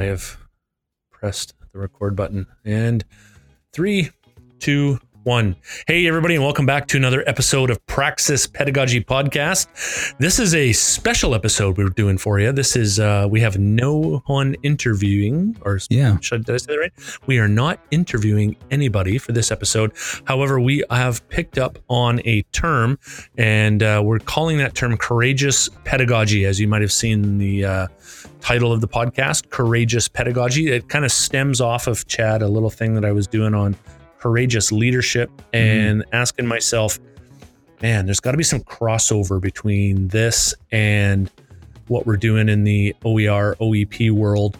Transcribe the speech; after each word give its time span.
I 0.00 0.04
have 0.04 0.38
pressed 1.10 1.52
the 1.72 1.78
record 1.78 2.16
button. 2.16 2.46
And 2.64 3.04
three, 3.70 4.12
two, 4.58 4.98
one. 5.24 5.54
Hey, 5.86 6.06
everybody, 6.06 6.34
and 6.34 6.42
welcome 6.42 6.64
back 6.64 6.86
to 6.88 6.96
another 6.96 7.22
episode 7.28 7.68
of 7.70 7.84
Praxis 7.86 8.46
Pedagogy 8.46 9.02
Podcast. 9.04 9.66
This 10.18 10.38
is 10.38 10.54
a 10.54 10.72
special 10.72 11.34
episode 11.34 11.76
we're 11.76 11.90
doing 11.90 12.16
for 12.16 12.40
you. 12.40 12.52
This 12.52 12.74
is, 12.74 12.98
uh, 12.98 13.26
we 13.30 13.40
have 13.40 13.58
no 13.58 14.22
one 14.26 14.54
interviewing, 14.62 15.56
or 15.62 15.78
Yeah. 15.90 16.16
should 16.20 16.46
did 16.46 16.54
I 16.54 16.56
say 16.58 16.66
that 16.68 16.78
right? 16.78 16.92
We 17.26 17.38
are 17.38 17.48
not 17.48 17.80
interviewing 17.90 18.56
anybody 18.70 19.18
for 19.18 19.32
this 19.32 19.50
episode. 19.50 19.92
However, 20.24 20.58
we 20.58 20.84
have 20.90 21.26
picked 21.28 21.58
up 21.58 21.78
on 21.88 22.20
a 22.24 22.42
term, 22.52 22.98
and 23.36 23.82
uh, 23.82 24.00
we're 24.02 24.20
calling 24.20 24.56
that 24.58 24.74
term 24.74 24.96
courageous 24.96 25.68
pedagogy, 25.84 26.46
as 26.46 26.58
you 26.58 26.66
might 26.66 26.80
have 26.82 26.92
seen 26.92 27.36
the 27.36 27.64
uh, 27.66 27.86
title 28.40 28.72
of 28.72 28.80
the 28.80 28.88
podcast, 28.88 29.50
Courageous 29.50 30.08
Pedagogy. 30.08 30.68
It 30.70 30.88
kind 30.88 31.04
of 31.04 31.12
stems 31.12 31.60
off 31.60 31.86
of 31.86 32.06
Chad, 32.06 32.40
a 32.40 32.48
little 32.48 32.70
thing 32.70 32.94
that 32.94 33.04
I 33.04 33.12
was 33.12 33.26
doing 33.26 33.54
on 33.54 33.76
courageous 34.20 34.70
leadership 34.70 35.30
and 35.52 36.04
asking 36.12 36.46
myself, 36.46 36.98
man, 37.82 38.04
there's 38.04 38.20
got 38.20 38.32
to 38.32 38.36
be 38.36 38.44
some 38.44 38.60
crossover 38.60 39.40
between 39.40 40.08
this 40.08 40.54
and 40.70 41.30
what 41.88 42.06
we're 42.06 42.18
doing 42.18 42.48
in 42.48 42.64
the 42.64 42.94
OER, 43.04 43.56
OEP 43.60 44.10
world. 44.12 44.58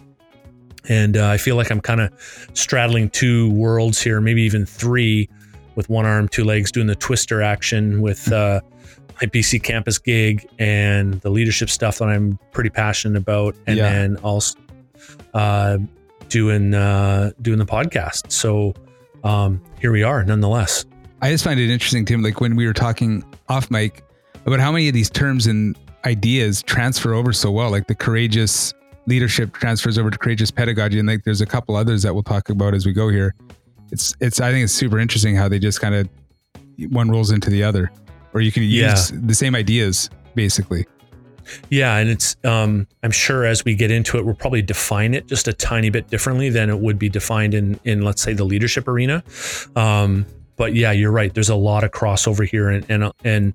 And 0.88 1.16
uh, 1.18 1.28
I 1.28 1.36
feel 1.36 1.56
like 1.56 1.70
I'm 1.70 1.80
kind 1.80 2.00
of 2.00 2.10
straddling 2.54 3.10
two 3.10 3.50
worlds 3.52 4.00
here, 4.00 4.20
maybe 4.20 4.42
even 4.42 4.64
three, 4.64 5.28
with 5.74 5.88
one 5.90 6.06
arm, 6.06 6.26
two 6.26 6.42
legs, 6.44 6.72
doing 6.72 6.86
the 6.86 6.96
twister 6.96 7.42
action 7.42 8.00
with 8.00 8.32
uh, 8.32 8.60
my 9.20 9.28
BCcampus 9.28 10.02
gig 10.02 10.48
and 10.58 11.20
the 11.20 11.28
leadership 11.30 11.68
stuff 11.68 11.98
that 11.98 12.08
I'm 12.08 12.38
pretty 12.52 12.70
passionate 12.70 13.18
about, 13.18 13.54
and 13.66 13.76
Yeah. 13.76 13.90
then 13.92 14.16
also 14.16 14.58
uh, 15.34 15.76
doing 16.30 16.74
uh, 16.74 17.32
doing 17.42 17.58
the 17.58 17.66
podcast. 17.66 18.32
So 18.32 18.74
um, 19.24 19.60
here 19.80 19.92
we 19.92 20.02
are, 20.02 20.24
nonetheless. 20.24 20.84
I 21.22 21.30
just 21.30 21.44
find 21.44 21.60
it 21.60 21.70
interesting, 21.70 22.04
Tim, 22.04 22.22
like 22.22 22.40
when 22.40 22.56
we 22.56 22.66
were 22.66 22.72
talking 22.72 23.22
off 23.48 23.70
mic 23.70 24.02
about 24.46 24.60
how 24.60 24.72
many 24.72 24.88
of 24.88 24.94
these 24.94 25.10
terms 25.10 25.46
and 25.46 25.76
ideas 26.06 26.62
transfer 26.62 27.12
over 27.12 27.32
so 27.32 27.50
well, 27.50 27.70
like 27.70 27.86
the 27.86 27.94
courageous 27.94 28.72
leadership 29.06 29.52
transfers 29.52 29.98
over 29.98 30.10
to 30.10 30.16
courageous 30.16 30.50
pedagogy. 30.50 30.98
And 30.98 31.06
like 31.08 31.24
there's 31.24 31.40
a 31.42 31.46
couple 31.46 31.76
others 31.76 32.02
that 32.02 32.14
we'll 32.14 32.22
talk 32.22 32.48
about 32.48 32.74
as 32.74 32.86
we 32.86 32.92
go 32.92 33.08
here. 33.08 33.34
It's, 33.92 34.16
it's, 34.20 34.40
I 34.40 34.50
think 34.50 34.64
it's 34.64 34.72
super 34.72 34.98
interesting 34.98 35.36
how 35.36 35.48
they 35.48 35.58
just 35.58 35.80
kind 35.80 35.94
of 35.94 36.08
one 36.90 37.10
rolls 37.10 37.30
into 37.32 37.50
the 37.50 37.62
other, 37.62 37.90
or 38.32 38.40
you 38.40 38.50
can 38.52 38.62
Yeah. 38.62 38.92
use 38.92 39.10
the 39.10 39.34
same 39.34 39.54
ideas 39.54 40.08
basically. 40.34 40.86
Yeah, 41.70 41.96
and 41.96 42.08
it's 42.10 42.36
um, 42.44 42.86
I'm 43.02 43.10
sure 43.10 43.44
as 43.44 43.64
we 43.64 43.74
get 43.74 43.90
into 43.90 44.18
it, 44.18 44.24
we'll 44.24 44.34
probably 44.34 44.62
define 44.62 45.14
it 45.14 45.26
just 45.26 45.48
a 45.48 45.52
tiny 45.52 45.90
bit 45.90 46.08
differently 46.08 46.50
than 46.50 46.70
it 46.70 46.78
would 46.80 46.98
be 46.98 47.08
defined 47.08 47.54
in 47.54 47.78
in 47.84 48.02
let's 48.02 48.22
say 48.22 48.32
the 48.32 48.44
leadership 48.44 48.86
arena. 48.88 49.22
Um, 49.76 50.26
but 50.56 50.74
yeah, 50.74 50.92
you're 50.92 51.12
right. 51.12 51.32
There's 51.32 51.48
a 51.48 51.54
lot 51.56 51.84
of 51.84 51.90
crossover 51.90 52.46
here, 52.48 52.68
and 52.68 52.84
and 52.90 53.12
and 53.24 53.54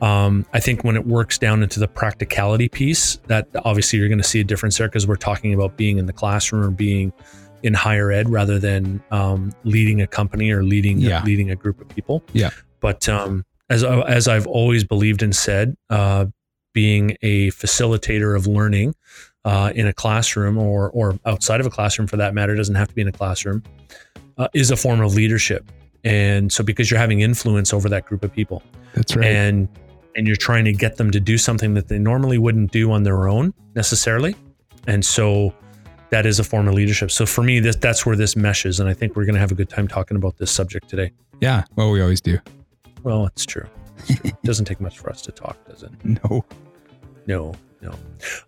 um, 0.00 0.46
I 0.52 0.60
think 0.60 0.84
when 0.84 0.94
it 0.96 1.06
works 1.06 1.38
down 1.38 1.62
into 1.62 1.80
the 1.80 1.88
practicality 1.88 2.68
piece, 2.68 3.16
that 3.28 3.48
obviously 3.64 3.98
you're 3.98 4.08
going 4.08 4.18
to 4.20 4.24
see 4.28 4.40
a 4.40 4.44
difference 4.44 4.76
there 4.78 4.88
because 4.88 5.06
we're 5.06 5.16
talking 5.16 5.54
about 5.54 5.76
being 5.76 5.98
in 5.98 6.06
the 6.06 6.12
classroom 6.12 6.62
or 6.62 6.70
being 6.70 7.12
in 7.62 7.72
higher 7.74 8.12
ed 8.12 8.28
rather 8.28 8.58
than 8.58 9.02
um, 9.10 9.52
leading 9.64 10.00
a 10.02 10.06
company 10.06 10.50
or 10.50 10.62
leading 10.62 10.98
Yeah. 11.00 11.22
leading 11.24 11.50
a 11.50 11.56
group 11.56 11.80
of 11.80 11.88
people. 11.88 12.22
Yeah. 12.34 12.50
But 12.80 13.08
um, 13.08 13.44
as 13.70 13.82
as 13.82 14.28
I've 14.28 14.46
always 14.46 14.84
believed 14.84 15.22
and 15.22 15.34
said, 15.34 15.74
uh, 15.90 16.26
being 16.76 17.16
a 17.22 17.48
facilitator 17.52 18.36
of 18.36 18.46
learning 18.46 18.94
uh, 19.46 19.72
in 19.74 19.86
a 19.86 19.94
classroom 19.94 20.58
or 20.58 20.90
or 20.90 21.18
outside 21.24 21.58
of 21.58 21.64
a 21.66 21.70
classroom 21.70 22.06
for 22.06 22.18
that 22.18 22.34
matter 22.34 22.54
doesn't 22.54 22.74
have 22.74 22.86
to 22.88 22.94
be 22.94 23.00
in 23.00 23.08
a 23.08 23.12
classroom 23.12 23.62
uh, 24.36 24.46
is 24.52 24.70
a 24.70 24.76
form 24.76 25.00
of 25.00 25.14
leadership 25.14 25.64
and 26.04 26.52
so 26.52 26.62
because 26.62 26.90
you're 26.90 27.00
having 27.00 27.20
influence 27.22 27.72
over 27.72 27.88
that 27.88 28.04
group 28.04 28.22
of 28.22 28.30
people 28.30 28.62
That's 28.94 29.16
right. 29.16 29.24
and 29.26 29.68
and 30.16 30.26
you're 30.26 30.36
trying 30.36 30.66
to 30.66 30.72
get 30.74 30.98
them 30.98 31.10
to 31.12 31.18
do 31.18 31.38
something 31.38 31.72
that 31.74 31.88
they 31.88 31.98
normally 31.98 32.36
wouldn't 32.36 32.72
do 32.72 32.92
on 32.92 33.04
their 33.04 33.26
own 33.26 33.54
necessarily 33.74 34.36
and 34.86 35.02
so 35.02 35.54
that 36.10 36.26
is 36.26 36.38
a 36.38 36.44
form 36.44 36.68
of 36.68 36.74
leadership 36.74 37.10
so 37.10 37.24
for 37.24 37.42
me 37.42 37.58
this 37.58 37.76
that's 37.76 38.04
where 38.04 38.16
this 38.16 38.36
meshes 38.36 38.80
and 38.80 38.88
i 38.90 38.92
think 38.92 39.16
we're 39.16 39.24
going 39.24 39.34
to 39.34 39.40
have 39.40 39.50
a 39.52 39.54
good 39.56 39.70
time 39.70 39.88
talking 39.88 40.18
about 40.18 40.36
this 40.36 40.50
subject 40.50 40.90
today 40.90 41.10
yeah. 41.40 41.64
Well, 41.76 41.90
we 41.90 42.00
always 42.02 42.20
do. 42.20 42.38
well 43.02 43.24
it's 43.26 43.46
true, 43.46 43.66
it's 43.98 44.20
true. 44.20 44.30
it 44.30 44.42
doesn't 44.42 44.66
take 44.66 44.80
much 44.80 44.98
for 44.98 45.08
us 45.08 45.22
to 45.22 45.32
talk 45.32 45.56
does 45.66 45.82
it 45.82 45.90
No. 46.04 46.44
No, 47.26 47.54
no. 47.82 47.94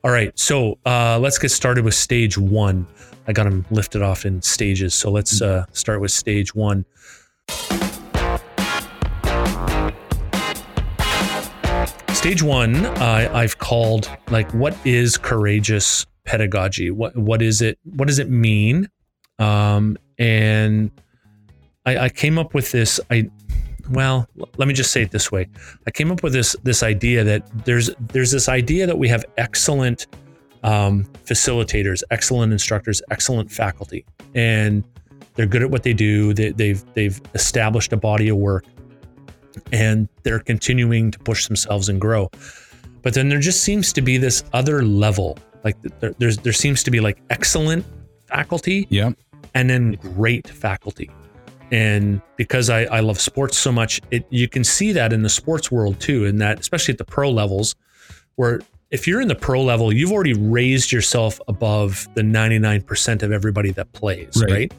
All 0.04 0.10
right. 0.10 0.36
So 0.38 0.78
uh, 0.86 1.18
let's 1.18 1.38
get 1.38 1.50
started 1.50 1.84
with 1.84 1.94
stage 1.94 2.38
one. 2.38 2.86
I 3.26 3.32
got 3.32 3.44
them 3.44 3.66
lifted 3.70 4.02
off 4.02 4.24
in 4.24 4.40
stages. 4.40 4.94
So 4.94 5.10
let's 5.10 5.42
uh, 5.42 5.66
start 5.72 6.00
with 6.00 6.10
stage 6.10 6.54
one. 6.54 6.84
Stage 12.14 12.42
one, 12.42 12.84
uh, 12.84 13.30
I've 13.32 13.58
called 13.58 14.10
like, 14.30 14.50
what 14.52 14.76
is 14.84 15.16
courageous 15.16 16.04
pedagogy? 16.24 16.90
What 16.90 17.16
what 17.16 17.40
is 17.42 17.62
it? 17.62 17.78
What 17.84 18.08
does 18.08 18.18
it 18.18 18.28
mean? 18.28 18.88
Um, 19.38 19.96
and 20.18 20.90
I, 21.86 21.98
I 21.98 22.08
came 22.08 22.38
up 22.38 22.54
with 22.54 22.72
this. 22.72 22.98
I 23.10 23.30
well, 23.90 24.28
let 24.56 24.68
me 24.68 24.74
just 24.74 24.92
say 24.92 25.02
it 25.02 25.10
this 25.10 25.30
way. 25.32 25.48
I 25.86 25.90
came 25.90 26.10
up 26.12 26.22
with 26.22 26.32
this 26.32 26.56
this 26.62 26.82
idea 26.82 27.24
that 27.24 27.64
there's 27.64 27.90
there's 28.12 28.30
this 28.30 28.48
idea 28.48 28.86
that 28.86 28.98
we 28.98 29.08
have 29.08 29.24
excellent 29.36 30.06
um, 30.62 31.04
facilitators, 31.24 32.02
excellent 32.10 32.52
instructors, 32.52 33.00
excellent 33.10 33.50
faculty, 33.50 34.04
and 34.34 34.84
they're 35.34 35.46
good 35.46 35.62
at 35.62 35.70
what 35.70 35.82
they 35.84 35.92
do. 35.92 36.34
They, 36.34 36.50
they've 36.50 36.84
they've 36.94 37.20
established 37.34 37.92
a 37.92 37.96
body 37.96 38.28
of 38.28 38.36
work, 38.36 38.64
and 39.72 40.08
they're 40.22 40.40
continuing 40.40 41.10
to 41.12 41.18
push 41.20 41.46
themselves 41.46 41.88
and 41.88 42.00
grow. 42.00 42.30
But 43.02 43.14
then 43.14 43.28
there 43.28 43.40
just 43.40 43.62
seems 43.62 43.92
to 43.94 44.02
be 44.02 44.18
this 44.18 44.42
other 44.52 44.82
level, 44.82 45.38
like 45.64 45.76
there, 46.00 46.14
there's 46.18 46.38
there 46.38 46.52
seems 46.52 46.82
to 46.82 46.90
be 46.90 47.00
like 47.00 47.18
excellent 47.30 47.86
faculty, 48.26 48.86
Yep. 48.90 49.16
and 49.54 49.70
then 49.70 49.92
great 49.92 50.48
faculty. 50.48 51.08
And 51.70 52.22
because 52.36 52.70
I, 52.70 52.84
I 52.84 53.00
love 53.00 53.20
sports 53.20 53.58
so 53.58 53.70
much, 53.70 54.00
it 54.10 54.26
you 54.30 54.48
can 54.48 54.64
see 54.64 54.92
that 54.92 55.12
in 55.12 55.22
the 55.22 55.28
sports 55.28 55.70
world 55.70 56.00
too, 56.00 56.24
and 56.24 56.40
that 56.40 56.58
especially 56.60 56.92
at 56.92 56.98
the 56.98 57.04
pro 57.04 57.30
levels, 57.30 57.74
where 58.36 58.60
if 58.90 59.06
you're 59.06 59.20
in 59.20 59.28
the 59.28 59.34
pro 59.34 59.62
level, 59.62 59.92
you've 59.92 60.12
already 60.12 60.32
raised 60.32 60.92
yourself 60.92 61.40
above 61.46 62.08
the 62.14 62.22
99% 62.22 63.22
of 63.22 63.32
everybody 63.32 63.70
that 63.72 63.92
plays, 63.92 64.32
Right. 64.42 64.50
right? 64.50 64.72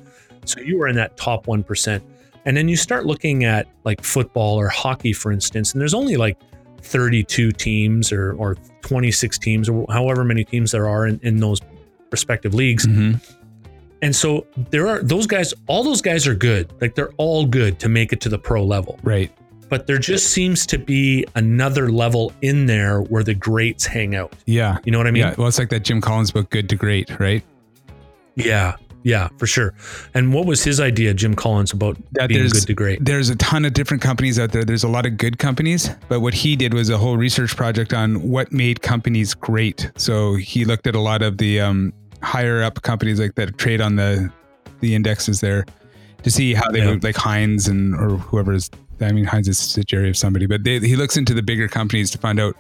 So 0.45 0.61
you 0.61 0.81
are 0.81 0.87
in 0.87 0.95
that 0.95 1.15
top 1.15 1.45
1%. 1.45 2.01
And 2.45 2.57
then 2.57 2.67
you 2.67 2.75
start 2.75 3.05
looking 3.05 3.43
at 3.43 3.67
like 3.83 4.03
football 4.03 4.55
or 4.57 4.67
hockey, 4.69 5.13
for 5.13 5.31
instance, 5.31 5.73
and 5.73 5.81
there's 5.81 5.93
only 5.93 6.17
like 6.17 6.37
32 6.81 7.51
teams 7.51 8.11
or, 8.11 8.33
or 8.33 8.55
26 8.81 9.37
teams 9.37 9.69
or 9.69 9.85
however 9.89 10.23
many 10.23 10.43
teams 10.43 10.71
there 10.71 10.87
are 10.89 11.05
in, 11.05 11.19
in 11.21 11.37
those 11.37 11.61
respective 12.11 12.55
leagues. 12.55 12.85
hmm 12.85 13.13
And 14.01 14.15
so 14.15 14.45
there 14.71 14.87
are 14.87 15.01
those 15.03 15.27
guys, 15.27 15.53
all 15.67 15.83
those 15.83 16.01
guys 16.01 16.25
are 16.27 16.35
good. 16.35 16.71
Like 16.81 16.95
they're 16.95 17.11
all 17.17 17.45
good 17.45 17.79
to 17.79 17.89
make 17.89 18.13
it 18.13 18.21
to 18.21 18.29
the 18.29 18.39
pro 18.39 18.63
level. 18.63 18.97
Right. 19.03 19.31
But 19.67 19.85
there 19.87 19.97
just 19.99 20.31
seems 20.31 20.65
to 20.67 20.77
be 20.79 21.25
another 21.35 21.91
level 21.91 22.33
in 22.41 22.65
there 22.65 23.01
where 23.01 23.23
the 23.23 23.35
greats 23.35 23.85
hang 23.85 24.15
out. 24.15 24.33
Yeah. 24.45 24.77
You 24.83 24.91
know 24.91 24.97
what 24.97 25.05
I 25.07 25.11
mean? 25.11 25.21
yeah. 25.23 25.35
Well, 25.37 25.47
it's 25.47 25.59
like 25.59 25.69
that 25.69 25.83
Jim 25.83 26.01
Collins 26.01 26.31
book, 26.31 26.49
Good 26.49 26.69
to 26.69 26.75
Great, 26.75 27.19
right? 27.19 27.43
Yeah. 28.35 28.75
Yeah, 29.03 29.29
for 29.37 29.47
sure. 29.47 29.73
And 30.13 30.33
what 30.33 30.45
was 30.45 30.61
his 30.63 30.81
idea, 30.81 31.13
Jim 31.13 31.33
Collins, 31.33 31.71
about 31.71 31.95
That 32.13 32.27
being 32.27 32.39
there's- 32.41 32.51
good 32.51 32.67
to 32.67 32.73
great? 32.73 33.03
there's 33.05 33.29
a 33.29 33.35
ton 33.37 33.63
of 33.63 33.73
different 33.73 34.03
companies 34.03 34.37
out 34.37 34.51
there. 34.51 34.65
There's 34.65 34.83
a 34.83 34.89
lot 34.89 35.05
of 35.05 35.15
good 35.17 35.37
companies, 35.39 35.89
but 36.09 36.19
what 36.19 36.33
he 36.33 36.57
did 36.57 36.73
was 36.73 36.89
a 36.89 36.97
whole 36.97 37.15
research 37.15 37.55
project 37.55 37.93
on 37.93 38.21
what 38.29 38.51
made 38.51 38.81
companies 38.81 39.33
great. 39.33 39.89
So 39.95 40.35
he 40.35 40.65
looked 40.65 40.85
at 40.85 40.95
a 40.95 40.99
lot 40.99 41.21
of 41.21 41.37
the 41.37 41.61
um, 41.61 41.93
higher 42.21 42.61
up 42.63 42.81
companies 42.81 43.19
like 43.19 43.35
that 43.35 43.57
trade 43.57 43.81
on 43.81 43.95
the 43.95 44.31
the 44.81 44.95
indexes 44.95 45.41
there 45.41 45.65
to 46.23 46.31
see 46.31 46.53
how 46.53 46.69
they 46.71 46.79
Yeah. 46.79 46.89
would 46.91 47.03
like 47.03 47.15
Heinz 47.15 47.67
and 47.67 47.95
or 47.95 48.17
whoever 48.17 48.53
is. 48.53 48.69
I 49.01 49.11
mean, 49.13 49.23
Heinz 49.25 49.47
is 49.47 49.59
a 49.59 49.63
subsidiary 49.63 50.09
of 50.09 50.17
somebody, 50.17 50.45
but 50.45 50.63
they, 50.65 50.79
he 50.79 50.95
looks 50.97 51.15
into 51.15 51.33
the 51.33 51.41
bigger 51.41 51.67
companies 51.69 52.11
to 52.11 52.17
find 52.17 52.37
out 52.39 52.55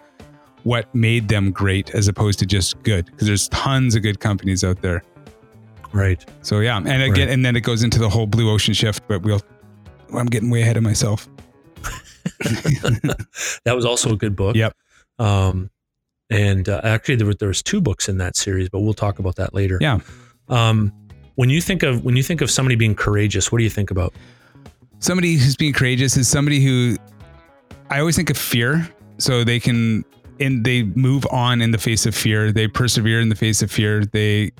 what 0.63 0.93
made 0.95 1.27
them 1.27 1.51
great 1.51 1.89
as 1.95 2.07
opposed 2.07 2.39
to 2.39 2.45
just 2.45 2.81
good. 2.83 3.05
Because 3.07 3.27
there's 3.27 3.47
tons 3.49 3.95
of 3.95 4.01
good 4.03 4.19
companies 4.21 4.63
out 4.63 4.81
there. 4.81 5.03
Right. 5.91 6.23
So 6.41 6.59
yeah, 6.59 6.77
and 6.77 6.87
again, 6.87 7.11
Right. 7.27 7.29
and 7.29 7.43
then 7.45 7.55
it 7.55 7.61
goes 7.61 7.83
into 7.83 7.99
the 7.99 8.07
whole 8.09 8.27
blue 8.27 8.49
ocean 8.49 8.73
shift. 8.73 9.03
But 9.07 9.21
we'll. 9.23 9.41
I'm 10.13 10.25
getting 10.27 10.49
way 10.49 10.61
ahead 10.61 10.77
of 10.77 10.83
myself. 10.83 11.27
That 13.63 13.75
was 13.75 13.85
also 13.85 14.13
a 14.13 14.15
good 14.17 14.35
book. 14.35 14.55
Yep. 14.55 14.73
Um, 15.19 15.69
and 16.29 16.67
uh, 16.69 16.81
actually, 16.83 17.15
there 17.15 17.27
was 17.27 17.37
there 17.37 17.47
was 17.47 17.61
two 17.63 17.81
books 17.81 18.07
in 18.09 18.17
that 18.17 18.35
series, 18.35 18.69
but 18.69 18.79
we'll 18.81 18.93
talk 18.93 19.19
about 19.19 19.35
that 19.37 19.53
later. 19.53 19.77
Yeah. 19.81 19.99
Um, 20.47 20.91
when 21.35 21.49
you 21.49 21.61
think 21.61 21.83
of 21.83 22.03
when 22.03 22.15
you 22.15 22.23
think 22.23 22.41
of 22.41 22.51
somebody 22.51 22.75
being 22.75 22.95
courageous, 22.95 23.51
what 23.51 23.57
do 23.59 23.63
you 23.63 23.69
think 23.69 23.91
about? 23.91 24.13
somebody 25.01 25.35
who's 25.37 25.55
being 25.55 25.71
courageous 25.71 26.17
is 26.17 26.27
somebody 26.27 26.61
who 26.61 26.97
I 27.89 27.99
always 28.01 28.17
think 28.17 28.29
of 28.29 28.37
fear. 28.37 28.85
So 29.17 29.45
they 29.45 29.57
can 29.59 30.03
and 30.41 30.65
they 30.65 30.83
move 30.83 31.25
on 31.31 31.61
in 31.61 31.71
the 31.71 31.77
face 31.77 32.05
of 32.05 32.13
fear. 32.13 32.51
They 32.51 32.67
persevere 32.67 33.21
in 33.21 33.29
the 33.29 33.35
face 33.35 33.61
of 33.61 33.71
fear. 33.71 34.03
They 34.05 34.51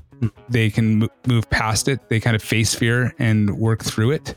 they 0.47 0.69
can 0.69 0.99
mo- 0.99 1.09
move 1.27 1.49
past 1.49 1.87
it. 1.89 2.07
They 2.09 2.19
kind 2.21 2.35
of 2.37 2.41
face 2.41 2.73
fear 2.73 3.13
and 3.19 3.57
work 3.57 3.83
through 3.83 4.11
it 4.11 4.35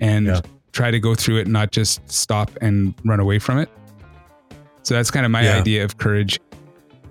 and 0.00 0.26
Yeah. 0.26 0.40
try 0.72 0.90
to 0.90 0.98
go 0.98 1.14
through 1.14 1.36
it, 1.38 1.46
not 1.48 1.70
just 1.70 2.00
stop 2.10 2.50
and 2.62 2.94
run 3.04 3.20
away 3.20 3.38
from 3.38 3.58
it. 3.58 3.68
So 4.84 4.94
that's 4.94 5.10
kind 5.10 5.24
of 5.26 5.32
my 5.32 5.42
Yeah. 5.44 5.58
idea 5.58 5.84
of 5.84 5.98
courage. 5.98 6.40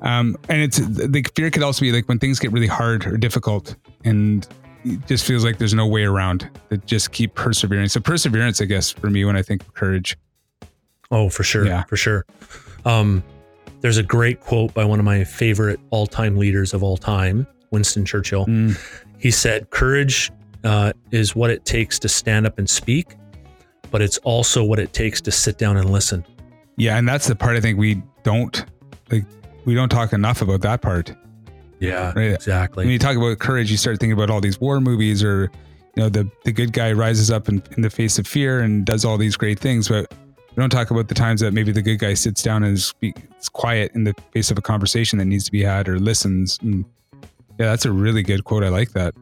Um, 0.02 0.38
and 0.50 0.62
it's 0.62 0.78
the 0.78 1.24
fear 1.36 1.52
could 1.52 1.64
also 1.64 1.82
be 1.82 1.92
like 1.92 2.08
when 2.08 2.20
things 2.20 2.40
get 2.40 2.52
really 2.52 2.68
hard 2.68 3.06
or 3.06 3.18
difficult 3.18 3.76
and 4.04 4.48
it 4.84 5.06
just 5.08 5.26
feels 5.26 5.44
like 5.44 5.58
there's 5.58 5.74
no 5.74 5.86
way 5.86 6.04
around 6.04 6.50
it. 6.70 6.86
Just 6.86 7.12
keep 7.12 7.36
persevering. 7.36 7.88
So 7.90 8.00
perseverance, 8.00 8.62
I 8.62 8.66
guess, 8.66 8.92
for 8.92 9.10
me, 9.10 9.26
when 9.26 9.36
I 9.36 9.42
think 9.42 9.62
of 9.62 9.74
courage. 9.74 10.18
Oh, 11.12 11.30
for 11.30 11.44
sure. 11.44 11.66
Yeah. 11.66 11.84
For 11.84 11.98
sure. 11.98 12.26
Um, 12.86 13.24
there's 13.82 13.98
a 13.98 14.04
great 14.04 14.40
quote 14.40 14.74
by 14.74 14.86
one 14.86 15.00
of 15.00 15.06
my 15.06 15.24
favorite 15.24 15.80
all 15.90 16.08
time 16.08 16.38
leaders 16.38 16.74
of 16.74 16.84
all 16.84 16.98
time, 16.98 17.46
Winston 17.72 18.06
Churchill. 18.06 18.46
Mm. 18.46 18.80
He 19.20 19.32
said, 19.32 19.70
Courage 19.70 20.32
uh, 20.64 20.94
is 21.12 21.36
what 21.36 21.50
it 21.50 21.66
takes 21.66 22.00
to 22.00 22.10
stand 22.10 22.48
up 22.48 22.58
and 22.58 22.70
speak, 22.70 23.16
but 23.92 24.02
it's 24.02 24.18
also 24.20 24.64
what 24.64 24.80
it 24.80 24.94
takes 24.94 25.22
to 25.22 25.32
sit 25.32 25.58
down 25.58 25.78
and 25.78 25.92
listen. 25.92 26.26
Yeah, 26.78 26.98
and 26.98 27.08
that's 27.08 27.28
the 27.28 27.36
part 27.36 27.56
I 27.56 27.60
think 27.60 27.78
we 27.78 28.02
don't 28.24 28.66
like. 29.12 29.26
We 29.66 29.76
don't 29.76 29.90
talk 29.90 30.14
enough 30.14 30.42
about 30.42 30.62
that 30.62 30.82
part. 30.82 31.14
Yeah, 31.80 32.14
Right. 32.16 32.32
exactly. 32.32 32.86
When 32.86 32.92
you 32.94 33.00
talk 33.00 33.16
about 33.18 33.40
courage, 33.40 33.72
you 33.72 33.78
start 33.78 34.00
thinking 34.00 34.14
about 34.14 34.30
all 34.30 34.42
these 34.42 34.60
war 34.62 34.80
movies, 34.80 35.24
or 35.24 35.52
you 35.96 36.04
know, 36.04 36.10
the 36.10 36.30
the 36.46 36.52
good 36.52 36.74
guy 36.74 36.92
rises 36.92 37.32
up 37.32 37.50
in, 37.50 37.62
in 37.76 37.82
the 37.82 37.90
face 37.90 38.20
of 38.20 38.28
fear 38.28 38.60
and 38.62 38.86
does 38.86 39.04
all 39.04 39.18
these 39.18 39.36
great 39.36 39.60
things. 39.60 39.88
But 39.90 40.14
we 40.56 40.62
don't 40.62 40.70
talk 40.70 40.92
about 40.92 41.08
the 41.08 41.16
times 41.16 41.42
that 41.42 41.54
maybe 41.54 41.72
the 41.72 41.82
good 41.82 41.98
guy 41.98 42.14
sits 42.14 42.44
down 42.44 42.64
and 42.64 42.74
is, 42.78 42.94
is 43.02 43.50
quiet 43.50 43.92
in 43.96 44.04
the 44.04 44.14
face 44.32 44.52
of 44.52 44.58
a 44.58 44.62
conversation 44.62 45.18
that 45.20 45.26
needs 45.26 45.46
to 45.46 45.52
be 45.52 45.64
had, 45.64 45.88
or 45.90 45.98
listens. 46.00 46.60
And 46.62 46.86
yeah, 47.58 47.68
that's 47.68 47.86
a 47.86 47.92
really 47.92 48.22
good 48.24 48.44
quote. 48.44 48.64
I 48.64 48.70
like 48.70 48.92
that. 48.92 49.16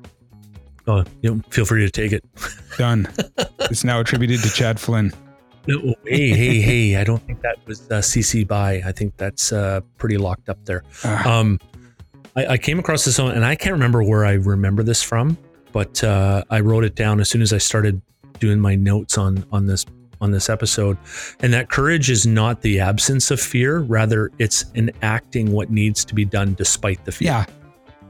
oh, 0.88 1.04
you 1.22 1.36
know, 1.36 1.42
feel 1.50 1.66
free 1.66 1.86
to 1.86 1.92
take 1.92 2.12
it. 2.12 2.26
Done. 2.78 3.08
it's 3.62 3.84
now 3.86 4.00
attributed 4.02 4.42
to 4.42 4.50
Chad 4.50 4.80
Flynn. 4.80 5.14
No, 5.68 5.94
hey, 6.06 6.30
hey, 6.30 6.60
hey! 6.62 6.96
I 6.96 7.04
don't 7.04 7.22
think 7.28 7.42
that 7.42 7.58
was 7.68 7.82
uh, 7.92 7.96
CC 8.00 8.48
by. 8.48 8.82
I 8.86 8.92
think 8.92 9.16
that's 9.18 9.52
uh, 9.52 9.82
pretty 9.98 10.18
locked 10.18 10.50
up 10.50 10.58
there. 10.66 10.84
Ah, 11.04 11.38
Um, 11.40 11.60
I, 12.36 12.46
I 12.54 12.58
came 12.58 12.80
across 12.80 13.06
this 13.06 13.20
one, 13.20 13.32
and 13.36 13.46
I 13.46 13.56
can't 13.56 13.74
remember 13.74 14.02
where 14.04 14.26
I 14.26 14.34
remember 14.34 14.82
this 14.84 15.04
from, 15.04 15.38
but 15.72 16.04
uh, 16.04 16.44
I 16.50 16.60
wrote 16.62 16.84
it 16.86 16.96
down 16.96 17.20
as 17.20 17.30
soon 17.30 17.42
as 17.42 17.54
I 17.54 17.58
started 17.60 18.02
doing 18.40 18.60
my 18.60 18.76
notes 18.76 19.18
on 19.18 19.46
on 19.52 19.68
this 19.68 19.86
on 20.22 20.32
this 20.32 20.50
episode. 20.50 20.98
And 21.42 21.54
that 21.54 21.70
courage 21.70 22.10
is 22.10 22.26
not 22.26 22.62
the 22.62 22.80
absence 22.80 23.30
of 23.30 23.40
fear; 23.40 23.80
rather, 23.80 24.32
it's 24.40 24.66
enacting 24.76 25.52
what 25.52 25.70
needs 25.70 26.04
to 26.06 26.16
be 26.16 26.26
done 26.26 26.54
despite 26.56 27.04
the 27.06 27.12
fear. 27.12 27.28
yeah, 27.28 27.46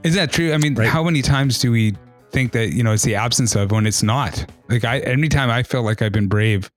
is 0.03 0.15
that 0.15 0.31
true? 0.31 0.53
I 0.53 0.57
mean, 0.57 0.75
Right. 0.75 0.87
how 0.87 1.03
many 1.03 1.21
times 1.21 1.59
do 1.59 1.71
we 1.71 1.93
think 2.31 2.51
that 2.53 2.73
you 2.73 2.83
know 2.83 2.93
it's 2.93 3.03
the 3.03 3.15
absence 3.15 3.55
of 3.55 3.71
when 3.71 3.85
it's 3.85 4.03
not? 4.03 4.45
Like 4.69 4.85
I, 4.85 4.99
anytime 4.99 5.49
I 5.49 5.63
feel 5.63 5.81
like 5.83 6.01
I've 6.01 6.11
been 6.13 6.27
brave, 6.27 6.69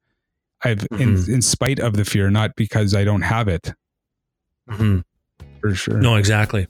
I've 0.65 0.87
in, 0.93 1.15
Mhm. 1.17 1.29
in 1.29 1.43
spite 1.43 1.79
of 1.81 1.95
the 1.95 2.05
fear, 2.05 2.31
not 2.31 2.55
because 2.57 2.95
I 2.95 3.05
don't 3.05 3.23
have 3.23 3.49
it. 3.49 3.73
Mhm. 4.71 5.05
For 5.61 5.75
sure. 5.75 5.99
No, 6.01 6.17
exactly, 6.17 6.67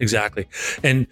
exactly, 0.00 0.46
and 0.82 1.06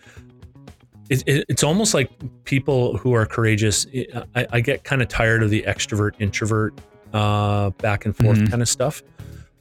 it, 1.11 1.23
it, 1.27 1.45
it's 1.49 1.63
almost 1.63 1.95
like 1.95 2.11
people 2.45 2.97
who 2.97 3.13
are 3.13 3.27
courageous. 3.27 3.87
I, 4.35 4.47
I 4.53 4.61
get 4.61 4.85
kind 4.85 5.03
of 5.03 5.09
tired 5.09 5.43
of 5.43 5.51
the 5.51 5.63
extrovert 5.67 6.13
introvert 6.19 6.75
uh, 7.13 7.71
back 7.71 8.05
and 8.07 8.17
forth 8.17 8.39
Mhm. 8.39 8.51
kind 8.51 8.63
of 8.63 8.69
stuff, 8.69 9.03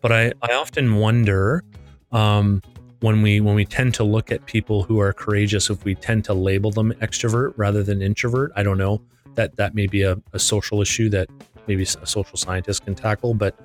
but 0.02 0.12
I 0.12 0.34
I 0.42 0.54
often 0.54 0.96
wonder 0.96 1.64
um, 2.12 2.62
when 3.02 3.22
we 3.22 3.40
when 3.42 3.56
we 3.56 3.66
tend 3.66 3.94
to 3.96 4.04
look 4.04 4.32
at 4.32 4.46
people 4.46 4.84
who 4.84 5.00
are 5.00 5.12
courageous 5.14 5.70
if 5.70 5.84
we 5.84 5.96
tend 5.96 6.24
to 6.26 6.34
label 6.34 6.72
them 6.72 6.94
extrovert 7.02 7.54
rather 7.58 7.84
than 7.84 8.02
introvert. 8.02 8.52
I 8.56 8.64
don't 8.64 8.78
know 8.78 9.02
that 9.36 9.56
that 9.58 9.74
may 9.76 9.88
be 9.88 10.04
a, 10.04 10.16
a 10.32 10.40
social 10.40 10.82
issue 10.82 11.10
that 11.10 11.28
maybe 11.68 11.84
a 11.84 12.06
social 12.06 12.38
scientist 12.38 12.86
can 12.86 12.96
tackle, 12.96 13.34
but 13.34 13.58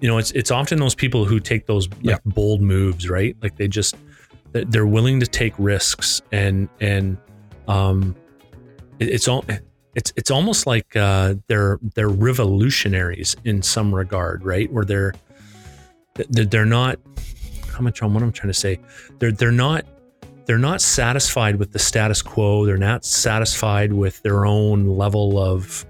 you 0.00 0.08
know, 0.08 0.18
it's 0.18 0.30
it's 0.32 0.50
often 0.50 0.78
those 0.78 0.94
people 0.94 1.24
who 1.24 1.40
take 1.40 1.66
those 1.66 1.88
like 1.88 1.98
Yeah. 2.02 2.18
bold 2.26 2.60
moves, 2.60 3.08
right? 3.08 3.36
Like 3.42 3.56
they 3.56 3.68
just 3.68 3.96
they- 4.52 4.64
they're 4.64 4.86
willing 4.86 5.20
to 5.20 5.26
take 5.26 5.54
risks 5.58 6.20
and 6.32 6.68
and 6.80 7.16
um 7.68 8.14
it- 8.98 9.08
it's 9.08 9.28
all 9.28 9.44
it's 9.94 10.12
it's 10.16 10.30
almost 10.30 10.66
like 10.66 10.94
uh 10.96 11.34
they're 11.48 11.78
they're 11.94 12.08
revolutionaries 12.08 13.36
in 13.44 13.62
some 13.62 13.94
regard, 13.94 14.44
right? 14.44 14.70
Where 14.72 14.84
they're 14.84 15.14
they're, 16.30 16.44
they're 16.44 16.66
not 16.66 16.98
how 17.72 17.80
much 17.80 18.02
on 18.02 18.12
what 18.14 18.22
I'm 18.22 18.32
trying 18.32 18.48
to 18.52 18.58
say. 18.58 18.78
They're 19.18 19.32
they're 19.32 19.50
not 19.52 19.84
they're 20.46 20.58
not 20.58 20.80
satisfied 20.80 21.56
with 21.56 21.72
the 21.72 21.78
status 21.78 22.22
quo. 22.22 22.66
They're 22.66 22.76
not 22.76 23.04
satisfied 23.04 23.92
with 23.92 24.22
their 24.22 24.46
own 24.46 24.86
level 24.86 25.38
of 25.38 25.84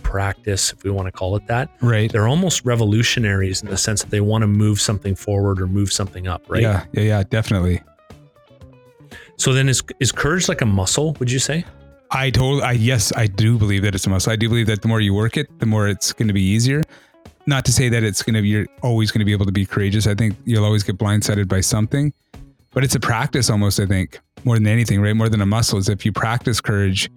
practice, 0.00 0.72
if 0.72 0.82
we 0.84 0.90
want 0.90 1.06
to 1.06 1.12
call 1.12 1.36
it 1.36 1.46
that 1.46 1.70
Right. 1.80 2.10
they're 2.10 2.28
almost 2.28 2.64
revolutionaries 2.64 3.62
in 3.62 3.68
the 3.68 3.76
sense 3.76 4.02
that 4.02 4.10
they 4.10 4.20
want 4.20 4.42
to 4.42 4.46
move 4.48 4.80
something 4.80 5.14
forward 5.14 5.60
or 5.60 5.66
move 5.66 5.92
something 5.92 6.26
up, 6.26 6.42
right? 6.48 6.62
Yeah. 6.62 6.84
Yeah. 6.92 7.02
Yeah. 7.02 7.22
Definitely. 7.28 7.82
So 9.36 9.52
then 9.52 9.68
is 9.68 9.82
is 10.00 10.12
courage 10.12 10.48
like 10.48 10.60
a 10.60 10.66
muscle, 10.66 11.16
would 11.18 11.30
you 11.30 11.38
say? 11.38 11.64
I 12.10 12.30
totally. 12.30 12.62
I 12.62 12.72
yes, 12.72 13.12
I 13.16 13.26
do 13.26 13.56
believe 13.58 13.82
that 13.82 13.94
it's 13.94 14.06
a 14.06 14.10
muscle. 14.10 14.32
I 14.32 14.36
do 14.36 14.48
believe 14.48 14.66
that 14.66 14.82
the 14.82 14.88
more 14.88 15.00
you 15.00 15.14
work 15.14 15.36
it, 15.36 15.46
the 15.60 15.66
more 15.66 15.88
it's 15.88 16.12
going 16.12 16.28
to 16.28 16.34
be 16.34 16.42
easier. 16.42 16.82
Not 17.46 17.64
to 17.64 17.72
say 17.72 17.88
that 17.88 18.02
it's 18.04 18.22
going 18.22 18.34
to 18.34 18.42
be 18.42 18.48
you're 18.48 18.66
always 18.82 19.10
going 19.10 19.20
to 19.20 19.24
be 19.24 19.32
able 19.32 19.46
to 19.46 19.52
be 19.52 19.64
courageous. 19.64 20.06
I 20.06 20.14
think 20.14 20.36
you'll 20.44 20.64
always 20.64 20.82
get 20.82 20.98
blindsided 20.98 21.48
by 21.48 21.60
something, 21.62 22.12
but 22.72 22.84
it's 22.84 22.94
a 22.94 23.00
practice 23.00 23.48
almost. 23.48 23.80
I 23.80 23.86
think 23.86 24.20
more 24.44 24.56
than 24.56 24.66
anything, 24.66 25.00
right? 25.00 25.16
More 25.16 25.28
than 25.28 25.40
a 25.40 25.46
muscle 25.46 25.78
is 25.78 25.88
if 25.88 26.04
you 26.04 26.12
practice 26.12 26.60
courage, 26.60 27.10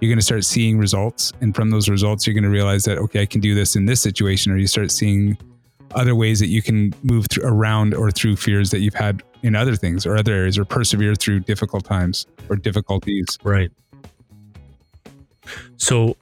you're 0.00 0.08
going 0.08 0.18
to 0.18 0.24
start 0.24 0.44
seeing 0.44 0.78
results, 0.78 1.32
and 1.40 1.54
from 1.54 1.70
those 1.70 1.88
results, 1.88 2.26
you're 2.26 2.34
going 2.34 2.44
to 2.44 2.50
realize 2.50 2.84
that 2.84 2.98
okay, 2.98 3.22
I 3.22 3.26
can 3.26 3.40
do 3.40 3.54
this 3.54 3.76
in 3.76 3.86
this 3.86 4.00
situation, 4.00 4.52
or 4.52 4.56
you 4.56 4.66
start 4.66 4.90
seeing 4.90 5.36
other 5.94 6.14
ways 6.14 6.38
that 6.40 6.48
you 6.48 6.62
can 6.62 6.94
move 7.02 7.26
through, 7.30 7.44
around 7.44 7.94
or 7.94 8.10
through 8.10 8.36
fears 8.36 8.70
that 8.70 8.80
you've 8.80 8.94
had 8.94 9.22
in 9.42 9.54
other 9.54 9.74
things 9.74 10.06
or 10.06 10.16
other 10.16 10.32
areas, 10.32 10.58
or 10.58 10.64
persevere 10.64 11.14
through 11.14 11.40
difficult 11.40 11.84
times 11.84 12.26
or 12.48 12.56
difficulties. 12.56 13.26
Right. 13.42 13.70
So 15.76 16.16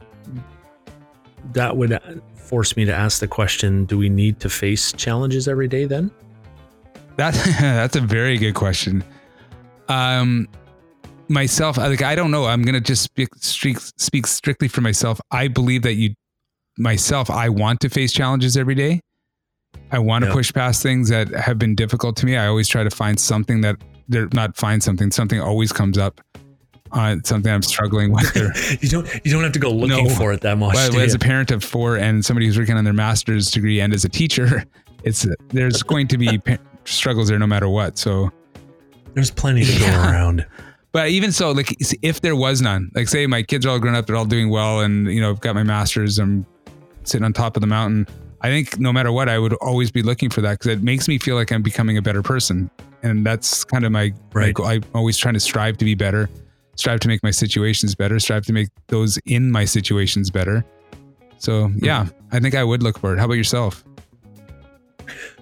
that 1.53 1.77
would 1.77 2.01
force 2.35 2.77
me 2.77 2.85
to 2.85 2.95
ask 2.95 3.21
the 3.21 3.29
question, 3.29 3.85
do 3.85 3.99
we 3.99 4.09
need 4.09 4.41
to 4.41 4.49
face 4.49 4.93
challenges 4.93 5.49
every 5.49 5.69
day 5.69 5.85
then? 5.85 6.11
That 7.17 7.35
that's 7.61 7.97
a 7.97 8.01
very 8.01 8.39
good 8.39 8.55
question. 8.55 9.03
Um, 9.89 10.49
myself, 11.29 11.77
like 11.79 12.03
I 12.03 12.15
don't 12.15 12.31
know. 12.31 12.47
I'm 12.47 12.63
gonna 12.63 12.81
just 12.81 13.03
speak, 13.03 13.29
speak 13.37 13.79
speak 13.81 14.27
strictly 14.27 14.69
for 14.69 14.81
myself. 14.81 15.21
I 15.31 15.49
believe 15.49 15.83
that 15.83 15.95
you, 15.95 16.15
myself, 16.79 17.31
I 17.31 17.49
want 17.49 17.81
to 17.81 17.89
face 17.89 18.13
challenges 18.13 18.57
every 18.57 18.75
day. 18.75 19.01
I 19.93 19.99
want 19.99 20.23
to 20.25 20.29
Yeah. 20.29 20.35
push 20.35 20.53
past 20.53 20.83
things 20.83 21.09
that 21.11 21.29
have 21.31 21.59
been 21.59 21.75
difficult 21.75 22.17
to 22.19 22.27
me. 22.27 22.37
I 22.37 22.47
always 22.47 22.69
try 22.69 22.83
to 22.83 22.91
find 22.91 23.19
something 23.21 23.61
that 23.63 23.77
they're 24.09 24.29
not 24.33 24.57
find 24.57 24.83
something. 24.83 25.11
Something 25.11 25.41
always 25.41 25.73
comes 25.73 25.99
up. 25.99 26.21
Uh, 26.93 27.17
something 27.25 27.53
I'm 27.53 27.63
struggling 27.63 28.13
with. 28.13 28.33
You 28.83 28.89
don't 28.89 29.21
you 29.25 29.33
don't 29.33 29.43
have 29.43 29.53
to 29.53 29.59
go 29.59 29.71
looking 29.71 30.07
No. 30.07 30.15
for 30.15 30.33
it 30.33 30.41
that 30.43 30.57
much. 30.59 30.75
do 30.93 31.01
as 31.01 31.13
you? 31.13 31.17
a 31.17 31.19
parent 31.19 31.51
of 31.51 31.63
four 31.65 31.97
and 31.97 32.25
somebody 32.25 32.47
who's 32.47 32.59
working 32.59 32.77
on 32.77 32.85
their 32.85 32.93
master's 32.93 33.51
degree 33.51 33.81
and 33.81 33.93
as 33.93 34.05
a 34.05 34.09
teacher, 34.09 34.65
it's 35.05 35.27
there's 35.49 35.83
going 35.83 36.07
to 36.09 36.17
be 36.19 36.41
struggles 36.85 37.29
there 37.29 37.39
no 37.39 37.47
matter 37.47 37.69
what. 37.69 37.99
So 37.99 38.31
There's 39.15 39.31
plenty 39.33 39.65
to 39.65 39.79
go 39.81 39.87
Yeah. 39.87 40.11
around. 40.13 40.47
But 40.97 41.11
even 41.11 41.31
so, 41.31 41.51
like 41.51 41.77
if 42.01 42.23
there 42.23 42.35
was 42.35 42.63
none, 42.63 42.91
like 42.95 43.07
say 43.07 43.27
my 43.27 43.43
kids 43.43 43.67
are 43.67 43.69
all 43.69 43.79
grown 43.79 43.95
up, 43.95 44.07
they're 44.07 44.17
all 44.17 44.25
doing 44.25 44.49
well, 44.49 44.81
and 44.81 45.13
you 45.13 45.21
know 45.21 45.29
I've 45.29 45.41
got 45.41 45.55
my 45.55 45.63
masters, 45.63 46.19
I'm 46.19 46.47
sitting 47.05 47.23
on 47.23 47.35
top 47.35 47.55
of 47.55 47.61
the 47.61 47.67
mountain. 47.67 48.07
I 48.41 48.49
think 48.49 48.81
no 48.81 48.95
matter 48.95 49.13
what, 49.13 49.29
I 49.29 49.39
would 49.39 49.53
always 49.61 49.91
be 49.91 50.01
looking 50.01 50.31
for 50.31 50.41
that 50.41 50.53
because 50.53 50.69
it 50.69 50.83
makes 50.83 51.07
me 51.07 51.19
feel 51.19 51.37
like 51.37 51.53
I'm 51.53 51.61
becoming 51.61 51.99
a 51.99 52.01
better 52.01 52.23
person, 52.23 52.71
and 53.03 53.27
that's 53.27 53.63
kind 53.63 53.85
of 53.85 53.93
my 53.93 54.15
Right. 54.33 54.55
goal. 54.55 54.65
I'm 54.65 54.85
always 54.95 55.19
trying 55.19 55.35
to 55.35 55.41
strive 55.41 55.77
to 55.77 55.85
be 55.85 55.95
better, 55.95 56.31
strive 56.77 57.01
to 57.01 57.09
make 57.09 57.23
my 57.23 57.31
situations 57.31 57.95
better, 57.95 58.19
strive 58.19 58.47
to 58.47 58.55
make 58.55 58.69
those 58.87 59.19
in 59.27 59.53
my 59.53 59.67
situations 59.67 60.31
better. 60.31 60.65
So 61.37 61.69
hmm. 61.69 61.85
yeah, 61.85 62.07
I 62.33 62.41
think 62.41 62.55
I 62.55 62.65
would 62.65 62.83
look 62.83 62.99
for 62.99 63.13
it. 63.13 63.19
How 63.19 63.27
about 63.27 63.35
yourself? 63.35 63.85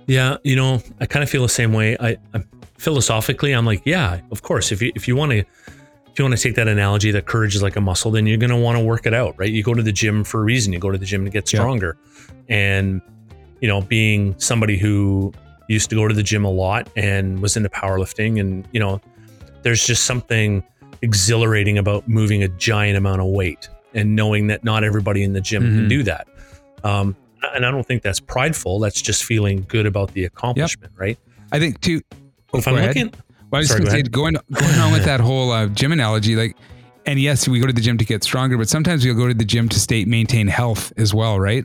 Yeah, 0.08 0.38
you 0.42 0.56
know, 0.56 0.82
I 1.00 1.06
kind 1.06 1.22
of 1.22 1.30
feel 1.30 1.42
the 1.42 1.48
same 1.48 1.72
way. 1.72 1.96
I, 2.00 2.16
I 2.34 2.42
philosophically, 2.78 3.52
I'm 3.52 3.66
like, 3.66 3.82
yeah, 3.84 4.20
of 4.30 4.42
course. 4.42 4.72
If 4.72 4.82
you 4.82 4.92
if 4.94 5.06
you 5.08 5.16
want 5.16 5.32
to 5.32 5.38
if 5.38 6.18
you 6.18 6.24
want 6.24 6.36
to 6.36 6.42
take 6.42 6.54
that 6.56 6.68
analogy 6.68 7.10
that 7.10 7.26
courage 7.26 7.56
is 7.56 7.62
like 7.62 7.76
a 7.76 7.80
muscle, 7.80 8.10
then 8.12 8.26
you're 8.26 8.38
going 8.38 8.50
to 8.50 8.56
want 8.56 8.78
to 8.78 8.84
work 8.84 9.04
it 9.04 9.14
out, 9.14 9.34
right? 9.36 9.50
You 9.50 9.62
go 9.64 9.74
to 9.74 9.82
the 9.82 9.90
gym 9.92 10.22
for 10.22 10.40
a 10.40 10.44
reason. 10.44 10.72
You 10.72 10.78
go 10.78 10.92
to 10.92 10.98
the 10.98 11.04
gym 11.06 11.24
to 11.24 11.30
get 11.30 11.52
Yeah. 11.52 11.60
stronger. 11.60 11.96
And 12.48 13.00
you 13.60 13.68
know, 13.68 13.80
being 13.80 14.34
somebody 14.38 14.76
who 14.76 15.32
used 15.68 15.88
to 15.90 15.96
go 15.96 16.06
to 16.06 16.14
the 16.14 16.22
gym 16.22 16.44
a 16.44 16.50
lot 16.50 16.88
and 16.96 17.40
was 17.40 17.56
into 17.56 17.70
powerlifting 17.70 18.38
and, 18.38 18.68
you 18.72 18.78
know, 18.80 19.00
there's 19.62 19.86
just 19.86 20.04
something 20.04 20.62
exhilarating 21.00 21.78
about 21.78 22.06
moving 22.06 22.42
a 22.42 22.48
giant 22.48 22.98
amount 22.98 23.22
of 23.22 23.28
weight 23.28 23.68
and 23.94 24.14
knowing 24.14 24.48
that 24.48 24.62
not 24.64 24.84
everybody 24.84 25.22
in 25.22 25.32
the 25.32 25.40
gym 25.40 25.62
can 25.62 25.86
Mhm. 25.86 25.88
do 25.88 26.02
that. 26.02 26.28
Um, 26.82 27.16
and 27.54 27.64
I 27.64 27.70
don't 27.70 27.86
think 27.86 28.02
that's 28.02 28.20
prideful. 28.20 28.78
That's 28.80 29.00
just 29.00 29.24
feeling 29.24 29.64
good 29.68 29.86
about 29.86 30.12
the 30.12 30.24
accomplishment, 30.26 30.92
right? 30.98 31.18
I 31.50 31.58
think 31.58 31.80
too. 31.80 32.02
Oh, 32.54 32.58
if 32.58 32.64
go 32.64 32.70
I'm 32.72 32.76
ahead. 32.78 32.96
looking, 32.96 33.12
Well, 33.50 33.58
I 33.58 33.58
was 33.58 33.68
Sorry, 33.68 33.80
going 33.80 33.84
go 33.84 33.84
to 33.84 33.90
say, 33.90 33.96
ahead. 34.00 34.12
going 34.12 34.36
going 34.52 34.80
on 34.80 34.92
with 34.92 35.04
that 35.04 35.20
whole 35.20 35.50
uh, 35.50 35.66
gym 35.68 35.92
analogy, 35.92 36.36
like, 36.36 36.56
and 37.06 37.20
yes, 37.20 37.46
we 37.48 37.60
go 37.60 37.66
to 37.66 37.72
the 37.72 37.80
gym 37.80 37.98
to 37.98 38.04
get 38.04 38.24
stronger, 38.24 38.56
but 38.56 38.68
sometimes 38.68 39.04
we'll 39.04 39.14
go 39.14 39.28
to 39.28 39.34
the 39.34 39.44
gym 39.44 39.68
to 39.68 39.78
stay 39.78 40.04
maintain 40.04 40.46
health 40.48 40.92
as 40.96 41.12
well, 41.14 41.38
right? 41.38 41.64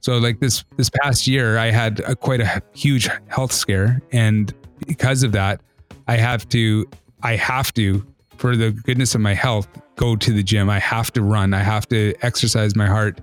So, 0.00 0.18
like 0.18 0.40
this 0.40 0.64
this 0.76 0.88
past 0.90 1.26
year, 1.26 1.58
I 1.58 1.70
had 1.70 2.00
a, 2.00 2.14
quite 2.14 2.40
a 2.40 2.62
huge 2.72 3.08
health 3.28 3.52
scare, 3.52 4.00
and 4.12 4.52
because 4.86 5.22
of 5.22 5.32
that, 5.32 5.60
I 6.06 6.16
have 6.16 6.48
to 6.50 6.86
I 7.22 7.36
have 7.36 7.72
to 7.74 8.06
for 8.36 8.56
the 8.56 8.70
goodness 8.70 9.14
of 9.14 9.20
my 9.20 9.34
health 9.34 9.66
go 9.96 10.14
to 10.14 10.32
the 10.32 10.42
gym. 10.42 10.68
I 10.70 10.78
have 10.78 11.10
to 11.12 11.22
run. 11.22 11.54
I 11.54 11.62
have 11.62 11.88
to 11.88 12.14
exercise 12.22 12.76
my 12.76 12.86
heart, 12.86 13.20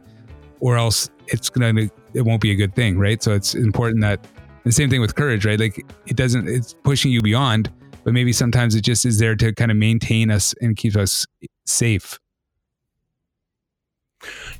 or 0.59 0.75
else 0.77 1.09
it's 1.27 1.49
gonna 1.49 1.89
it 2.13 2.21
won't 2.21 2.41
be 2.41 2.51
a 2.51 2.55
good 2.55 2.75
thing, 2.75 2.97
right? 2.99 3.23
So 3.23 3.31
it's 3.33 3.55
important 3.55 4.01
that 4.01 4.25
the 4.63 4.71
same 4.71 4.89
thing 4.89 5.01
with 5.01 5.15
courage, 5.15 5.45
right? 5.45 5.59
Like 5.59 5.85
it 6.07 6.15
doesn't 6.15 6.47
it's 6.47 6.73
pushing 6.83 7.11
you 7.11 7.21
beyond, 7.21 7.71
but 8.03 8.13
maybe 8.13 8.33
sometimes 8.33 8.75
it 8.75 8.81
just 8.81 9.05
is 9.05 9.19
there 9.19 9.35
to 9.35 9.53
kind 9.53 9.71
of 9.71 9.77
maintain 9.77 10.31
us 10.31 10.53
and 10.61 10.75
keep 10.75 10.95
us 10.95 11.25
safe. 11.65 12.19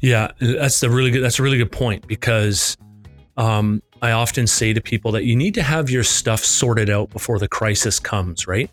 Yeah, 0.01 0.31
that's 0.39 0.83
a 0.83 0.89
really 0.89 1.11
good. 1.11 1.23
That's 1.23 1.39
a 1.39 1.43
really 1.43 1.57
good 1.57 1.71
point 1.71 2.07
because 2.07 2.77
um, 3.37 3.81
I 4.01 4.11
often 4.11 4.47
say 4.47 4.73
to 4.73 4.81
people 4.81 5.11
that 5.13 5.23
you 5.23 5.35
need 5.35 5.53
to 5.55 5.63
have 5.63 5.89
your 5.89 6.03
stuff 6.03 6.43
sorted 6.43 6.89
out 6.89 7.09
before 7.11 7.39
the 7.39 7.47
crisis 7.47 7.99
comes, 7.99 8.47
right? 8.47 8.69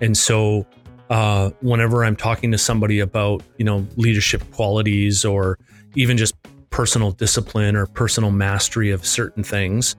And 0.00 0.16
so, 0.16 0.66
uh, 1.10 1.50
whenever 1.60 2.04
I'm 2.04 2.16
talking 2.16 2.50
to 2.52 2.58
somebody 2.58 3.00
about 3.00 3.42
you 3.58 3.64
know 3.64 3.86
leadership 3.96 4.42
qualities 4.52 5.24
or 5.24 5.58
even 5.94 6.16
just 6.16 6.34
personal 6.70 7.10
discipline 7.10 7.76
or 7.76 7.86
personal 7.86 8.30
mastery 8.30 8.90
of 8.90 9.04
certain 9.04 9.44
things, 9.44 9.94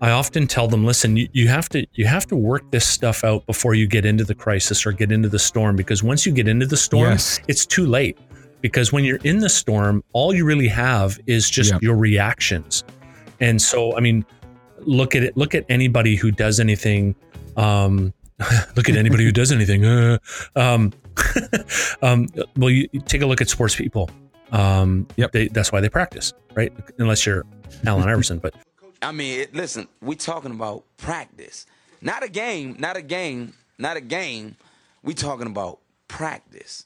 I 0.00 0.10
often 0.10 0.46
tell 0.46 0.68
them, 0.68 0.84
listen, 0.84 1.16
you, 1.16 1.28
you 1.32 1.48
have 1.48 1.68
to 1.70 1.86
you 1.94 2.06
have 2.06 2.26
to 2.28 2.36
work 2.36 2.70
this 2.70 2.86
stuff 2.86 3.24
out 3.24 3.44
before 3.46 3.74
you 3.74 3.86
get 3.86 4.04
into 4.06 4.22
the 4.24 4.34
crisis 4.34 4.86
or 4.86 4.92
get 4.92 5.10
into 5.10 5.28
the 5.28 5.38
storm 5.38 5.74
because 5.76 6.02
once 6.02 6.24
you 6.24 6.32
get 6.32 6.46
into 6.46 6.66
the 6.66 6.76
storm, 6.76 7.10
Yes. 7.12 7.40
it's 7.48 7.66
too 7.66 7.84
late 7.86 8.16
because 8.60 8.92
when 8.92 9.04
you're 9.04 9.20
in 9.24 9.38
the 9.40 9.48
storm, 9.48 10.04
all 10.12 10.32
you 10.34 10.44
really 10.44 10.68
have 10.68 11.18
is 11.26 11.50
just 11.50 11.72
Yeah. 11.72 11.78
your 11.82 11.96
reactions. 11.96 12.84
And 13.40 13.60
so, 13.60 13.96
I 13.96 14.00
mean, 14.00 14.24
look 14.80 15.14
at 15.16 15.22
it. 15.24 15.36
Look 15.36 15.54
at 15.54 15.64
anybody 15.68 16.14
who 16.16 16.30
does 16.30 16.60
anything. 16.60 17.14
Um, 17.56 18.12
look 18.76 18.88
at 18.88 18.96
anybody 18.96 19.24
who 19.24 19.32
does 19.32 19.50
anything. 19.50 19.84
Uh, 19.84 20.18
um, 20.56 20.92
um, 22.02 22.26
well, 22.56 22.70
you, 22.70 22.88
you 22.92 23.00
take 23.00 23.22
a 23.22 23.26
look 23.26 23.40
at 23.40 23.48
sports 23.48 23.74
people. 23.74 24.10
Um, 24.52 25.08
Yep. 25.16 25.32
they, 25.32 25.48
that's 25.48 25.72
why 25.72 25.80
they 25.80 25.88
practice, 25.88 26.32
right? 26.54 26.72
Unless 26.98 27.26
you're 27.26 27.44
Allen 27.84 28.08
Iverson, 28.08 28.38
but 28.38 28.54
I 29.02 29.12
mean, 29.12 29.40
it, 29.40 29.54
listen, 29.54 29.88
we 30.00 30.16
talking 30.16 30.50
about 30.50 30.84
practice, 30.96 31.66
not 32.00 32.22
a 32.24 32.28
game, 32.28 32.76
not 32.78 32.96
a 32.96 33.02
game, 33.02 33.54
not 33.78 33.96
a 33.96 34.00
game. 34.00 34.56
We 35.02 35.14
talking 35.14 35.46
about 35.46 35.78
practice. 36.08 36.84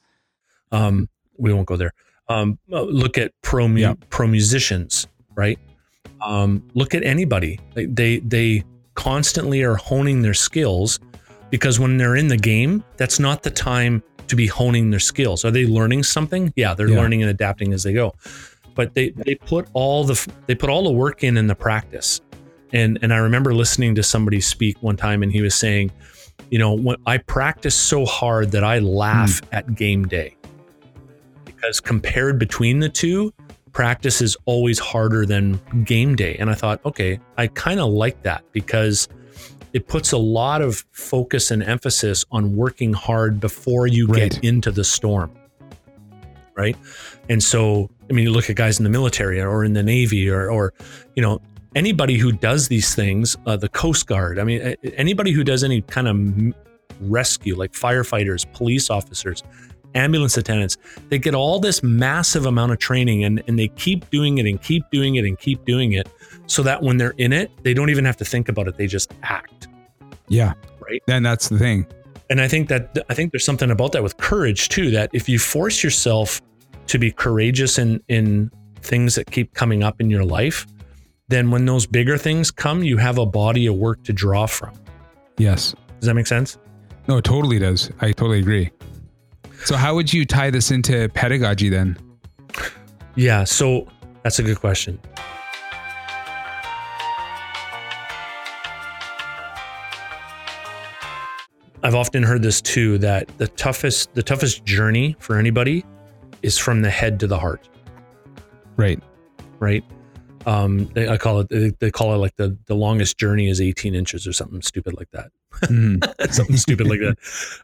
um, 0.70 1.08
we 1.38 1.52
won't 1.52 1.66
go 1.66 1.76
there. 1.76 1.92
Um, 2.28 2.58
look 2.68 3.18
at 3.18 3.32
pro 3.42 3.66
mu- 3.68 3.80
Yeah. 3.80 3.94
pro 4.10 4.26
musicians, 4.26 5.06
right? 5.34 5.58
Um, 6.24 6.62
look 6.74 6.94
at 6.94 7.02
anybody. 7.02 7.58
They, 7.74 7.86
they 7.86 8.18
they 8.20 8.64
constantly 8.94 9.62
are 9.62 9.74
honing 9.74 10.22
their 10.22 10.34
skills 10.34 11.00
because 11.50 11.80
when 11.80 11.96
they're 11.96 12.16
in 12.16 12.28
the 12.28 12.36
game, 12.36 12.84
that's 12.96 13.18
not 13.18 13.42
the 13.42 13.50
time 13.50 14.02
to 14.28 14.36
be 14.36 14.46
honing 14.46 14.90
their 14.90 15.00
skills. 15.00 15.44
Are 15.44 15.50
they 15.50 15.66
learning 15.66 16.04
something? 16.04 16.52
Yeah, 16.54 16.74
they're 16.74 16.88
Yeah. 16.88 16.96
learning 17.00 17.22
and 17.22 17.30
adapting 17.30 17.72
as 17.72 17.82
they 17.82 17.92
go. 17.92 18.14
But 18.74 18.94
they 18.94 19.10
they 19.10 19.34
put 19.34 19.68
all 19.72 20.04
the 20.04 20.32
they 20.46 20.54
put 20.54 20.70
all 20.70 20.84
the 20.84 20.92
work 20.92 21.22
in 21.22 21.36
in 21.36 21.46
the 21.46 21.54
practice. 21.54 22.20
And 22.72 22.98
and 23.02 23.12
I 23.12 23.18
remember 23.18 23.54
listening 23.54 23.94
to 23.96 24.02
somebody 24.02 24.40
speak 24.40 24.82
one 24.82 24.96
time, 24.96 25.22
and 25.22 25.30
he 25.30 25.42
was 25.42 25.54
saying, 25.54 25.90
you 26.50 26.58
know, 26.58 26.72
when 26.72 26.96
I 27.06 27.18
practice 27.18 27.74
so 27.74 28.04
hard 28.04 28.50
that 28.52 28.64
I 28.64 28.78
laugh 28.78 29.40
hmm. 29.40 29.54
at 29.54 29.74
game 29.74 30.04
day 30.04 30.36
because 31.44 31.80
compared 31.80 32.38
between 32.38 32.80
the 32.80 32.88
two, 32.88 33.32
practice 33.72 34.20
is 34.20 34.36
always 34.46 34.78
harder 34.78 35.24
than 35.24 35.60
game 35.84 36.16
day. 36.16 36.36
And 36.38 36.50
I 36.50 36.54
thought, 36.54 36.84
okay, 36.84 37.20
I 37.36 37.46
kind 37.48 37.80
of 37.80 37.90
like 37.90 38.22
that 38.22 38.44
because 38.52 39.08
it 39.72 39.86
puts 39.86 40.12
a 40.12 40.18
lot 40.18 40.60
of 40.60 40.84
focus 40.92 41.50
and 41.50 41.62
emphasis 41.62 42.24
on 42.30 42.56
working 42.56 42.92
hard 42.92 43.40
before 43.40 43.86
you 43.86 44.06
Right. 44.06 44.32
get 44.32 44.44
into 44.44 44.70
the 44.70 44.84
storm. 44.84 45.30
Right. 46.54 46.76
And 47.30 47.42
so, 47.42 47.90
I 48.08 48.12
mean, 48.12 48.24
you 48.24 48.30
look 48.30 48.50
at 48.50 48.56
guys 48.56 48.78
in 48.78 48.84
the 48.84 48.90
military 48.90 49.40
or 49.40 49.64
in 49.64 49.72
the 49.72 49.82
Navy 49.82 50.28
or, 50.28 50.50
or 50.50 50.72
you 51.14 51.22
know, 51.22 51.40
anybody 51.74 52.18
who 52.18 52.32
does 52.32 52.68
these 52.68 52.94
things, 52.94 53.36
uh, 53.46 53.56
the 53.56 53.68
Coast 53.68 54.06
Guard, 54.06 54.38
I 54.38 54.44
mean, 54.44 54.76
anybody 54.96 55.32
who 55.32 55.44
does 55.44 55.64
any 55.64 55.82
kind 55.82 56.08
of 56.08 56.54
rescue, 57.00 57.56
like 57.56 57.72
firefighters, 57.72 58.50
police 58.52 58.90
officers, 58.90 59.42
ambulance 59.94 60.36
attendants, 60.36 60.76
they 61.08 61.18
get 61.18 61.34
all 61.34 61.60
this 61.60 61.82
massive 61.82 62.46
amount 62.46 62.72
of 62.72 62.78
training 62.78 63.24
and, 63.24 63.42
and 63.46 63.58
they 63.58 63.68
keep 63.68 64.08
doing 64.10 64.38
it 64.38 64.46
and 64.46 64.62
keep 64.62 64.88
doing 64.90 65.16
it 65.16 65.24
and 65.24 65.38
keep 65.38 65.64
doing 65.64 65.92
it 65.92 66.08
so 66.46 66.62
that 66.62 66.82
when 66.82 66.96
they're 66.96 67.14
in 67.18 67.32
it, 67.32 67.50
they 67.62 67.74
don't 67.74 67.90
even 67.90 68.04
have 68.04 68.16
to 68.16 68.24
think 68.24 68.48
about 68.48 68.68
it. 68.68 68.76
They 68.76 68.86
just 68.86 69.12
act. 69.22 69.68
Yeah. 70.28 70.54
Right. 70.80 71.02
Then 71.06 71.22
that's 71.22 71.48
the 71.48 71.58
thing. 71.58 71.86
And 72.30 72.40
I 72.40 72.48
think 72.48 72.68
that 72.68 72.96
I 73.10 73.14
think 73.14 73.32
there's 73.32 73.44
something 73.44 73.70
about 73.70 73.92
that 73.92 74.02
with 74.02 74.16
courage 74.16 74.70
too, 74.70 74.90
that 74.92 75.10
if 75.12 75.28
you 75.28 75.38
force 75.38 75.84
yourself 75.84 76.40
to 76.86 76.98
be 76.98 77.10
courageous 77.10 77.78
in 77.78 78.00
in 78.08 78.50
things 78.80 79.14
that 79.14 79.30
keep 79.30 79.54
coming 79.54 79.82
up 79.82 80.00
in 80.00 80.10
your 80.10 80.24
life, 80.24 80.66
then 81.28 81.50
when 81.50 81.64
those 81.64 81.86
bigger 81.86 82.18
things 82.18 82.50
come, 82.50 82.82
you 82.82 82.96
have 82.96 83.18
a 83.18 83.26
body 83.26 83.66
of 83.66 83.76
work 83.76 84.02
to 84.04 84.12
draw 84.12 84.46
from. 84.46 84.74
Yes. 85.38 85.74
Does 86.00 86.06
that 86.06 86.14
make 86.14 86.26
sense? 86.26 86.58
No, 87.08 87.16
it 87.18 87.24
totally 87.24 87.58
does. 87.58 87.90
I 88.00 88.12
totally 88.12 88.40
agree. 88.40 88.70
So 89.64 89.76
how 89.76 89.94
would 89.94 90.12
you 90.12 90.24
tie 90.24 90.50
this 90.50 90.70
into 90.70 91.08
pedagogy 91.10 91.68
then? 91.68 91.96
Yeah, 93.14 93.44
so 93.44 93.86
that's 94.22 94.38
a 94.38 94.42
good 94.42 94.58
question. 94.58 95.00
I've 101.84 101.96
often 101.96 102.22
heard 102.22 102.42
this 102.42 102.60
too 102.60 102.98
that 102.98 103.26
the 103.38 103.48
toughest 103.48 104.14
the 104.14 104.22
toughest 104.22 104.64
journey 104.64 105.16
for 105.18 105.36
anybody 105.36 105.84
is 106.42 106.58
from 106.58 106.82
the 106.82 106.90
head 106.90 107.20
to 107.20 107.26
the 107.26 107.38
heart, 107.38 107.68
Right. 108.76 109.02
right? 109.60 109.84
Um, 110.44 110.86
they, 110.94 111.08
I 111.08 111.18
call 111.18 111.38
it 111.40 111.48
they, 111.50 111.70
they 111.78 111.90
call 111.92 112.12
it 112.14 112.16
like 112.18 112.34
the 112.36 112.56
the 112.66 112.74
longest 112.74 113.16
journey 113.16 113.48
is 113.48 113.60
18 113.60 113.94
inches 113.94 114.26
or 114.26 114.32
something 114.32 114.60
stupid 114.60 114.94
like 114.98 115.08
that. 115.12 115.30
Mhm. 115.60 116.32
something 116.32 116.56
stupid 116.56 116.88
like 116.88 116.98
that. 117.00 117.16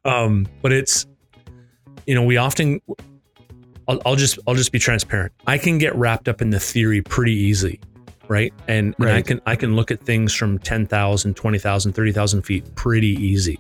Um, 0.05 0.47
but 0.63 0.73
it's, 0.73 1.05
you 2.07 2.15
know, 2.15 2.23
we 2.23 2.37
often, 2.37 2.81
I'll, 3.89 4.01
I'll 4.07 4.15
just, 4.15 4.39
I'll 4.47 4.55
just 4.55 4.71
be 4.71 4.79
transparent. 4.79 5.33
I 5.47 5.59
can 5.59 5.79
get 5.79 5.95
wrapped 5.97 6.29
up 6.29 6.41
in 6.41 6.51
the 6.51 6.61
theory 6.61 7.03
pretty 7.03 7.33
easy. 7.35 7.81
Right. 8.29 8.53
And, 8.69 8.95
and 9.01 9.09
I 9.09 9.23
can, 9.23 9.41
I 9.47 9.57
can 9.57 9.75
look 9.75 9.91
at 9.91 10.01
things 10.01 10.33
from 10.35 10.59
10,000, 10.59 11.35
20,000, 11.35 11.93
30,000 11.93 12.43
feet 12.43 12.75
pretty 12.77 13.09
easy. 13.09 13.59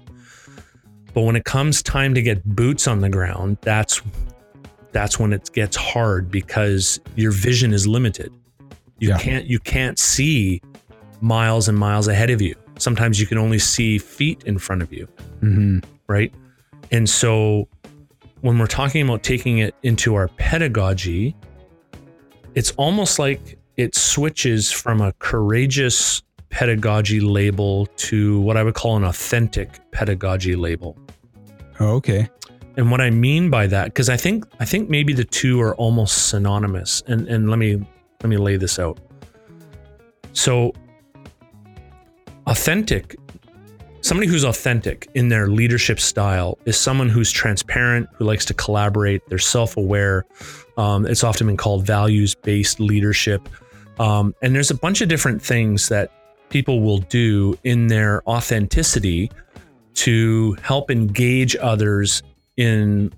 But 1.14 1.22
when 1.22 1.34
it 1.37 1.44
comes 1.44 1.82
time 1.82 2.14
to 2.14 2.22
get 2.22 2.44
boots 2.44 2.87
on 2.87 3.00
the 3.00 3.08
ground, 3.08 3.56
that's, 3.62 4.00
that's 4.92 5.18
when 5.18 5.33
it 5.33 5.50
gets 5.52 5.76
hard 5.76 6.30
because 6.30 7.00
your 7.16 7.30
vision 7.33 7.73
is 7.73 7.87
limited. 7.87 8.33
You 8.99 9.11
Yeah. 9.11 9.18
can't, 9.18 9.47
you 9.47 9.59
can't 9.59 9.99
see 9.99 10.61
miles 11.21 11.68
and 11.68 11.76
miles 11.78 12.09
ahead 12.09 12.30
of 12.30 12.40
you. 12.40 12.54
Sometimes 12.78 13.21
you 13.21 13.26
can 13.26 13.38
only 13.38 13.59
see 13.59 13.99
feet 13.99 14.42
in 14.45 14.59
front 14.59 14.83
of 14.83 14.92
you 14.92 15.07
Mhm. 15.42 15.83
right? 16.09 16.33
And 16.90 17.09
so 17.09 17.68
when 18.40 18.59
we're 18.59 18.66
talking 18.66 19.02
about 19.02 19.23
taking 19.23 19.59
it 19.59 19.75
into 19.83 20.14
our 20.14 20.28
pedagogy, 20.28 21.35
it's 22.54 22.71
almost 22.73 23.18
like 23.18 23.59
it 23.76 23.95
switches 23.95 24.71
from 24.73 25.00
a 25.00 25.12
courageous 25.18 26.23
pedagogy 26.50 27.21
label 27.21 27.87
to 27.97 28.40
what 28.40 28.57
I 28.57 28.62
would 28.62 28.75
call 28.75 28.97
an 28.97 29.04
authentic 29.04 29.78
pedagogy 29.92 30.57
label. 30.57 30.97
Oh, 31.78 31.95
okay. 31.97 32.28
And 32.78 32.92
what 32.92 33.00
I 33.00 33.11
mean 33.11 33.50
by 33.50 33.66
that, 33.66 33.87
because 33.87 34.08
I 34.08 34.16
think 34.16 34.47
I 34.61 34.64
think 34.64 34.88
maybe 34.88 35.12
the 35.12 35.25
two 35.25 35.61
are 35.61 35.75
almost 35.75 36.28
synonymous. 36.28 37.02
And 37.08 37.28
and 37.28 37.50
let 37.50 37.58
me 37.58 37.85
let 38.23 38.30
me 38.30 38.37
lay 38.37 38.56
this 38.56 38.78
out. 38.78 38.99
So 40.32 40.73
authentic 42.47 43.16
somebody 44.00 44.28
who's 44.28 44.44
authentic 44.44 45.08
in 45.14 45.28
their 45.28 45.49
leadership 45.49 46.00
style 46.00 46.56
is 46.64 46.78
someone 46.78 47.08
who's 47.08 47.30
transparent 47.30 48.08
who 48.14 48.25
likes 48.25 48.44
to 48.44 48.54
collaborate 48.54 49.20
they're 49.28 49.38
self-aware 49.38 50.25
um, 50.78 51.04
it's 51.04 51.23
often 51.23 51.47
been 51.47 51.58
called 51.58 51.85
values-based 51.85 52.80
leadership 52.80 53.49
um, 53.99 54.35
and 54.40 54.54
there's 54.54 54.70
a 54.70 54.75
bunch 54.75 55.02
of 55.02 55.08
different 55.08 55.42
things 55.42 55.88
that 55.90 56.11
people 56.49 56.80
will 56.80 56.99
do 56.99 57.58
in 57.64 57.88
their 57.88 58.26
authenticity 58.26 59.30
to 59.92 60.56
help 60.62 60.90
engage 60.90 61.54
others 61.56 62.23
in 62.58 63.10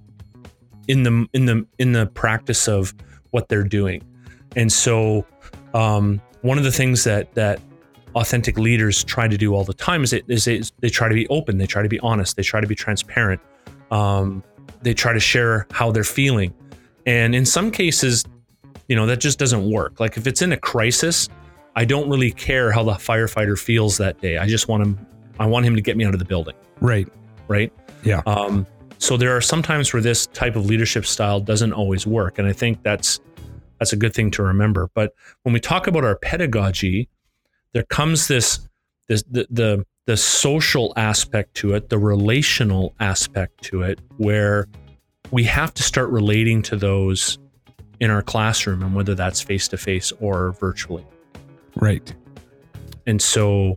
in 0.87 1.03
the 1.03 1.27
in 1.33 1.47
the 1.47 1.67
in 1.79 1.93
the 1.93 2.07
practice 2.07 2.69
of 2.69 2.95
what 3.31 3.49
they're 3.49 3.65
doing 3.65 4.03
and 4.57 4.73
so 4.73 5.27
um, 5.75 6.21
one 6.43 6.59
of 6.59 6.65
the 6.65 6.73
things 6.73 7.05
that 7.05 7.35
that 7.35 7.61
authentic 8.15 8.59
leaders 8.59 9.05
try 9.05 9.29
to 9.29 9.39
do 9.39 9.55
all 9.55 9.65
the 9.65 9.75
time 9.75 10.03
is, 10.03 10.13
it, 10.13 10.25
is 10.27 10.45
they, 10.45 10.61
they 10.81 10.89
try 10.89 11.09
to 11.09 11.15
be 11.15 11.29
open, 11.29 11.59
they 11.59 11.67
try 11.67 11.83
to 11.83 11.89
be 11.89 12.01
honest, 12.01 12.37
they 12.37 12.43
try 12.43 12.61
to 12.61 12.67
be 12.67 12.75
transparent, 12.75 13.41
um, 13.93 14.43
they 14.83 14.93
try 14.93 15.13
to 15.13 15.21
share 15.21 15.67
how 15.71 15.93
they're 15.93 16.03
feeling, 16.03 16.53
and 17.07 17.35
in 17.35 17.47
some 17.47 17.71
cases, 17.71 18.25
you 18.89 18.97
know 18.97 19.07
that 19.07 19.21
just 19.21 19.39
doesn't 19.39 19.71
work. 19.71 20.01
Like 20.01 20.17
if 20.17 20.27
it's 20.27 20.43
in 20.43 20.53
a 20.53 20.57
crisis, 20.57 21.29
I 21.77 21.85
don't 21.85 22.09
really 22.11 22.33
care 22.33 22.73
how 22.73 22.83
the 22.83 22.93
firefighter 22.93 23.59
feels 23.59 23.97
that 23.99 24.21
day. 24.21 24.39
I 24.39 24.47
just 24.47 24.67
want 24.67 24.83
him, 24.83 25.07
I 25.39 25.47
want 25.47 25.65
him 25.65 25.77
to 25.77 25.83
get 25.83 25.97
me 25.97 26.05
out 26.05 26.13
of 26.13 26.19
the 26.19 26.25
building. 26.25 26.57
Right. 26.81 27.09
Right. 27.47 27.73
Yeah. 28.03 28.23
Um, 28.27 28.67
so 29.01 29.17
there 29.17 29.35
are 29.35 29.41
some 29.41 29.63
times 29.63 29.95
where 29.95 30.03
this 30.03 30.27
type 30.27 30.57
of 30.57 30.67
leadership 30.67 31.07
style 31.07 31.41
doesn't 31.41 31.73
always 31.73 32.07
work, 32.07 32.39
and 32.39 32.47
I 32.47 32.53
think 32.53 32.83
that's 32.83 33.19
that's 33.79 33.95
a 33.95 33.97
good 33.97 34.13
thing 34.13 34.31
to 34.33 34.43
remember. 34.43 34.91
But 34.95 35.15
when 35.43 35.55
we 35.55 35.59
talk 35.59 35.87
about 35.87 36.05
our 36.05 36.17
pedagogy, 36.17 37.09
there 37.73 37.85
comes 37.85 38.29
this 38.29 38.61
this 39.09 39.23
the 39.23 39.47
the, 39.51 39.87
the 40.05 40.19
social 40.19 40.93
aspect 40.97 41.55
to 41.55 41.73
it, 41.73 41.89
the 41.89 41.99
relational 41.99 42.95
aspect 43.01 43.63
to 43.65 43.83
it, 43.83 43.99
where 44.19 44.69
we 45.31 45.45
have 45.45 45.73
to 45.75 45.83
start 45.83 46.11
relating 46.11 46.61
to 46.63 46.77
those 46.77 47.39
in 48.01 48.11
our 48.11 48.23
classroom, 48.23 48.83
and 48.83 48.95
whether 48.95 49.15
that's 49.15 49.41
face 49.41 49.67
to 49.69 49.79
face 49.79 50.13
or 50.21 50.53
virtually. 50.53 51.07
Right. 51.75 52.15
And 53.07 53.23
so 53.23 53.77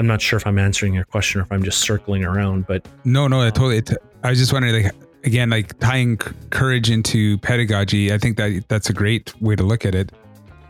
I'm 0.00 0.06
not 0.06 0.22
sure 0.22 0.38
if 0.38 0.46
I'm 0.46 0.58
answering 0.58 0.94
your 0.94 1.04
question 1.04 1.42
or 1.42 1.44
if 1.44 1.52
I'm 1.52 1.62
just 1.62 1.80
circling 1.80 2.24
around, 2.24 2.66
but 2.66 2.88
no, 3.04 3.28
no, 3.28 3.42
I 3.42 3.50
totally. 3.50 3.82
I 4.22 4.30
was 4.30 4.38
just 4.38 4.50
wondering, 4.50 4.82
like, 4.82 4.94
again, 5.24 5.50
like 5.50 5.78
tying 5.78 6.16
courage 6.16 6.88
into 6.88 7.36
pedagogy. 7.38 8.10
I 8.10 8.16
think 8.16 8.38
that 8.38 8.64
that's 8.68 8.88
a 8.88 8.94
great 8.94 9.38
way 9.42 9.56
to 9.56 9.62
look 9.62 9.84
at 9.84 9.94
it. 9.94 10.10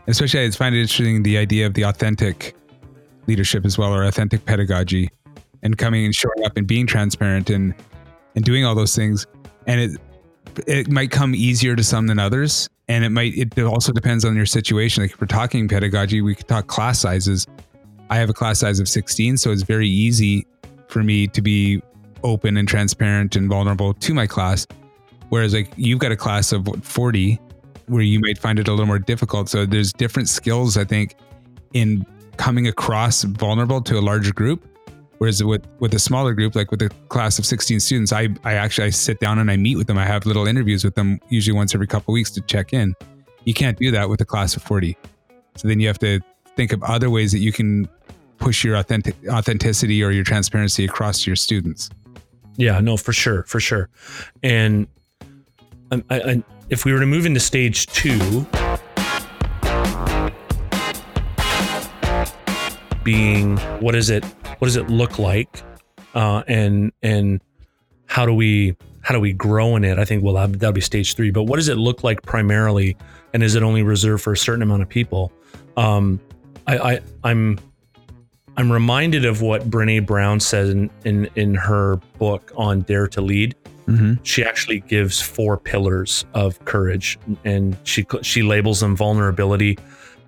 Especially, 0.07 0.43
I 0.43 0.49
find 0.49 0.75
it 0.75 0.81
interesting 0.81 1.23
the 1.23 1.37
idea 1.37 1.65
of 1.65 1.75
the 1.75 1.83
authentic 1.83 2.57
leadership 3.25 3.65
as 3.65 3.77
well, 3.77 3.93
or 3.93 4.03
authentic 4.03 4.43
pedagogy, 4.43 5.09
and 5.63 5.77
coming 5.77 6.03
and 6.03 6.13
showing 6.13 6.43
up 6.45 6.57
and 6.57 6.67
being 6.67 6.85
transparent 6.85 7.49
and 7.49 7.73
and 8.35 8.43
doing 8.43 8.65
all 8.65 8.75
those 8.75 8.93
things. 8.97 9.25
And 9.65 9.79
it 9.79 10.01
it 10.67 10.91
might 10.91 11.11
come 11.11 11.33
easier 11.33 11.77
to 11.77 11.85
some 11.85 12.07
than 12.07 12.19
others, 12.19 12.69
and 12.89 13.05
it 13.05 13.11
might. 13.11 13.37
It 13.37 13.57
also 13.59 13.93
depends 13.93 14.25
on 14.25 14.35
your 14.35 14.45
situation. 14.45 15.03
Like 15.03 15.11
if 15.11 15.21
we're 15.21 15.27
talking 15.27 15.69
pedagogy, 15.69 16.21
we 16.21 16.35
could 16.35 16.49
talk 16.49 16.67
class 16.67 16.99
sizes. 16.99 17.47
I 18.11 18.17
have 18.17 18.29
a 18.29 18.33
class 18.33 18.59
size 18.59 18.81
of 18.81 18.89
16, 18.89 19.37
so 19.37 19.51
it's 19.51 19.63
very 19.63 19.87
easy 19.87 20.45
for 20.89 21.01
me 21.01 21.27
to 21.27 21.41
be 21.41 21.81
open 22.23 22.57
and 22.57 22.67
transparent 22.67 23.37
and 23.37 23.49
vulnerable 23.49 23.93
to 23.93 24.13
my 24.13 24.27
class. 24.27 24.67
Whereas 25.29 25.53
like 25.53 25.71
you've 25.77 25.99
got 25.99 26.11
a 26.11 26.17
class 26.17 26.51
of 26.51 26.67
40 26.83 27.39
where 27.87 28.01
you 28.01 28.19
might 28.19 28.37
find 28.37 28.59
it 28.59 28.67
a 28.67 28.71
little 28.71 28.85
more 28.85 28.99
difficult. 28.99 29.47
So 29.47 29.65
there's 29.65 29.93
different 29.93 30.27
skills, 30.27 30.75
I 30.75 30.83
think, 30.83 31.15
in 31.73 32.05
coming 32.35 32.67
across 32.67 33.23
vulnerable 33.23 33.81
to 33.83 33.97
a 33.97 34.01
larger 34.01 34.33
group. 34.33 34.67
Whereas 35.19 35.41
with 35.41 35.65
with 35.79 35.93
a 35.93 35.99
smaller 35.99 36.33
group, 36.33 36.53
like 36.53 36.69
with 36.69 36.81
a 36.81 36.89
class 37.07 37.39
of 37.39 37.45
16 37.45 37.79
students, 37.79 38.11
I 38.11 38.27
I 38.43 38.55
actually 38.55 38.87
I 38.87 38.89
sit 38.89 39.21
down 39.21 39.39
and 39.39 39.49
I 39.49 39.55
meet 39.55 39.77
with 39.77 39.87
them. 39.87 39.97
I 39.97 40.05
have 40.05 40.25
little 40.25 40.47
interviews 40.47 40.83
with 40.83 40.95
them 40.95 41.21
usually 41.29 41.55
once 41.55 41.73
every 41.73 41.87
couple 41.87 42.13
weeks 42.13 42.31
to 42.31 42.41
check 42.41 42.73
in. 42.73 42.93
You 43.45 43.53
can't 43.53 43.77
do 43.77 43.89
that 43.91 44.09
with 44.09 44.19
a 44.19 44.25
class 44.25 44.57
of 44.57 44.63
40. 44.63 44.97
So 45.55 45.69
then 45.69 45.79
you 45.79 45.87
have 45.87 45.99
to 45.99 46.19
think 46.61 46.73
of 46.73 46.83
other 46.83 47.09
ways 47.09 47.31
that 47.31 47.39
you 47.39 47.51
can 47.51 47.89
push 48.37 48.63
your 48.63 48.75
authentic 48.75 49.15
authenticity 49.27 50.03
or 50.03 50.11
your 50.11 50.23
transparency 50.23 50.85
across 50.85 51.23
to 51.23 51.31
your 51.31 51.35
students. 51.35 51.89
Yeah, 52.55 52.79
no, 52.79 52.97
for 52.97 53.13
sure, 53.13 53.41
for 53.43 53.59
sure. 53.59 53.89
And 54.43 54.85
I, 55.91 56.03
I, 56.11 56.43
if 56.69 56.85
we 56.85 56.93
were 56.93 56.99
to 56.99 57.07
move 57.07 57.25
into 57.25 57.39
stage 57.39 57.87
two, 57.87 58.45
being 63.03 63.57
what 63.79 63.95
is 63.95 64.11
it? 64.11 64.23
What 64.59 64.67
does 64.67 64.75
it 64.75 64.87
look 64.87 65.17
like? 65.17 65.63
Uh, 66.13 66.43
and 66.47 66.91
and 67.01 67.41
how 68.05 68.27
do 68.27 68.35
we 68.35 68.77
how 69.01 69.15
do 69.15 69.19
we 69.19 69.33
grow 69.33 69.75
in 69.77 69.83
it? 69.83 69.97
I 69.97 70.05
think 70.05 70.23
well 70.23 70.35
that'll 70.35 70.71
be 70.73 70.81
stage 70.81 71.15
three. 71.15 71.31
But 71.31 71.45
what 71.45 71.55
does 71.55 71.69
it 71.69 71.79
look 71.79 72.03
like 72.03 72.21
primarily? 72.21 72.95
And 73.33 73.41
is 73.41 73.55
it 73.55 73.63
only 73.63 73.81
reserved 73.81 74.21
for 74.21 74.33
a 74.33 74.37
certain 74.37 74.61
amount 74.61 74.83
of 74.83 74.89
people? 74.89 75.31
Um, 75.75 76.19
I, 76.67 76.77
I 76.77 76.99
I'm 77.23 77.59
I'm 78.57 78.71
reminded 78.71 79.25
of 79.25 79.41
what 79.41 79.69
Brene 79.69 80.05
Brown 80.05 80.39
says 80.39 80.69
in, 80.69 80.89
in, 81.05 81.29
in 81.35 81.55
her 81.55 81.97
book 82.17 82.51
on 82.55 82.81
Dare 82.81 83.07
to 83.07 83.21
Lead. 83.21 83.55
Mm-hmm. 83.87 84.23
She 84.23 84.43
actually 84.43 84.81
gives 84.81 85.21
four 85.21 85.57
pillars 85.57 86.25
of 86.33 86.63
courage, 86.65 87.17
and 87.43 87.75
she 87.83 88.05
she 88.21 88.43
labels 88.43 88.79
them 88.79 88.95
vulnerability, 88.95 89.77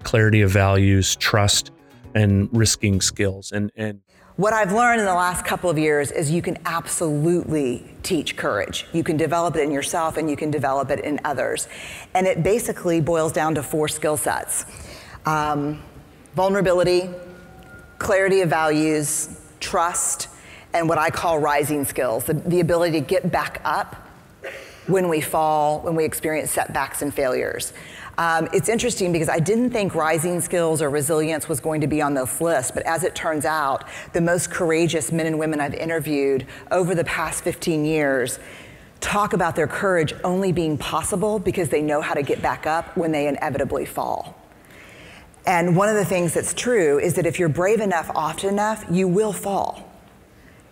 clarity 0.03 0.41
of 0.41 0.51
values, 0.51 1.15
trust, 1.17 1.71
and 2.15 2.49
risking 2.51 3.01
skills. 3.01 3.51
And 3.51 3.71
and 3.75 4.01
what 4.35 4.53
I've 4.53 4.73
learned 4.73 4.99
in 5.01 5.05
the 5.05 5.13
last 5.13 5.45
couple 5.45 5.69
of 5.69 5.77
years 5.77 6.11
is 6.11 6.31
you 6.31 6.41
can 6.41 6.57
absolutely 6.65 7.85
teach 8.01 8.35
courage. 8.35 8.87
You 8.91 9.03
can 9.03 9.15
develop 9.15 9.55
it 9.55 9.61
in 9.61 9.71
yourself, 9.71 10.17
and 10.17 10.29
you 10.29 10.35
can 10.35 10.49
develop 10.49 10.89
it 10.89 10.99
in 11.01 11.19
others. 11.23 11.67
And 12.15 12.25
it 12.25 12.41
basically 12.41 12.99
boils 12.99 13.31
down 13.31 13.53
to 13.55 13.63
four 13.63 13.87
skill 13.87 14.17
sets: 14.17 14.65
um, 15.25 15.81
vulnerability 16.35 17.09
clarity 18.03 18.41
of 18.41 18.49
values, 18.49 19.39
trust, 19.61 20.27
and 20.73 20.89
what 20.89 20.97
I 20.97 21.09
call 21.09 21.39
rising 21.39 21.85
skills 21.85 22.25
the, 22.25 22.33
the 22.33 22.59
ability 22.59 22.99
to 22.99 23.05
get 23.05 23.31
back 23.31 23.61
up 23.63 23.95
when 24.87 25.07
we 25.07 25.21
fall, 25.21 25.79
when 25.79 25.95
we 25.95 26.03
experience 26.03 26.51
setbacks 26.51 27.01
and 27.01 27.13
failures. 27.13 27.71
Um, 28.17 28.49
it's 28.53 28.69
interesting 28.69 29.11
because 29.11 29.29
I 29.29 29.39
didn't 29.39 29.71
think 29.71 29.95
rising 29.95 30.41
skills 30.41 30.81
or 30.81 30.89
resilience 30.89 31.47
was 31.47 31.59
going 31.59 31.81
to 31.81 31.87
be 31.87 32.01
on 32.01 32.13
this 32.13 32.41
list, 32.41 32.73
but 32.73 32.83
as 32.83 33.03
it 33.03 33.15
turns 33.15 33.45
out, 33.45 33.85
the 34.11 34.21
most 34.21 34.51
courageous 34.51 35.11
men 35.11 35.25
and 35.25 35.39
women 35.39 35.61
I've 35.61 35.73
interviewed 35.73 36.45
over 36.69 36.93
the 36.93 37.05
past 37.05 37.43
15 37.43 37.85
years 37.85 38.37
talk 38.99 39.33
about 39.33 39.55
their 39.55 39.67
courage 39.67 40.13
only 40.23 40.51
being 40.51 40.77
possible 40.77 41.39
because 41.39 41.69
they 41.69 41.81
know 41.81 42.01
how 42.01 42.13
to 42.13 42.21
get 42.21 42.41
back 42.41 42.67
up 42.67 42.95
when 42.97 43.11
they 43.11 43.27
inevitably 43.27 43.85
fall. 43.85 44.42
And 45.45 45.75
one 45.75 45.89
of 45.89 45.95
the 45.95 46.05
things 46.05 46.33
that's 46.33 46.53
true 46.53 46.99
is 46.99 47.15
that 47.15 47.25
if 47.25 47.37
you're 47.37 47.49
brave 47.49 47.81
enough 47.81 48.09
often 48.15 48.49
enough, 48.49 48.85
you 48.89 49.07
will 49.07 49.33
fall. 49.33 49.89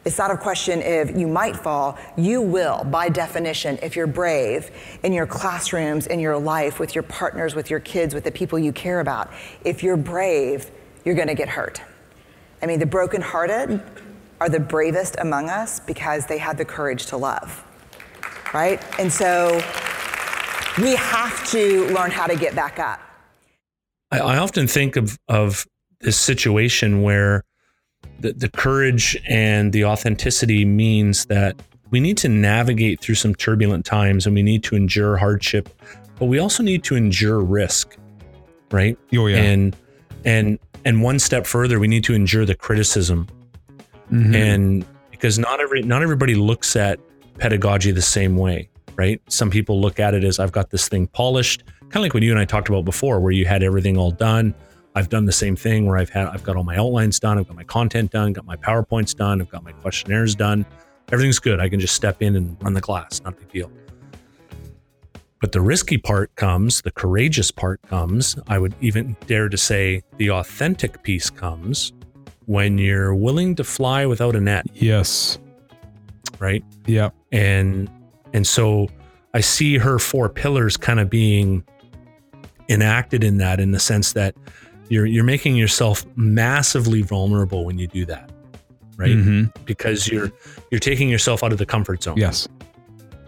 It's 0.04 0.18
not 0.18 0.32
a 0.32 0.38
question 0.38 0.82
if 0.82 1.16
you 1.16 1.28
might 1.28 1.56
fall, 1.56 2.00
you 2.18 2.42
will, 2.42 2.84
by 2.86 3.10
definition, 3.10 3.78
if 3.84 3.96
you're 3.96 4.08
brave 4.08 4.72
in 5.04 5.14
your 5.14 5.28
classrooms, 5.28 6.08
in 6.08 6.20
your 6.20 6.40
life, 6.40 6.80
with 6.80 6.96
your 6.96 7.04
partners, 7.04 7.54
with 7.54 7.70
your 7.70 7.80
kids, 7.82 8.16
with 8.16 8.24
the 8.24 8.32
people 8.32 8.58
you 8.58 8.72
care 8.72 9.00
about. 9.00 9.30
If 9.64 9.84
you're 9.84 9.98
brave, 9.98 10.72
you're 11.06 11.14
gonna 11.14 11.36
get 11.36 11.50
hurt. 11.50 11.82
I 12.64 12.66
mean, 12.66 12.80
the 12.80 12.86
brokenhearted 12.88 13.82
are 14.40 14.50
the 14.50 14.60
bravest 14.60 15.18
among 15.20 15.50
us 15.50 15.80
because 15.80 16.26
they 16.26 16.40
had 16.40 16.58
the 16.58 16.66
courage 16.66 17.06
to 17.08 17.18
love, 17.18 17.64
right? 18.56 18.82
And 19.00 19.14
so 19.14 19.62
we 20.82 20.96
have 20.96 21.48
to 21.52 21.88
learn 21.90 22.10
how 22.10 22.26
to 22.26 22.36
get 22.36 22.56
back 22.56 22.80
up. 22.80 23.00
I, 24.12 24.20
I 24.20 24.38
often 24.38 24.68
think 24.68 24.96
of 24.96 25.18
of 25.28 25.66
this 26.02 26.20
situation 26.20 27.02
where 27.02 27.44
the, 28.20 28.34
the 28.34 28.50
courage 28.50 29.18
and 29.28 29.72
the 29.74 29.86
authenticity 29.86 30.66
means 30.66 31.26
that 31.26 31.62
we 31.92 32.00
need 32.00 32.18
to 32.18 32.30
navigate 32.30 33.02
through 33.02 33.16
some 33.16 33.36
turbulent 33.36 33.86
times 33.86 34.26
and 34.26 34.34
we 34.34 34.44
need 34.44 34.64
to 34.64 34.76
endure 34.76 35.18
hardship, 35.18 35.70
but 36.18 36.26
we 36.26 36.40
also 36.40 36.64
need 36.64 36.84
to 36.86 36.96
endure 36.96 37.40
risk, 37.40 37.98
right? 38.72 38.98
Oh 39.14 39.28
yeah. 39.28 39.38
And 39.38 39.76
and 40.26 40.60
and 40.86 41.04
one 41.04 41.20
step 41.20 41.46
further, 41.46 41.80
we 41.80 41.88
need 41.88 42.04
to 42.06 42.14
endure 42.14 42.46
the 42.46 42.56
criticism. 42.56 43.28
Mm-hmm. 44.12 44.36
And 44.36 44.86
because 45.12 45.38
not 45.38 45.60
every 45.60 45.82
not 45.84 46.02
everybody 46.02 46.36
looks 46.36 46.76
at 46.76 47.00
pedagogy 47.38 47.92
the 47.92 48.02
same 48.02 48.38
way, 48.38 48.70
right? 48.96 49.22
Some 49.30 49.50
people 49.50 49.80
look 49.82 50.00
at 50.00 50.14
it 50.14 50.24
as 50.24 50.40
I've 50.40 50.52
got 50.52 50.70
this 50.70 50.88
thing 50.88 51.08
polished 51.08 51.64
kind 51.92 51.98
of 51.98 52.04
like 52.04 52.14
what 52.14 52.24
you 52.24 52.32
and 52.32 52.40
I 52.40 52.46
talked 52.46 52.70
about 52.70 52.86
before, 52.86 53.20
where 53.20 53.34
you 53.34 53.46
had 53.46 53.64
everything 53.64 53.98
all 53.98 54.12
done. 54.12 54.54
I've 54.96 55.10
done 55.10 55.26
the 55.26 55.32
same 55.32 55.56
thing 55.56 55.86
where 55.86 55.98
I've 55.98 56.10
had 56.10 56.28
I've 56.28 56.44
got 56.44 56.56
all 56.56 56.64
my 56.64 56.78
outlines 56.78 57.20
done, 57.20 57.38
I've 57.38 57.48
got 57.48 57.56
my 57.56 57.64
content 57.64 58.12
done, 58.12 58.34
got 58.34 58.46
my 58.46 58.56
PowerPoints 58.56 59.16
done, 59.16 59.42
I've 59.42 59.50
got 59.50 59.64
my 59.64 59.72
questionnaires 59.74 60.36
done. 60.36 60.66
Everything's 61.12 61.40
good. 61.40 61.60
I 61.60 61.68
can 61.68 61.80
just 61.80 61.94
step 61.94 62.22
in 62.22 62.36
and 62.38 62.58
run 62.62 62.74
the 62.74 62.82
class, 62.82 63.22
not 63.22 63.34
a 63.34 63.36
big 63.36 63.52
deal. 63.52 63.72
But 65.42 65.52
the 65.52 65.60
risky 65.60 65.98
part 65.98 66.34
comes, 66.36 66.82
the 66.82 66.92
courageous 66.92 67.52
part 67.52 67.82
comes. 67.84 68.38
I 68.48 68.60
would 68.60 68.76
even 68.80 69.18
dare 69.28 69.50
to 69.50 69.58
say 69.58 70.04
the 70.18 70.30
authentic 70.32 71.04
piece 71.04 71.30
comes 71.30 71.92
when 72.46 72.78
you're 72.78 73.16
willing 73.16 73.56
to 73.56 73.64
fly 73.64 74.06
without 74.06 74.36
a 74.36 74.40
net. 74.40 74.66
Yes. 74.74 75.40
Right? 76.40 76.64
Yeah. 76.86 77.10
And 77.32 77.90
and 78.34 78.46
so 78.46 78.88
I 79.34 79.42
see 79.42 79.78
her 79.78 80.00
four 80.00 80.30
pillars 80.30 80.78
kind 80.78 81.00
of 81.00 81.10
being 81.10 81.64
enacted 82.72 83.24
in 83.24 83.38
that 83.38 83.60
in 83.60 83.72
the 83.72 83.80
sense 83.80 84.14
that 84.14 84.36
you're 84.90 85.06
you're 85.06 85.24
making 85.24 85.56
yourself 85.56 86.06
massively 86.16 87.02
vulnerable 87.02 87.66
when 87.66 87.78
you 87.78 87.88
do 87.88 88.06
that 88.06 88.32
right 88.98 89.12
mm-hmm. 89.12 89.46
because 89.66 90.08
you're 90.08 90.32
you're 90.72 90.80
taking 90.80 91.10
yourself 91.10 91.44
out 91.44 91.52
of 91.52 91.58
the 91.58 91.66
comfort 91.66 92.02
zone 92.04 92.18
yes 92.18 92.48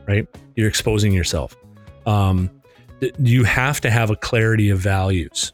right 0.08 0.28
you're 0.56 0.68
exposing 0.68 1.12
yourself 1.14 1.56
um, 2.06 2.50
you 3.20 3.44
have 3.44 3.80
to 3.82 3.90
have 3.90 4.10
a 4.10 4.16
clarity 4.16 4.70
of 4.70 4.80
values 4.80 5.54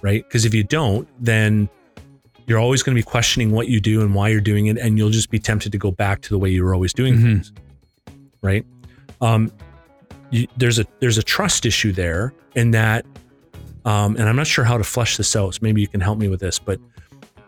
right 0.00 0.24
because 0.26 0.44
if 0.44 0.54
you 0.54 0.64
don't 0.64 1.08
then 1.20 1.68
you're 2.46 2.58
always 2.58 2.82
going 2.82 2.94
to 2.94 2.98
be 2.98 3.04
questioning 3.04 3.50
what 3.50 3.68
you 3.68 3.80
do 3.80 4.00
and 4.00 4.14
why 4.14 4.28
you're 4.28 4.40
doing 4.40 4.66
it, 4.66 4.76
and 4.76 4.98
you'll 4.98 5.10
just 5.10 5.30
be 5.30 5.38
tempted 5.38 5.72
to 5.72 5.78
go 5.78 5.90
back 5.90 6.20
to 6.22 6.28
the 6.28 6.38
way 6.38 6.50
you 6.50 6.64
were 6.64 6.74
always 6.74 6.92
doing 6.92 7.14
Mhm. 7.14 7.22
things, 7.22 7.52
right? 8.42 8.66
Um, 9.20 9.52
you, 10.32 10.48
there's 10.56 10.80
a 10.80 10.86
there's 10.98 11.18
a 11.18 11.22
trust 11.22 11.64
issue 11.64 11.92
there, 11.92 12.34
in 12.56 12.72
that, 12.72 13.06
um, 13.84 14.16
and 14.16 14.28
I'm 14.28 14.36
not 14.36 14.48
sure 14.48 14.64
how 14.64 14.76
to 14.78 14.84
flesh 14.84 15.16
this 15.16 15.36
out. 15.36 15.54
So 15.54 15.58
maybe 15.62 15.80
you 15.80 15.88
can 15.88 16.00
help 16.00 16.18
me 16.18 16.28
with 16.28 16.40
this, 16.40 16.58
but 16.58 16.80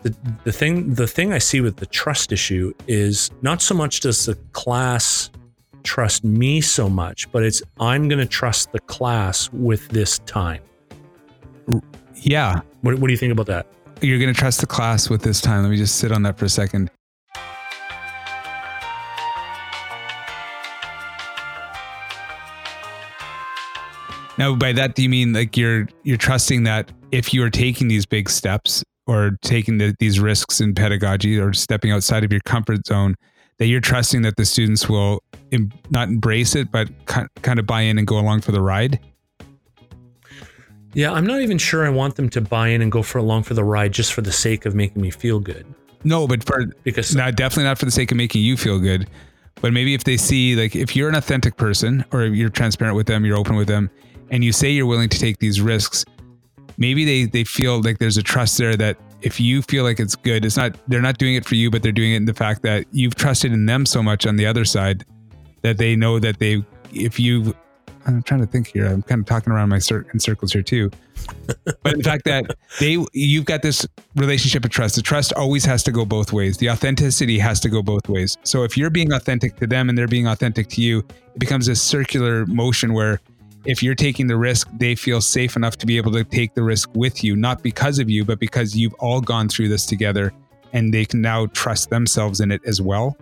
the 0.03 0.14
the 0.44 0.53
thing 0.53 0.94
the 0.94 1.09
thing 1.09 1.33
I 1.33 1.38
see 1.38 1.61
with 1.61 1.77
the 1.77 1.87
trust 1.87 2.31
issue 2.31 2.73
is 2.87 3.31
not 3.42 3.61
so 3.62 3.75
much 3.75 4.01
does 4.01 4.27
the 4.27 4.37
class 4.53 5.31
trust 5.83 6.25
me 6.25 6.61
so 6.61 6.88
much, 6.88 7.31
but 7.33 7.42
it's 7.42 7.62
I'm 7.81 8.09
going 8.09 8.20
to 8.20 8.27
trust 8.27 8.73
the 8.73 8.81
class 8.81 9.51
with 9.53 9.88
this 9.88 10.18
time. 10.20 10.62
Yeah. 12.14 12.61
What, 12.81 12.99
what 12.99 13.07
do 13.09 13.12
you 13.12 13.18
think 13.18 13.33
about 13.33 13.47
that? 13.47 13.66
You're 14.01 14.18
going 14.18 14.33
to 14.33 14.38
trust 14.38 14.61
the 14.61 14.66
class 14.66 15.09
with 15.09 15.23
this 15.23 15.40
time. 15.40 15.62
Let 15.62 15.70
me 15.70 15.77
just 15.77 15.97
sit 15.97 16.12
on 16.12 16.23
that 16.23 16.38
for 16.38 16.44
a 16.44 16.49
second. 16.49 16.90
Now, 24.37 24.55
by 24.55 24.73
that, 24.73 24.94
do 24.94 25.03
you 25.03 25.09
mean 25.09 25.33
like 25.33 25.57
you're 25.57 25.88
you're 26.03 26.16
trusting 26.16 26.64
that 26.64 26.90
if 27.12 27.33
you 27.33 27.42
are 27.44 27.51
taking 27.51 27.88
these 27.88 28.05
big 28.05 28.29
steps 28.29 28.83
or 29.07 29.38
taking 29.42 29.79
the, 29.79 29.94
these 30.01 30.18
risks 30.18 30.61
in 30.61 30.75
pedagogy 30.75 31.38
or 31.38 31.53
stepping 31.53 31.92
outside 31.92 32.25
of 32.25 32.33
your 32.33 32.40
comfort 32.40 32.87
zone, 32.87 33.14
that 33.59 33.66
you're 33.66 33.81
trusting 33.81 34.23
that 34.23 34.37
the 34.37 34.44
students 34.44 34.88
will 34.88 35.23
em- 35.53 35.70
not 35.90 36.09
embrace 36.09 36.57
it, 36.57 36.73
but 36.73 36.88
ki- 37.07 37.27
kind 37.42 37.59
of 37.59 37.66
buy 37.66 37.83
in 37.83 37.99
and 37.99 38.07
go 38.07 38.18
along 38.18 38.40
for 38.40 38.51
the 38.51 38.61
ride? 38.61 38.99
Yeah, 40.94 41.12
I'm 41.12 41.27
not 41.27 41.42
even 41.42 41.59
sure 41.59 41.87
I 41.87 41.90
want 41.90 42.16
them 42.16 42.29
to 42.31 42.40
buy 42.40 42.68
in 42.68 42.81
and 42.81 42.90
go 42.90 43.03
for 43.03 43.18
along 43.18 43.44
for 43.44 43.55
the 43.55 43.64
ride 43.64 43.92
just 43.92 44.12
for 44.12 44.23
the 44.23 44.33
sake 44.33 44.64
of 44.64 44.75
making 44.75 45.03
me 45.03 45.11
feel 45.11 45.38
good. 45.38 45.66
No, 46.03 46.27
but 46.27 46.44
for 46.44 46.66
Because 46.83 47.14
not 47.14 47.37
definitely 47.37 47.64
not 47.64 47.79
for 47.79 47.85
the 47.85 47.90
sake 47.90 48.11
of 48.11 48.16
making 48.16 48.42
you 48.42 48.57
feel 48.57 48.79
good 48.79 49.09
but 49.61 49.73
maybe 49.73 49.94
if 49.94 50.05
they 50.05 50.16
see 50.16 50.57
like 50.57 50.77
if 50.77 50.94
you're 50.94 51.09
an 51.09 51.14
authentic 51.14 51.57
person 51.57 52.05
or 52.12 52.25
you're 52.25 52.51
transparent 52.51 52.97
with 52.97 53.07
them 53.07 53.25
you're 53.25 53.37
open 53.37 53.57
with 53.57 53.68
them 53.68 53.90
and 54.31 54.45
you 54.45 54.53
say 54.53 54.71
you're 54.71 54.87
willing 54.87 55.09
to 55.09 55.19
take 55.19 55.39
these 55.39 55.61
risks 55.61 56.05
maybe 56.77 57.05
they 57.05 57.25
they 57.25 57.45
feel 57.45 57.81
like 57.83 57.99
there's 57.99 58.17
a 58.17 58.23
trust 58.23 58.59
there 58.59 58.77
that 58.77 58.97
if 59.23 59.41
you 59.41 59.63
feel 59.63 59.85
like 59.85 60.01
it's 60.01 60.17
good 60.17 60.45
it's 60.45 60.57
not 60.57 60.77
they're 60.89 61.03
not 61.03 61.19
doing 61.19 61.35
it 61.35 61.45
for 61.45 61.55
you 61.55 61.71
but 61.71 61.83
they're 61.83 61.93
doing 61.93 62.13
it 62.13 62.17
in 62.17 62.25
the 62.25 62.35
fact 62.35 62.63
that 62.63 62.85
you've 62.93 63.15
trusted 63.15 63.53
in 63.53 63.67
them 63.67 63.87
so 63.87 64.03
much 64.03 64.27
on 64.27 64.37
the 64.37 64.47
other 64.47 64.65
side 64.65 65.05
that 65.63 65.79
they 65.79 65.97
know 65.97 66.19
that 66.19 66.39
they 66.39 66.63
if 66.93 67.19
you 67.19 67.55
I'm 68.07 68.23
trying 68.23 68.41
to 68.41 68.47
think 68.47 68.69
here. 68.69 68.87
I'm 68.87 69.03
kind 69.03 69.21
of 69.21 69.27
talking 69.27 69.53
around 69.53 69.69
my 69.71 69.79
cir- 69.79 70.07
in 70.13 70.21
circles 70.21 70.53
here 70.53 70.63
too. 70.63 70.91
but 71.83 71.97
the 71.97 72.03
fact 72.03 72.25
that 72.25 72.57
they, 72.79 72.99
you've 73.13 73.45
got 73.45 73.63
this 73.63 73.87
relationship 74.17 74.65
of 74.65 74.71
trust. 74.71 74.97
The 74.97 75.03
trust 75.03 75.33
always 75.33 75.65
has 75.65 75.83
to 75.85 75.93
go 75.93 76.05
both 76.05 76.33
ways. 76.33 76.59
The 76.59 76.71
authenticity 76.71 77.39
has 77.39 77.61
to 77.61 77.69
go 77.69 77.83
both 77.83 78.09
ways. 78.09 78.37
So 78.43 78.63
if 78.63 78.77
you're 78.77 78.91
being 78.91 79.13
authentic 79.13 79.57
to 79.57 79.67
them 79.67 79.89
and 79.89 79.97
they're 79.97 80.07
being 80.07 80.27
authentic 80.27 80.69
to 80.71 80.83
you, 80.83 80.99
it 80.99 81.39
becomes 81.39 81.69
a 81.69 81.75
circular 81.75 82.45
motion 82.47 82.93
where 82.93 83.21
if 83.64 83.83
you're 83.83 83.94
taking 83.94 84.27
the 84.27 84.37
risk, 84.37 84.68
they 84.74 84.94
feel 84.94 85.20
safe 85.20 85.57
enough 85.57 85.77
to 85.79 85.87
be 85.87 85.96
able 85.96 86.12
to 86.12 86.24
take 86.24 86.55
the 86.55 86.62
risk 86.62 86.90
with 86.94 87.24
you, 87.24 87.35
not 87.37 87.62
because 87.62 87.98
of 87.98 88.11
you, 88.11 88.24
but 88.24 88.38
because 88.38 88.77
you've 88.77 88.94
all 88.94 89.20
gone 89.20 89.48
through 89.48 89.68
this 89.68 89.87
together 89.87 90.33
and 90.72 90.92
they 90.92 91.05
can 91.05 91.20
now 91.20 91.46
trust 91.46 91.90
themselves 91.90 92.40
in 92.40 92.50
it 92.50 92.61
as 92.66 92.83
well. 92.83 93.16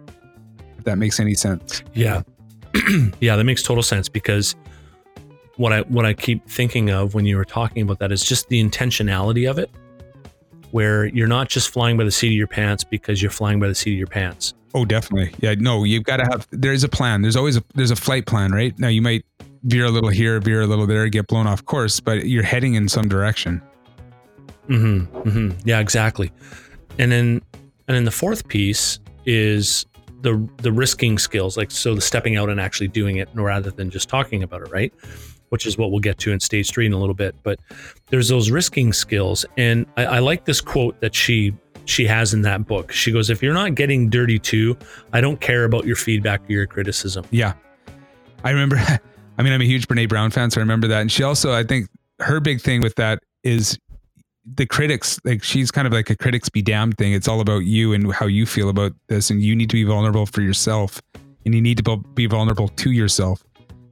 If 0.78 0.85
that 0.85 0.98
makes 0.98 1.20
any 1.20 1.35
sense. 1.35 1.83
Yeah. 1.94 2.22
yeah, 3.20 3.37
that 3.37 3.44
makes 3.44 3.62
total 3.62 3.83
sense 3.83 4.09
because 4.09 4.57
what 5.57 5.72
I 5.72 5.83
what 5.83 6.07
I 6.07 6.14
keep 6.14 6.48
thinking 6.48 6.90
of 6.90 7.14
when 7.14 7.26
you 7.26 7.37
were 7.37 7.44
talking 7.44 7.83
about 7.83 7.98
that 7.98 8.11
is 8.11 8.24
just 8.24 8.48
the 8.48 8.62
intentionality 8.62 9.48
of 9.48 9.59
it 9.59 9.70
where 10.70 11.07
you're 11.07 11.28
not 11.28 11.48
just 11.48 11.68
flying 11.68 11.98
by 11.98 12.05
the 12.05 12.11
seat 12.11 12.28
of 12.28 12.33
your 12.33 12.46
pants 12.46 12.83
because 12.83 13.20
you're 13.20 13.31
flying 13.31 13.61
by 13.61 13.68
the 13.68 13.74
seat 13.74 13.92
of 13.92 13.98
your 13.98 14.07
pants. 14.07 14.55
Oh, 14.74 14.87
definitely. 14.87 15.35
Yeah, 15.40 15.55
no, 15.59 15.85
you've 15.85 16.05
got 16.05 16.16
to 16.16 16.24
have. 16.24 16.48
There's 16.50 16.83
a 16.83 16.88
plan. 16.88 17.20
There's 17.20 17.37
always 17.37 17.59
a 17.59 17.64
there's 17.74 17.90
a 17.90 17.96
flight 17.96 18.26
plan, 18.26 18.52
right? 18.52 18.76
Now 18.78 18.88
you 18.88 19.02
might 19.02 19.24
veer 19.64 19.85
a 19.85 19.90
little 19.90 20.11
here, 20.11 20.40
veer 20.40 20.62
a 20.62 20.66
little 20.66 20.87
there, 20.87 21.09
get 21.09 21.27
blown 21.27 21.46
off 21.46 21.64
course, 21.64 22.01
but 22.01 22.27
you're 22.27 22.42
heading 22.42 22.75
in 22.75 22.88
some 22.88 23.09
direction. 23.09 23.62
Mm-hmm. 24.68 25.16
mm-hmm. 25.16 25.59
Yeah, 25.68 25.81
exactly. 25.81 26.33
And 26.98 27.11
then 27.11 27.42
and 27.88 27.96
then 27.96 28.05
the 28.05 28.11
fourth 28.11 28.48
piece 28.48 28.98
is 29.27 29.87
the 30.22 30.48
the 30.59 30.72
risking 30.72 31.18
skills, 31.18 31.57
like 31.57 31.70
so 31.70 31.94
the 31.94 32.01
stepping 32.01 32.37
out 32.37 32.48
and 32.48 32.61
actually 32.61 32.88
doing 32.88 33.16
it 33.16 33.29
rather 33.35 33.70
than 33.70 33.90
just 33.90 34.09
talking 34.09 34.42
about 34.42 34.62
it, 34.62 34.70
right? 34.70 34.92
Which 35.48 35.66
is 35.66 35.77
what 35.77 35.90
we'll 35.90 36.01
get 36.01 36.18
to 36.18 36.33
in 36.33 36.40
stage 36.40 36.70
three 36.70 36.87
in 36.87 36.92
a 36.92 36.98
little 36.98 37.14
bit. 37.14 37.35
But 37.42 37.61
there's 38.07 38.29
those 38.29 38.51
risking 38.51 38.92
skills, 38.92 39.44
and 39.57 39.85
I, 39.96 40.05
I 40.05 40.18
like 40.20 40.44
this 40.44 40.61
quote 40.61 41.01
that 41.01 41.14
she 41.14 41.55
she 41.85 42.07
has 42.07 42.33
in 42.33 42.42
that 42.42 42.66
book. 42.66 42.92
She 42.92 43.11
goes, 43.11 43.31
"If 43.31 43.42
you're 43.42 43.55
not 43.55 43.75
getting 43.75 44.09
dirty 44.09 44.38
too, 44.38 44.77
I 45.12 45.20
don't 45.20 45.40
care 45.40 45.64
about 45.64 45.85
your 45.85 45.96
feedback 45.96 46.40
or 46.48 46.53
your 46.53 46.66
criticism." 46.66 47.25
Yeah, 47.31 47.55
I 48.44 48.51
remember. 48.51 48.81
I 49.42 49.44
mean, 49.44 49.55
I'm 49.55 49.61
a 49.61 49.64
huge 49.64 49.88
Brene 49.88 50.09
Brown 50.09 50.31
fan, 50.31 50.52
so 50.52 50.61
I 50.61 50.62
remember 50.62 50.87
that. 50.87 51.00
And 51.00 51.11
she 51.11 51.24
also, 51.24 51.52
I 51.52 51.64
think, 51.64 51.88
her 52.20 52.38
big 52.38 52.61
thing 52.61 52.81
with 52.81 52.94
that 52.94 53.18
is 53.42 53.76
the 54.44 54.66
critics. 54.66 55.18
Like 55.24 55.42
she's 55.42 55.72
kind 55.72 55.85
of 55.85 55.92
like 55.92 56.11
a 56.11 56.16
critics 56.16 56.48
be 56.48 56.62
damned 56.62 56.96
thing. 56.96 57.12
It's 57.12 57.26
all 57.26 57.40
about 57.40 57.64
you 57.64 57.92
and 57.92 58.14
how 58.14 58.26
you 58.26 58.46
feel 58.46 58.68
about 58.68 58.92
this, 59.09 59.31
and 59.31 59.42
you 59.42 59.57
need 59.57 59.68
to 59.70 59.74
be 59.74 59.83
vulnerable 59.83 60.26
for 60.26 60.42
yourself, 60.42 61.02
and 61.44 61.57
you 61.57 61.61
need 61.61 61.76
to 61.78 61.96
be 62.14 62.26
vulnerable 62.26 62.68
to 62.68 62.92
yourself. 62.92 63.42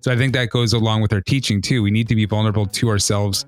So 0.02 0.12
I 0.12 0.16
think 0.16 0.34
that 0.34 0.50
goes 0.50 0.72
along 0.72 1.02
with 1.02 1.12
our 1.12 1.20
teaching 1.20 1.60
too. 1.60 1.82
We 1.82 1.90
need 1.90 2.06
to 2.10 2.14
be 2.14 2.26
vulnerable 2.26 2.66
to 2.66 2.88
ourselves 2.88 3.44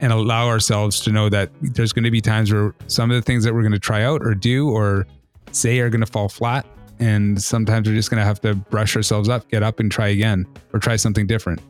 and 0.00 0.12
allow 0.12 0.48
ourselves 0.48 0.98
to 1.02 1.12
know 1.12 1.28
that 1.28 1.52
there's 1.62 1.92
going 1.92 2.02
to 2.02 2.10
be 2.10 2.20
times 2.20 2.52
where 2.52 2.74
some 2.88 3.12
of 3.12 3.14
the 3.14 3.22
things 3.22 3.44
that 3.44 3.54
we're 3.54 3.62
going 3.62 3.70
to 3.70 3.78
try 3.78 4.02
out 4.02 4.22
or 4.26 4.34
do 4.34 4.70
or 4.70 5.06
say 5.52 5.78
are 5.78 5.88
going 5.88 6.00
to 6.00 6.10
fall 6.10 6.28
flat. 6.28 6.66
And 6.98 7.42
sometimes 7.42 7.88
we're 7.88 7.94
just 7.94 8.10
going 8.10 8.20
to 8.20 8.24
have 8.24 8.40
to 8.42 8.54
brush 8.54 8.96
ourselves 8.96 9.28
up, 9.28 9.48
get 9.48 9.62
up 9.62 9.80
and 9.80 9.90
try 9.90 10.08
again 10.08 10.46
or 10.72 10.78
try 10.78 10.96
something 10.96 11.26
different. 11.26 11.60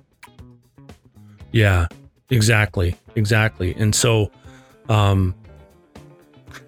Yeah, 1.52 1.86
exactly. 2.30 2.96
Exactly. 3.14 3.74
And 3.76 3.94
so 3.94 4.30
um 4.88 5.34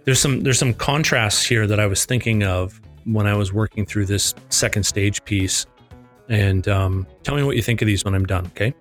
there's 0.04 0.20
some 0.20 0.40
there's 0.40 0.58
some 0.58 0.72
contrasts 0.72 1.44
here 1.44 1.66
that 1.66 1.78
I 1.80 1.86
was 1.86 2.06
thinking 2.06 2.44
of 2.44 2.80
when 3.04 3.26
I 3.26 3.34
was 3.34 3.52
working 3.52 3.86
through 3.86 4.06
this 4.06 4.34
second 4.48 4.84
stage 4.84 5.24
piece. 5.24 5.66
And 6.28 6.66
um, 6.66 7.06
tell 7.22 7.36
me 7.36 7.42
what 7.42 7.56
you 7.56 7.62
think 7.62 7.82
of 7.82 7.86
these 7.86 8.04
when 8.04 8.14
I'm 8.14 8.26
done, 8.26 8.46
okay? 8.46 8.74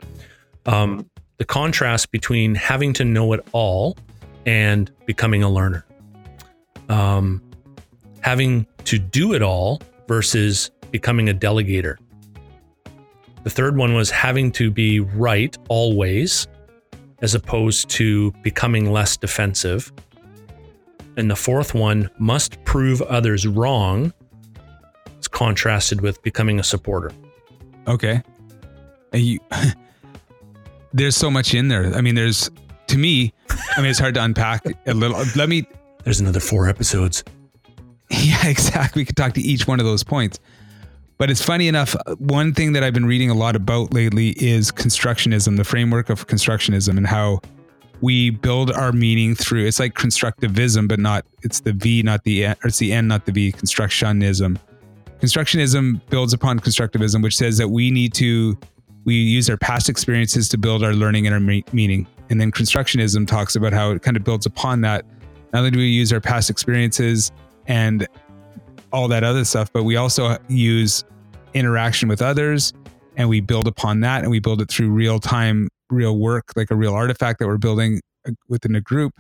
Um, 0.65 1.07
the 1.38 1.45
contrast 1.45 2.11
between 2.11 2.55
having 2.55 2.91
to 2.93 3.05
know 3.05 3.33
it 3.33 3.45
all 3.51 3.97
and 4.45 4.91
becoming 5.05 5.43
a 5.43 5.49
learner. 5.49 5.85
Um, 6.89 7.41
having 8.21 8.65
to 8.85 8.99
do 8.99 9.33
it 9.33 9.41
all 9.41 9.81
versus 10.07 10.71
becoming 10.91 11.29
a 11.29 11.33
delegator. 11.33 11.97
The 13.43 13.49
third 13.49 13.77
one 13.77 13.93
was 13.93 14.09
having 14.09 14.51
to 14.53 14.71
be 14.71 14.99
right 14.99 15.55
always, 15.69 16.47
as 17.21 17.35
opposed 17.35 17.89
to 17.91 18.31
becoming 18.41 18.91
less 18.91 19.17
defensive. 19.17 19.91
And 21.17 21.29
the 21.29 21.35
fourth 21.35 21.73
one 21.73 22.09
must 22.17 22.63
prove 22.63 23.01
others 23.03 23.45
wrong. 23.45 24.13
It's 25.17 25.27
contrasted 25.27 26.01
with 26.01 26.21
becoming 26.23 26.59
a 26.59 26.63
supporter. 26.63 27.11
Okay. 27.87 28.21
And 29.13 29.21
you, 29.21 29.39
there's 30.93 31.15
so 31.15 31.29
much 31.29 31.53
in 31.53 31.67
there. 31.67 31.93
I 31.93 32.01
mean, 32.01 32.15
there's, 32.15 32.49
to 32.87 32.97
me, 32.97 33.31
I 33.77 33.81
mean, 33.81 33.91
it's 33.91 33.99
hard 33.99 34.15
to 34.15 34.23
unpack 34.23 34.65
a 34.87 34.93
little. 34.93 35.23
Let 35.35 35.49
me, 35.49 35.65
There's 36.03 36.19
another 36.19 36.39
four 36.39 36.67
episodes. 36.67 37.23
Yeah, 38.25 38.47
exactly. 38.47 39.01
We 39.01 39.05
could 39.05 39.17
talk 39.17 39.33
to 39.33 39.41
each 39.41 39.67
one 39.67 39.79
of 39.79 39.85
those 39.85 40.03
points. 40.03 40.39
But 41.17 41.31
it's 41.31 41.41
funny 41.41 41.67
enough, 41.67 41.95
one 42.17 42.53
thing 42.53 42.73
that 42.73 42.83
I've 42.83 42.93
been 42.93 43.05
reading 43.05 43.29
a 43.29 43.33
lot 43.33 43.55
about 43.55 43.93
lately 43.93 44.29
is 44.31 44.71
constructionism, 44.71 45.55
the 45.57 45.63
framework 45.63 46.09
of 46.09 46.27
constructionism, 46.27 46.97
and 46.97 47.07
how 47.07 47.39
we 48.01 48.29
build 48.29 48.71
our 48.71 48.91
meaning 48.91 49.33
through 49.33 49.65
it's 49.65 49.79
like 49.79 49.93
constructivism, 49.93 50.87
but 50.87 50.99
not 50.99 51.25
it's 51.41 51.61
the 51.61 51.71
V, 51.71 52.03
not 52.03 52.23
the 52.23 52.45
N, 52.45 52.55
or 52.63 52.67
it's 52.67 52.79
the 52.79 52.91
N, 52.91 53.07
not 53.07 53.25
the 53.25 53.31
V, 53.31 53.53
constructionism. 53.53 54.59
Constructionism 55.19 56.01
builds 56.09 56.33
upon 56.33 56.59
constructivism, 56.59 57.23
which 57.23 57.37
says 57.37 57.57
that 57.57 57.69
we 57.69 57.91
need 57.91 58.13
to 58.15 58.57
we 59.05 59.15
use 59.15 59.49
our 59.49 59.57
past 59.57 59.87
experiences 59.87 60.49
to 60.49 60.57
build 60.57 60.83
our 60.83 60.93
learning 60.93 61.27
and 61.27 61.33
our 61.33 61.39
me- 61.39 61.63
meaning. 61.71 62.07
And 62.29 62.41
then 62.41 62.51
constructionism 62.51 63.25
talks 63.27 63.55
about 63.55 63.71
how 63.71 63.91
it 63.91 64.01
kind 64.01 64.17
of 64.17 64.23
builds 64.23 64.45
upon 64.45 64.81
that. 64.81 65.05
Not 65.53 65.59
only 65.59 65.71
do 65.71 65.77
we 65.77 65.85
use 65.85 66.11
our 66.11 66.19
past 66.19 66.49
experiences 66.49 67.31
and 67.67 68.08
all 68.91 69.08
that 69.10 69.23
other 69.23 69.43
stuff, 69.43 69.71
but 69.73 69.84
we 69.84 69.95
also 69.95 70.38
use 70.47 71.04
interaction 71.54 72.08
with 72.08 72.21
others 72.21 72.73
and 73.17 73.30
we 73.30 73.41
build 73.41 73.67
upon 73.67 74.01
that 74.01 74.21
and 74.21 74.32
we 74.32 74.39
build 74.39 74.62
it 74.62 74.69
through 74.69 74.89
real 74.89 75.19
time, 75.19 75.69
real 75.89 76.17
work, 76.17 76.51
like 76.56 76.71
a 76.71 76.75
real 76.75 76.93
artifact 76.93 77.39
that 77.39 77.47
we're 77.47 77.58
building 77.58 78.01
uh, 78.28 78.32
within 78.47 78.75
a 78.75 78.82
group. 78.82 79.13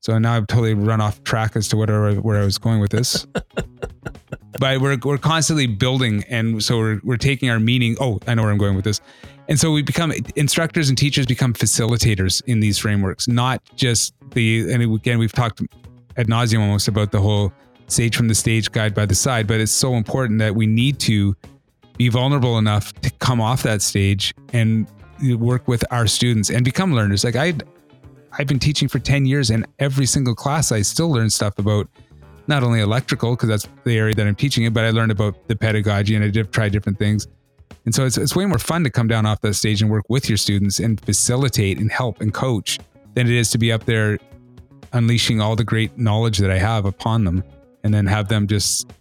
So 0.00 0.18
now 0.18 0.34
I've 0.34 0.46
totally 0.46 0.74
run 0.74 1.00
off 1.00 1.22
track 1.24 1.56
as 1.56 1.68
to 1.68 1.76
what 1.76 1.90
I, 1.90 2.14
where 2.14 2.40
I 2.40 2.44
was 2.44 2.56
going 2.56 2.80
with 2.80 2.90
this. 2.90 3.26
but 4.58 4.80
we're, 4.80 4.98
we're 5.04 5.18
constantly 5.18 5.66
building. 5.66 6.24
And 6.28 6.62
so 6.62 6.78
we're, 6.78 7.00
we're 7.04 7.16
taking 7.18 7.50
our 7.50 7.60
meaning. 7.60 7.96
Oh, 8.00 8.18
I 8.26 8.34
know 8.34 8.42
where 8.42 8.50
I'm 8.50 8.58
going 8.58 8.76
with 8.76 8.84
this. 8.84 9.00
And 9.48 9.58
so 9.60 9.70
we 9.72 9.82
become 9.82 10.12
instructors 10.36 10.88
and 10.88 10.96
teachers 10.96 11.26
become 11.26 11.52
facilitators 11.52 12.42
in 12.46 12.60
these 12.60 12.78
frameworks, 12.78 13.28
not 13.28 13.62
just 13.74 14.14
the, 14.30 14.72
and 14.72 14.82
again, 14.82 15.18
we've 15.18 15.32
talked 15.32 15.60
ad 16.16 16.26
nauseum 16.26 16.60
almost 16.60 16.88
about 16.88 17.12
the 17.12 17.20
whole 17.20 17.52
sage 17.86 18.16
from 18.16 18.28
the 18.28 18.34
stage, 18.34 18.70
guide 18.70 18.94
by 18.94 19.06
the 19.06 19.14
side. 19.14 19.46
But 19.46 19.60
it's 19.60 19.72
so 19.72 19.94
important 19.94 20.38
that 20.38 20.54
we 20.54 20.66
need 20.66 20.98
to 21.00 21.36
be 21.96 22.08
vulnerable 22.08 22.58
enough 22.58 22.92
to 23.00 23.10
come 23.10 23.40
off 23.40 23.62
that 23.64 23.82
stage 23.82 24.34
and 24.52 24.86
work 25.38 25.68
with 25.68 25.84
our 25.90 26.06
students 26.06 26.50
and 26.50 26.64
become 26.64 26.94
learners. 26.94 27.24
Like 27.24 27.36
I, 27.36 27.52
I've 28.38 28.46
been 28.46 28.58
teaching 28.58 28.88
for 28.88 28.98
ten 28.98 29.26
years, 29.26 29.50
and 29.50 29.66
every 29.78 30.06
single 30.06 30.34
class 30.34 30.72
I 30.72 30.82
still 30.82 31.10
learn 31.10 31.30
stuff 31.30 31.58
about 31.58 31.88
not 32.46 32.62
only 32.62 32.80
electrical 32.80 33.36
because 33.36 33.48
that's 33.48 33.68
the 33.84 33.96
area 33.96 34.14
that 34.14 34.26
I'm 34.26 34.34
teaching 34.34 34.64
it, 34.64 34.72
but 34.72 34.84
I 34.84 34.90
learned 34.90 35.12
about 35.12 35.46
the 35.46 35.54
pedagogy 35.54 36.16
and 36.16 36.24
I 36.24 36.30
did 36.30 36.52
try 36.52 36.68
different 36.68 36.98
things. 36.98 37.28
And 37.84 37.94
so 37.94 38.04
it's, 38.04 38.18
it's 38.18 38.34
way 38.34 38.44
more 38.44 38.58
fun 38.58 38.82
to 38.84 38.90
come 38.90 39.06
down 39.08 39.24
off 39.24 39.40
that 39.42 39.54
stage 39.54 39.82
and 39.82 39.90
work 39.90 40.04
with 40.08 40.28
your 40.28 40.36
students 40.36 40.80
and 40.80 41.00
facilitate 41.00 41.78
and 41.78 41.92
help 41.92 42.20
and 42.20 42.34
coach 42.34 42.78
than 43.14 43.26
it 43.26 43.32
is 43.32 43.50
to 43.50 43.58
be 43.58 43.70
up 43.70 43.84
there 43.84 44.18
unleashing 44.92 45.40
all 45.40 45.56
the 45.56 45.64
great 45.64 45.96
knowledge 45.98 46.38
that 46.38 46.50
I 46.50 46.58
have 46.58 46.84
upon 46.84 47.24
them 47.24 47.44
and 47.84 47.94
then 47.94 48.06
have 48.06 48.28
them 48.28 48.46
just 48.46 48.92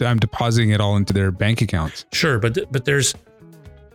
I'm 0.00 0.18
depositing 0.18 0.70
it 0.70 0.80
all 0.80 0.96
into 0.96 1.12
their 1.12 1.30
bank 1.30 1.60
accounts. 1.60 2.06
Sure, 2.12 2.38
but 2.38 2.58
but 2.72 2.84
there's 2.84 3.14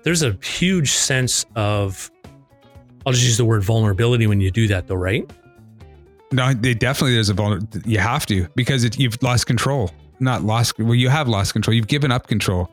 there's 0.03 0.21
a 0.21 0.37
huge 0.43 0.91
sense 0.91 1.45
of 1.55 2.11
I'll 3.05 3.13
just 3.13 3.25
use 3.25 3.37
the 3.37 3.45
word 3.45 3.63
vulnerability 3.63 4.27
when 4.27 4.39
you 4.39 4.51
do 4.51 4.67
that 4.67 4.87
though, 4.87 4.95
right? 4.95 5.29
No, 6.31 6.53
they 6.53 6.73
definitely 6.73 7.13
there's 7.13 7.29
a 7.29 7.33
vulnerability. 7.33 7.89
You 7.89 7.99
have 7.99 8.25
to 8.27 8.47
because 8.55 8.83
it, 8.83 8.99
you've 8.99 9.21
lost 9.21 9.47
control. 9.47 9.91
Not 10.19 10.43
lost. 10.43 10.79
Well, 10.79 10.95
you 10.95 11.09
have 11.09 11.27
lost 11.27 11.53
control. 11.53 11.73
You've 11.73 11.87
given 11.87 12.11
up 12.11 12.27
control. 12.27 12.69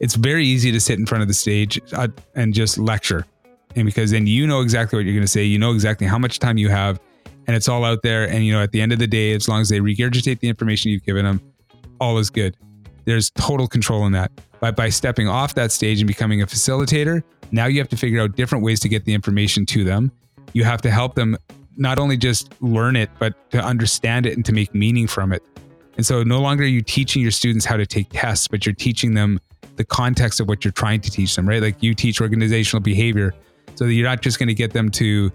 It's 0.00 0.14
very 0.14 0.46
easy 0.46 0.70
to 0.72 0.80
sit 0.80 0.98
in 0.98 1.06
front 1.06 1.22
of 1.22 1.28
the 1.28 1.34
stage 1.34 1.80
uh, 1.92 2.08
and 2.34 2.52
just 2.52 2.78
lecture, 2.78 3.26
and 3.74 3.86
because 3.86 4.10
then 4.10 4.26
you 4.26 4.46
know 4.46 4.60
exactly 4.60 4.98
what 4.98 5.04
you're 5.04 5.14
going 5.14 5.24
to 5.24 5.28
say. 5.28 5.44
You 5.44 5.58
know 5.58 5.72
exactly 5.72 6.06
how 6.06 6.18
much 6.18 6.38
time 6.38 6.58
you 6.58 6.68
have, 6.68 7.00
and 7.46 7.56
it's 7.56 7.68
all 7.68 7.84
out 7.84 8.02
there. 8.02 8.28
And 8.28 8.44
you 8.44 8.52
know, 8.52 8.62
at 8.62 8.72
the 8.72 8.80
end 8.80 8.92
of 8.92 8.98
the 8.98 9.06
day, 9.06 9.32
as 9.32 9.48
long 9.48 9.60
as 9.60 9.68
they 9.68 9.80
regurgitate 9.80 10.40
the 10.40 10.48
information 10.48 10.90
you've 10.90 11.04
given 11.04 11.24
them, 11.24 11.40
all 12.00 12.18
is 12.18 12.30
good. 12.30 12.56
There's 13.04 13.30
total 13.30 13.66
control 13.66 14.06
in 14.06 14.12
that. 14.12 14.32
But 14.60 14.76
by 14.76 14.88
stepping 14.88 15.28
off 15.28 15.54
that 15.54 15.72
stage 15.72 16.00
and 16.00 16.08
becoming 16.08 16.40
a 16.40 16.46
facilitator, 16.46 17.22
now 17.52 17.66
you 17.66 17.78
have 17.78 17.88
to 17.90 17.96
figure 17.96 18.20
out 18.20 18.34
different 18.34 18.64
ways 18.64 18.80
to 18.80 18.88
get 18.88 19.04
the 19.04 19.12
information 19.12 19.66
to 19.66 19.84
them. 19.84 20.10
You 20.52 20.64
have 20.64 20.80
to 20.82 20.90
help 20.90 21.14
them 21.14 21.36
not 21.76 21.98
only 21.98 22.16
just 22.16 22.54
learn 22.62 22.96
it, 22.96 23.10
but 23.18 23.50
to 23.50 23.62
understand 23.62 24.26
it 24.26 24.36
and 24.36 24.44
to 24.46 24.52
make 24.52 24.74
meaning 24.74 25.06
from 25.06 25.32
it. 25.32 25.42
And 25.96 26.06
so 26.06 26.22
no 26.22 26.40
longer 26.40 26.64
are 26.64 26.66
you 26.66 26.82
teaching 26.82 27.22
your 27.22 27.30
students 27.30 27.64
how 27.64 27.76
to 27.76 27.86
take 27.86 28.08
tests, 28.10 28.48
but 28.48 28.64
you're 28.64 28.74
teaching 28.74 29.14
them 29.14 29.38
the 29.76 29.84
context 29.84 30.40
of 30.40 30.48
what 30.48 30.64
you're 30.64 30.72
trying 30.72 31.00
to 31.00 31.10
teach 31.10 31.36
them, 31.36 31.48
right? 31.48 31.62
Like 31.62 31.82
you 31.82 31.94
teach 31.94 32.20
organizational 32.20 32.80
behavior 32.80 33.34
so 33.74 33.86
that 33.86 33.92
you're 33.92 34.08
not 34.08 34.22
just 34.22 34.38
going 34.38 34.48
to 34.48 34.54
get 34.54 34.72
them 34.72 34.90
to 34.92 35.30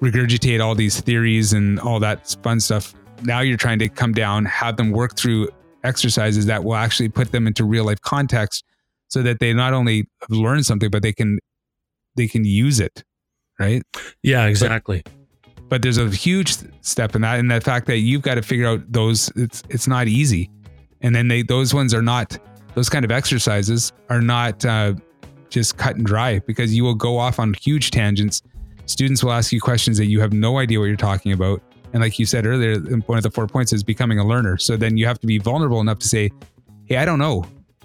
regurgitate 0.00 0.62
all 0.62 0.74
these 0.74 1.00
theories 1.00 1.52
and 1.52 1.80
all 1.80 2.00
that 2.00 2.36
fun 2.42 2.60
stuff. 2.60 2.94
Now 3.22 3.40
you're 3.40 3.56
trying 3.56 3.78
to 3.80 3.88
come 3.88 4.12
down, 4.12 4.44
have 4.44 4.76
them 4.76 4.90
work 4.90 5.16
through 5.16 5.48
exercises 5.84 6.46
that 6.46 6.64
will 6.64 6.74
actually 6.74 7.08
put 7.08 7.32
them 7.32 7.46
into 7.46 7.64
real 7.64 7.84
life 7.84 8.00
context 8.00 8.64
so 9.08 9.22
that 9.22 9.38
they 9.38 9.52
not 9.52 9.72
only 9.72 10.08
learn 10.28 10.62
something, 10.62 10.90
but 10.90 11.02
they 11.02 11.12
can 11.12 11.38
they 12.16 12.26
can 12.26 12.44
use 12.44 12.80
it. 12.80 13.04
Right. 13.58 13.82
Yeah, 14.22 14.46
exactly. 14.46 15.02
But, 15.04 15.12
but 15.68 15.82
there's 15.82 15.98
a 15.98 16.10
huge 16.10 16.56
step 16.82 17.14
in 17.14 17.22
that, 17.22 17.38
and 17.38 17.50
the 17.50 17.60
fact 17.60 17.86
that 17.86 17.98
you've 17.98 18.22
got 18.22 18.34
to 18.34 18.42
figure 18.42 18.66
out 18.66 18.80
those. 18.92 19.30
It's 19.36 19.62
it's 19.68 19.88
not 19.88 20.08
easy, 20.08 20.50
and 21.00 21.14
then 21.14 21.28
they 21.28 21.42
those 21.42 21.72
ones 21.72 21.94
are 21.94 22.02
not 22.02 22.38
those 22.74 22.88
kind 22.88 23.04
of 23.04 23.10
exercises 23.10 23.92
are 24.10 24.20
not 24.20 24.64
uh, 24.64 24.94
just 25.48 25.78
cut 25.78 25.96
and 25.96 26.04
dry 26.04 26.40
because 26.40 26.74
you 26.74 26.84
will 26.84 26.94
go 26.94 27.18
off 27.18 27.38
on 27.38 27.54
huge 27.54 27.90
tangents. 27.90 28.42
Students 28.86 29.22
will 29.22 29.32
ask 29.32 29.52
you 29.52 29.60
questions 29.60 29.98
that 29.98 30.06
you 30.06 30.20
have 30.20 30.32
no 30.32 30.58
idea 30.58 30.78
what 30.78 30.86
you're 30.86 30.96
talking 30.96 31.32
about, 31.32 31.60
and 31.92 32.02
like 32.02 32.18
you 32.18 32.26
said 32.26 32.46
earlier, 32.46 32.78
one 33.06 33.18
of 33.18 33.22
the 33.22 33.30
four 33.30 33.46
points 33.46 33.72
is 33.72 33.82
becoming 33.82 34.18
a 34.18 34.24
learner. 34.26 34.56
So 34.58 34.76
then 34.76 34.96
you 34.96 35.06
have 35.06 35.18
to 35.20 35.26
be 35.26 35.38
vulnerable 35.38 35.80
enough 35.80 35.98
to 36.00 36.08
say, 36.08 36.30
"Hey, 36.84 36.96
I 36.96 37.04
don't 37.04 37.18
know. 37.18 37.44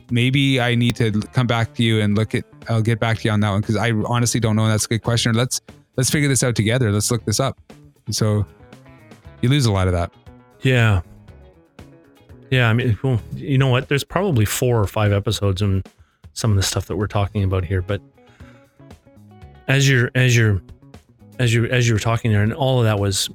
Maybe 0.10 0.60
I 0.60 0.76
need 0.76 0.96
to 0.98 1.12
come 1.34 1.48
back 1.48 1.74
to 1.76 1.84
you 1.84 2.02
and 2.02 2.16
look 2.16 2.36
at. 2.36 2.44
I'll 2.70 2.82
get 2.82 3.00
back 3.00 3.20
to 3.20 3.24
you 3.26 3.32
on 3.32 3.40
that 3.40 3.52
one 3.52 3.62
because 3.62 3.78
I 3.78 3.92
honestly 4.06 4.40
don't 4.40 4.56
know. 4.56 4.68
That's 4.68 4.86
a 4.86 4.90
good 4.90 5.04
question. 5.04 5.34
Let's 5.34 5.62
let's 5.98 6.10
figure 6.10 6.30
this 6.30 6.44
out 6.44 6.56
together. 6.56 6.92
Let's 6.92 7.12
look 7.12 7.26
this 7.26 7.40
up. 7.40 7.60
And 8.06 8.16
so 8.16 8.46
you 9.42 9.50
lose 9.50 9.66
a 9.66 9.72
lot 9.72 9.88
of 9.88 9.94
that. 9.94 10.12
Yeah. 10.62 11.02
Yeah. 12.50 12.70
I 12.70 12.74
mean, 12.74 12.98
well, 13.04 13.22
you 13.36 13.58
know 13.58 13.70
what? 13.70 13.88
There's 13.88 14.04
probably 14.04 14.46
four 14.46 14.80
or 14.80 14.88
five 14.88 15.12
episodes 15.12 15.62
in 15.62 15.84
some 16.34 16.52
of 16.52 16.58
the 16.58 16.64
stuff 16.64 16.86
that 16.88 16.98
we're 16.98 17.08
talking 17.08 17.44
about 17.44 17.66
here, 17.66 17.82
but 17.82 18.02
as 19.68 19.90
you're, 19.90 20.12
as 20.16 20.36
you're, 20.36 20.62
as 21.42 21.52
you, 21.54 21.66
as 21.66 21.88
you 21.88 21.96
were 21.96 22.00
talking 22.00 22.32
there, 22.32 22.44
and 22.44 22.54
all 22.54 22.80
of 22.80 22.86
that 22.86 23.00
was 23.00 23.30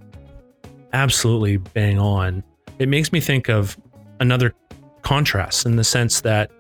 absolutely 0.93 1.57
bang 1.57 1.99
on. 1.99 2.45
It 2.79 2.89
makes 2.89 3.13
me 3.13 3.21
think 3.21 3.49
of 3.49 3.77
another 4.21 4.55
contrast 5.03 5.67
in 5.67 5.77
the 5.77 5.85
sense 5.85 6.21
that 6.21 6.51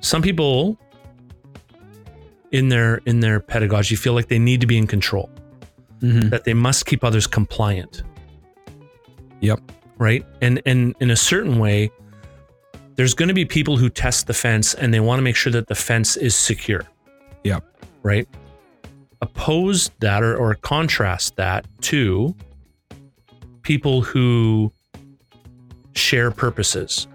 some 0.00 0.22
people 0.22 0.78
in 2.52 2.68
their 2.68 2.96
in 3.06 3.20
their 3.20 3.40
pedagogy 3.40 3.96
feel 3.96 4.12
like 4.12 4.28
they 4.28 4.38
need 4.38 4.60
to 4.60 4.66
be 4.66 4.78
in 4.78 4.86
control 4.86 5.30
mm-hmm. 6.00 6.28
that 6.28 6.44
they 6.44 6.54
must 6.54 6.86
keep 6.86 7.02
others 7.02 7.26
compliant. 7.26 8.02
Yep. 9.40 9.60
Right? 9.98 10.24
And 10.40 10.62
and 10.66 10.94
in 11.00 11.10
a 11.10 11.16
certain 11.16 11.58
way 11.58 11.90
there's 12.94 13.14
going 13.14 13.28
to 13.28 13.34
be 13.34 13.44
people 13.44 13.76
who 13.76 13.88
test 13.88 14.26
the 14.26 14.34
fence 14.34 14.74
and 14.74 14.92
they 14.92 15.00
want 15.00 15.18
to 15.18 15.22
make 15.22 15.34
sure 15.34 15.50
that 15.52 15.66
the 15.66 15.74
fence 15.74 16.16
is 16.16 16.36
secure. 16.36 16.82
Yep. 17.42 17.64
Right 18.02 18.28
oppose 19.22 19.90
that 20.00 20.22
or, 20.22 20.36
or 20.36 20.54
contrast 20.56 21.36
that 21.36 21.66
to 21.80 22.34
people 23.62 24.02
who 24.02 24.70
share 25.94 26.30
purposes 26.30 27.06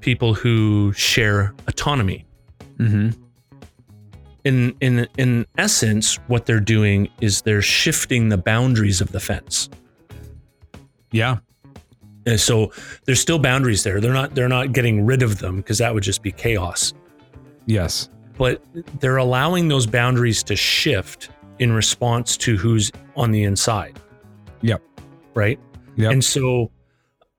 people 0.00 0.34
who 0.34 0.92
share 0.94 1.54
autonomy. 1.66 2.24
Mm-hmm. 2.78 3.10
In 4.44 4.74
in 4.80 5.06
in 5.18 5.46
essence 5.58 6.16
what 6.28 6.46
they're 6.46 6.60
doing 6.60 7.08
is 7.20 7.42
they're 7.42 7.62
shifting 7.62 8.28
the 8.28 8.38
boundaries 8.38 9.00
of 9.00 9.12
the 9.12 9.20
fence. 9.20 9.68
Yeah. 11.10 11.38
And 12.24 12.40
so 12.40 12.72
there's 13.04 13.20
still 13.20 13.38
boundaries 13.38 13.82
there. 13.82 14.00
They're 14.00 14.12
not 14.12 14.34
they're 14.34 14.48
not 14.48 14.72
getting 14.72 15.04
rid 15.04 15.22
of 15.22 15.40
them 15.40 15.56
because 15.56 15.78
that 15.78 15.92
would 15.92 16.02
just 16.02 16.22
be 16.22 16.32
chaos. 16.32 16.94
Yes 17.66 18.08
but 18.38 18.62
they're 19.00 19.16
allowing 19.16 19.68
those 19.68 19.86
boundaries 19.86 20.42
to 20.44 20.56
shift 20.56 21.30
in 21.58 21.72
response 21.72 22.36
to 22.36 22.56
who's 22.56 22.90
on 23.16 23.30
the 23.30 23.42
inside 23.42 23.98
yep 24.62 24.82
right 25.34 25.58
yep. 25.96 26.12
and 26.12 26.24
so 26.24 26.70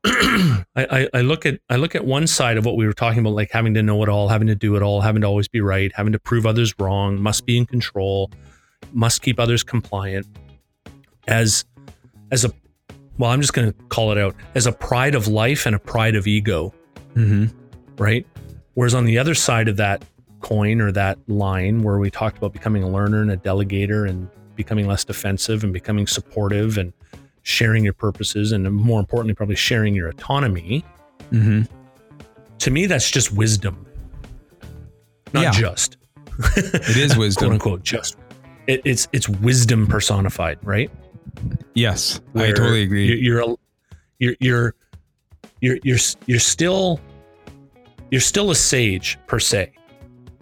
I, 0.06 1.10
I 1.14 1.22
look 1.22 1.46
at 1.46 1.60
I 1.70 1.76
look 1.76 1.94
at 1.94 2.06
one 2.06 2.26
side 2.26 2.58
of 2.58 2.66
what 2.66 2.78
we 2.78 2.86
were 2.86 2.94
talking 2.94 3.20
about, 3.20 3.34
like 3.34 3.52
having 3.52 3.74
to 3.74 3.84
know 3.84 4.02
it 4.02 4.08
all, 4.08 4.30
having 4.30 4.48
to 4.48 4.56
do 4.56 4.78
it 4.78 4.82
all, 4.82 5.02
having 5.02 5.24
to 5.24 5.28
always 5.28 5.50
be 5.50 5.60
right, 5.60 5.92
having 5.94 6.14
to 6.14 6.20
prove 6.20 6.46
others 6.46 6.74
wrong, 6.80 7.22
must 7.22 7.46
be 7.46 7.58
in 7.58 7.66
control, 7.66 8.32
must 8.94 9.22
keep 9.22 9.42
others 9.42 9.62
compliant. 9.62 10.26
As 11.28 11.66
as 12.32 12.46
a 12.46 12.52
well, 13.18 13.32
I'm 13.32 13.42
just 13.42 13.54
going 13.54 13.72
to 13.72 13.78
call 13.90 14.14
it 14.14 14.18
out 14.18 14.36
as 14.56 14.68
a 14.68 14.72
pride 14.72 15.16
of 15.16 15.28
life 15.28 15.66
and 15.66 15.76
a 15.76 15.80
pride 15.80 16.16
of 16.16 16.28
ego, 16.28 16.74
mm-hmm. 17.16 17.48
right? 18.02 18.26
Whereas 18.76 18.96
on 18.96 19.04
the 19.04 19.18
other 19.18 19.36
side 19.36 19.68
of 19.68 19.76
that 19.78 20.06
coin 20.42 20.82
or 20.82 20.92
that 20.92 21.18
line, 21.28 21.84
where 21.84 21.98
we 22.00 22.10
talked 22.10 22.38
about 22.38 22.54
becoming 22.54 22.84
a 22.84 22.90
learner 22.90 23.22
and 23.22 23.32
a 23.32 23.38
delegator 23.38 24.10
and 24.10 24.30
becoming 24.56 24.88
less 24.88 25.06
defensive 25.06 25.64
and 25.64 25.72
becoming 25.72 26.06
supportive 26.08 26.78
and 26.78 26.92
sharing 27.44 27.84
your 27.84 27.94
purposes 27.94 28.52
and 28.52 28.70
more 28.72 29.00
importantly 29.00 29.34
probably 29.34 29.56
sharing 29.56 29.96
your 29.96 30.10
autonomy. 30.10 30.84
Mm-hmm. 31.32 31.62
to 32.58 32.72
me 32.72 32.86
that's 32.86 33.12
just 33.12 33.32
wisdom. 33.34 33.86
Not 35.34 35.44
yeah. 35.44 35.52
just. 35.52 35.98
It 36.56 36.98
is 36.98 37.16
wisdom. 37.18 37.50
Quote 37.50 37.54
unquote 37.54 37.84
just. 37.84 38.18
It, 38.68 38.82
it's 38.86 39.08
it's 39.14 39.30
wisdom 39.30 39.88
personified 39.88 40.60
right? 40.64 40.92
Yes 41.74 42.20
Where 42.34 42.48
i 42.48 42.52
totally 42.52 42.84
agree. 42.84 43.08
you're 43.08 43.18
you're, 43.18 43.58
you're 44.20 44.36
you're 44.40 44.76
you're 45.62 45.80
you're 45.84 45.98
you're 46.26 46.40
still 46.40 47.00
you're 48.12 48.22
still 48.22 48.52
a 48.52 48.56
sage 48.56 49.18
per 49.28 49.40
se 49.40 49.72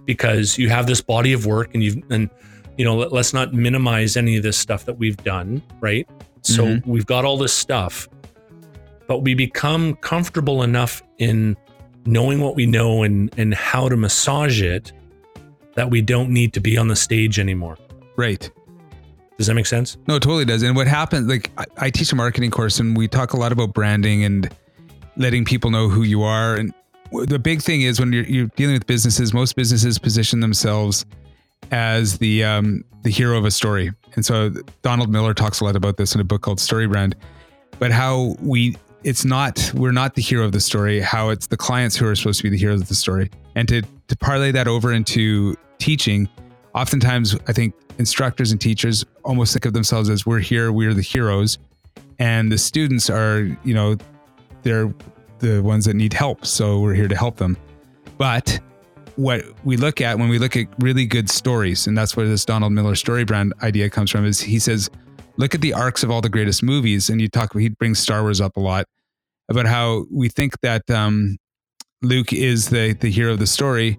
because 0.08 0.58
you 0.58 0.70
have 0.70 0.88
this 0.88 1.02
body 1.02 1.34
of 1.34 1.46
work 1.46 1.70
and 1.76 1.84
you've 1.84 2.02
and 2.10 2.32
you 2.78 2.84
know 2.84 2.96
let, 2.96 3.14
us 3.14 3.32
not 3.34 3.54
minimize 3.54 4.18
any 4.18 4.36
of 4.38 4.42
this 4.42 4.58
stuff 4.58 4.86
that 4.86 4.98
we've 4.98 5.18
done 5.18 5.62
right 5.80 6.10
so 6.48 6.64
mm-hmm. 6.64 6.90
we've 6.90 7.06
got 7.06 7.26
all 7.26 7.38
this 7.38 7.54
stuff, 7.54 8.08
but 9.08 9.20
we 9.20 9.34
become 9.34 9.96
comfortable 9.98 10.64
enough 10.64 11.04
in 11.18 11.58
knowing 12.06 12.40
what 12.40 12.56
we 12.56 12.66
know 12.66 13.04
and 13.04 13.34
and 13.38 13.54
how 13.54 13.90
to 13.90 13.98
massage 13.98 14.62
it 14.62 14.94
that 15.76 15.90
we 15.90 16.02
don't 16.02 16.30
need 16.30 16.54
to 16.54 16.60
be 16.60 16.78
on 16.78 16.88
the 16.88 16.96
stage 16.96 17.38
anymore. 17.38 17.78
Right. 18.16 18.50
Does 19.38 19.48
that 19.48 19.54
make 19.54 19.68
sense? 19.68 19.98
No, 20.08 20.16
it 20.16 20.24
totally 20.24 20.46
does. 20.46 20.64
And 20.64 20.76
what 20.76 20.88
happens, 20.88 21.28
like 21.28 21.52
I, 21.58 21.66
I 21.78 21.90
teach 21.92 22.12
a 22.12 22.16
marketing 22.16 22.50
course 22.50 22.80
and 22.80 22.98
we 22.98 23.08
talk 23.08 23.34
a 23.34 23.38
lot 23.38 23.52
about 23.52 23.74
branding 23.74 24.24
and 24.24 24.50
letting 25.16 25.46
people 25.46 25.70
know 25.70 25.90
who 25.90 26.02
you 26.02 26.24
are. 26.24 26.56
And 26.56 26.74
the 27.12 27.40
big 27.40 27.62
thing 27.62 27.82
is 27.82 28.00
when 28.00 28.14
you're, 28.14 28.26
you're 28.26 28.48
dealing 28.56 28.74
with 28.74 28.88
businesses, 28.88 29.34
most 29.34 29.56
businesses 29.56 29.98
position 30.00 30.40
themselves 30.40 31.06
as 31.72 32.18
the 32.18 32.44
um, 32.44 32.84
the 33.04 33.10
hero 33.10 33.38
of 33.38 33.46
a 33.46 33.52
story. 33.52 33.92
And 34.16 34.26
so 34.26 34.52
Donald 34.82 35.10
Miller 35.10 35.34
talks 35.34 35.60
a 35.60 35.64
lot 35.64 35.76
about 35.76 35.98
this 35.98 36.16
in 36.16 36.22
a 36.22 36.24
book 36.24 36.42
called 36.42 36.60
Story 36.60 36.88
Brand, 36.88 37.16
but 37.80 37.92
how 37.92 38.36
we 38.42 38.76
it's 39.04 39.26
not 39.26 39.72
we're 39.74 39.92
not 39.92 40.16
the 40.16 40.22
hero 40.22 40.46
of 40.46 40.52
the 40.52 40.60
story, 40.60 41.00
how 41.00 41.30
it's 41.30 41.48
the 41.48 41.58
clients 41.58 41.96
who 41.96 42.08
are 42.08 42.16
supposed 42.16 42.40
to 42.40 42.44
be 42.44 42.50
the 42.50 42.58
heroes 42.58 42.82
of 42.82 42.88
the 42.88 42.96
story. 42.96 43.30
And 43.56 43.68
to 43.70 43.82
to 43.82 44.18
parlay 44.18 44.52
that 44.52 44.68
over 44.68 44.94
into 44.94 45.56
teaching, 45.78 46.30
oftentimes 46.74 47.36
I 47.48 47.54
think 47.54 47.74
instructors 47.98 48.52
and 48.52 48.60
teachers 48.62 49.06
almost 49.24 49.54
think 49.54 49.66
of 49.66 49.74
themselves 49.74 50.10
as 50.10 50.26
we're 50.26 50.40
here, 50.40 50.72
we're 50.72 50.94
the 50.94 51.02
heroes, 51.02 51.58
and 52.20 52.52
the 52.52 52.58
students 52.58 53.10
are, 53.10 53.42
you 53.64 53.74
know, 53.74 53.98
they're 54.64 54.94
the 55.40 55.62
ones 55.62 55.86
that 55.86 55.96
need 55.96 56.14
help, 56.14 56.46
so 56.46 56.80
we're 56.80 56.94
here 56.94 57.08
to 57.08 57.16
help 57.16 57.38
them. 57.38 57.58
But 58.18 58.60
what 59.16 59.44
we 59.64 59.78
look 59.78 60.00
at 60.02 60.18
when 60.18 60.30
we 60.30 60.40
look 60.40 60.56
at 60.56 60.68
really 60.80 61.06
good 61.06 61.30
stories, 61.30 61.88
and 61.88 61.98
that's 61.98 62.16
where 62.16 62.28
this 62.28 62.46
Donald 62.46 62.74
Miller 62.74 62.96
story 62.96 63.26
brand 63.26 63.54
idea 63.62 63.90
comes 63.90 64.12
from, 64.12 64.26
is 64.26 64.40
he 64.40 64.60
says, 64.60 64.90
look 65.38 65.56
at 65.56 65.62
the 65.62 65.74
arcs 65.74 66.04
of 66.04 66.12
all 66.12 66.22
the 66.22 66.30
greatest 66.30 66.64
movies, 66.64 67.10
and 67.10 67.22
you 67.22 67.28
talk. 67.28 67.54
He 67.58 67.70
brings 67.70 68.00
Star 68.00 68.22
Wars 68.22 68.42
up 68.42 68.58
a 68.58 68.60
lot 68.60 68.86
about 69.50 69.66
how 69.66 70.06
we 70.12 70.30
think 70.30 70.60
that 70.62 70.90
um, 70.90 71.38
Luke 72.02 72.34
is 72.34 72.70
the 72.70 72.94
the 72.94 73.10
hero 73.10 73.34
of 73.34 73.40
the 73.40 73.48
story, 73.48 73.98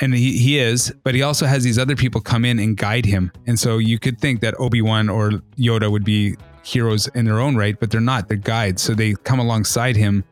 and 0.00 0.14
he, 0.14 0.38
he 0.38 0.58
is, 0.58 0.92
but 1.04 1.14
he 1.14 1.22
also 1.22 1.46
has 1.46 1.64
these 1.64 1.78
other 1.78 1.96
people 1.96 2.20
come 2.20 2.44
in 2.44 2.58
and 2.58 2.76
guide 2.76 3.04
him. 3.04 3.32
And 3.46 3.58
so 3.58 3.78
you 3.78 3.98
could 3.98 4.20
think 4.20 4.40
that 4.40 4.54
Obi 4.58 4.82
Wan 4.82 5.08
or 5.08 5.30
Yoda 5.56 5.90
would 5.90 6.04
be 6.04 6.36
heroes 6.62 7.08
in 7.08 7.24
their 7.24 7.40
own 7.40 7.56
right, 7.56 7.78
but 7.78 7.90
they're 7.90 8.00
not. 8.00 8.28
They're 8.28 8.36
guides. 8.36 8.82
So 8.82 8.94
they 8.94 9.14
come 9.14 9.38
alongside 9.38 9.96
him 9.96 10.24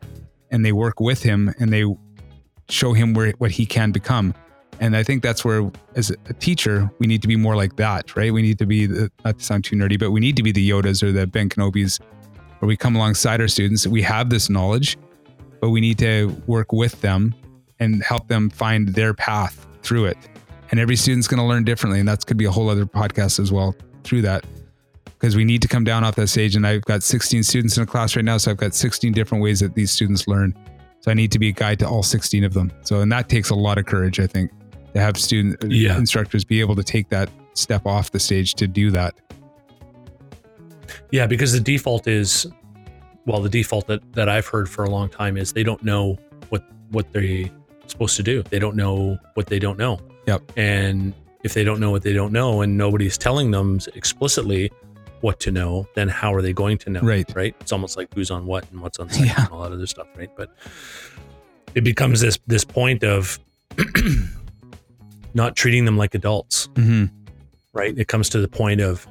and 0.51 0.65
they 0.65 0.71
work 0.71 0.99
with 0.99 1.23
him 1.23 1.53
and 1.59 1.71
they 1.71 1.85
show 2.69 2.93
him 2.93 3.13
where 3.13 3.31
what 3.37 3.51
he 3.51 3.65
can 3.65 3.91
become. 3.91 4.33
And 4.79 4.95
I 4.95 5.03
think 5.03 5.23
that's 5.23 5.45
where, 5.45 5.71
as 5.95 6.09
a 6.09 6.33
teacher, 6.33 6.91
we 6.99 7.07
need 7.07 7.21
to 7.21 7.27
be 7.27 7.37
more 7.37 7.55
like 7.55 7.77
that, 7.77 8.15
right? 8.15 8.33
We 8.33 8.41
need 8.41 8.59
to 8.59 8.65
be, 8.65 8.85
the, 8.85 9.09
not 9.23 9.39
to 9.39 9.43
sound 9.43 9.63
too 9.63 9.75
nerdy, 9.75 9.97
but 9.97 10.11
we 10.11 10.19
need 10.19 10.35
to 10.35 10.43
be 10.43 10.51
the 10.51 10.69
Yodas 10.69 11.01
or 11.01 11.11
the 11.11 11.25
Ben 11.25 11.47
Kenobis, 11.47 12.01
where 12.59 12.67
we 12.67 12.75
come 12.75 12.95
alongside 12.95 13.39
our 13.39 13.47
students. 13.47 13.87
We 13.87 14.01
have 14.01 14.29
this 14.29 14.49
knowledge, 14.49 14.97
but 15.61 15.69
we 15.69 15.79
need 15.79 15.97
to 15.99 16.35
work 16.47 16.73
with 16.73 16.99
them 17.01 17.33
and 17.79 18.03
help 18.03 18.27
them 18.27 18.49
find 18.49 18.89
their 18.89 19.13
path 19.13 19.65
through 19.81 20.05
it. 20.05 20.17
And 20.71 20.79
every 20.79 20.95
student's 20.95 21.27
going 21.27 21.39
to 21.39 21.45
learn 21.45 21.63
differently. 21.63 21.99
And 21.99 22.09
that 22.09 22.25
could 22.25 22.37
be 22.37 22.45
a 22.45 22.51
whole 22.51 22.69
other 22.69 22.85
podcast 22.85 23.39
as 23.39 23.51
well 23.51 23.75
through 24.03 24.23
that. 24.23 24.45
Because 25.25 25.35
we 25.35 25.43
need 25.43 25.63
to 25.63 25.67
come 25.67 25.83
down 25.83 26.03
off 26.03 26.13
that 26.17 26.27
stage. 26.27 26.55
And 26.55 26.67
I've 26.67 26.83
got 26.83 27.01
16 27.01 27.41
students 27.41 27.77
in 27.77 27.81
a 27.81 27.85
class 27.87 28.15
right 28.15 28.23
now. 28.23 28.37
So 28.37 28.51
I've 28.51 28.57
got 28.57 28.75
16 28.75 29.11
different 29.11 29.43
ways 29.43 29.59
that 29.61 29.73
these 29.73 29.89
students 29.89 30.27
learn. 30.27 30.53
So 30.99 31.09
I 31.09 31.15
need 31.15 31.31
to 31.31 31.39
be 31.39 31.49
a 31.49 31.51
guide 31.51 31.79
to 31.79 31.87
all 31.87 32.03
16 32.03 32.43
of 32.43 32.53
them. 32.53 32.71
So, 32.83 33.01
and 33.01 33.11
that 33.11 33.27
takes 33.27 33.49
a 33.49 33.55
lot 33.55 33.79
of 33.79 33.87
courage, 33.87 34.19
I 34.19 34.27
think, 34.27 34.51
to 34.93 34.99
have 35.01 35.17
student 35.17 35.63
Yeah. 35.67 35.97
instructors 35.97 36.43
be 36.43 36.59
able 36.59 36.75
to 36.75 36.83
take 36.83 37.09
that 37.09 37.31
step 37.55 37.87
off 37.87 38.11
the 38.11 38.19
stage 38.19 38.53
to 38.53 38.67
do 38.67 38.91
that. 38.91 39.15
Yeah, 41.09 41.25
because 41.25 41.53
the 41.53 41.59
default 41.59 42.07
is, 42.07 42.45
well, 43.25 43.41
the 43.41 43.49
default 43.49 43.87
that, 43.87 44.01
that 44.13 44.29
I've 44.29 44.45
heard 44.45 44.69
for 44.69 44.83
a 44.83 44.91
long 44.91 45.09
time 45.09 45.37
is 45.37 45.53
they 45.53 45.63
don't 45.63 45.83
know 45.83 46.19
what 46.49 46.63
what 46.91 47.11
they're 47.11 47.49
supposed 47.87 48.15
to 48.17 48.21
do. 48.21 48.43
They 48.43 48.59
don't 48.59 48.75
know 48.75 49.17
what 49.33 49.47
they 49.47 49.57
don't 49.57 49.79
know. 49.79 49.99
Yep. 50.27 50.51
And 50.55 51.15
if 51.43 51.55
they 51.55 51.63
don't 51.63 51.79
know 51.79 51.89
what 51.89 52.03
they 52.03 52.13
don't 52.13 52.31
know, 52.31 52.61
and 52.61 52.77
nobody's 52.77 53.17
telling 53.17 53.49
them 53.49 53.79
explicitly 53.95 54.71
what 55.21 55.39
to 55.41 55.51
know, 55.51 55.87
then 55.95 56.07
how 56.09 56.33
are 56.33 56.41
they 56.41 56.53
going 56.53 56.77
to 56.79 56.89
know? 56.89 57.01
Right. 57.01 57.29
Right. 57.35 57.55
It's 57.61 57.71
almost 57.71 57.97
like 57.97 58.13
who's 58.13 58.31
on 58.31 58.45
what 58.45 58.69
and 58.71 58.81
what's 58.81 58.99
on 58.99 59.09
second 59.09 59.27
Yeah. 59.27 59.43
and 59.45 59.49
all 59.53 59.61
that 59.63 59.71
other 59.71 59.87
stuff. 59.87 60.07
Right. 60.15 60.29
But 60.35 60.51
it 61.73 61.81
becomes 61.83 62.21
this 62.21 62.37
this 62.47 62.63
point 62.63 63.03
of 63.03 63.39
not 65.33 65.55
treating 65.55 65.85
them 65.85 65.97
like 65.97 66.15
adults 66.15 66.67
Mm-hmm. 66.75 67.05
right? 67.73 67.97
It 67.97 68.07
comes 68.07 68.29
to 68.29 68.39
the 68.39 68.47
point 68.47 68.81
of 68.81 69.07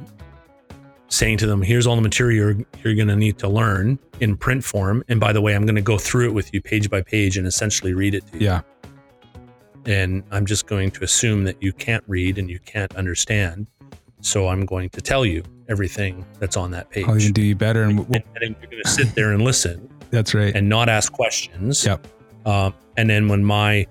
saying 1.08 1.38
to 1.38 1.46
them, 1.46 1.62
here's 1.62 1.86
all 1.86 1.96
the 1.96 2.02
material 2.02 2.54
you're, 2.56 2.66
you're 2.82 2.94
going 2.94 3.08
to 3.08 3.14
need 3.16 3.38
to 3.38 3.48
learn 3.48 3.98
in 4.20 4.36
print 4.36 4.64
form. 4.64 5.04
And 5.08 5.20
by 5.20 5.32
the 5.32 5.40
way, 5.40 5.54
I'm 5.54 5.64
going 5.66 5.74
to 5.76 5.82
go 5.82 5.98
through 5.98 6.28
it 6.28 6.32
with 6.34 6.52
you 6.52 6.60
page 6.62 6.88
by 6.90 7.02
page 7.02 7.36
and 7.36 7.46
essentially 7.46 7.92
read 7.92 8.14
it 8.14 8.26
to 8.32 8.38
you. 8.38 8.46
Yeah. 8.46 8.60
And 9.86 10.24
I'm 10.30 10.46
just 10.46 10.66
going 10.66 10.90
to 10.92 11.04
assume 11.04 11.44
that 11.44 11.62
you 11.62 11.72
can't 11.72 12.02
read 12.08 12.38
and 12.38 12.48
you 12.50 12.58
can't 12.58 12.94
understand. 12.96 13.66
So 14.22 14.48
I'm 14.48 14.64
going 14.64 14.88
to 14.90 15.00
tell 15.02 15.26
you 15.26 15.42
everything 15.68 16.24
that's 16.38 16.56
on 16.56 16.70
that 16.72 16.90
page. 16.90 17.06
I'll 17.08 17.18
even 17.18 17.32
do 17.32 17.42
you 17.42 17.54
better. 17.54 17.82
And 17.82 17.98
and, 18.00 18.22
and 18.40 18.56
you're 18.60 18.70
going 18.70 18.82
to 18.82 18.88
sit 18.90 19.14
there 19.14 19.32
and 19.32 19.42
listen 19.42 19.88
that's 20.10 20.34
right. 20.34 20.54
and 20.54 20.68
not 20.68 20.88
ask 20.88 21.12
questions. 21.12 21.84
Yep. 21.84 22.06
Um, 22.46 22.74
and 22.96 23.08
then 23.08 23.28
when 23.28 23.44
my 23.44 23.86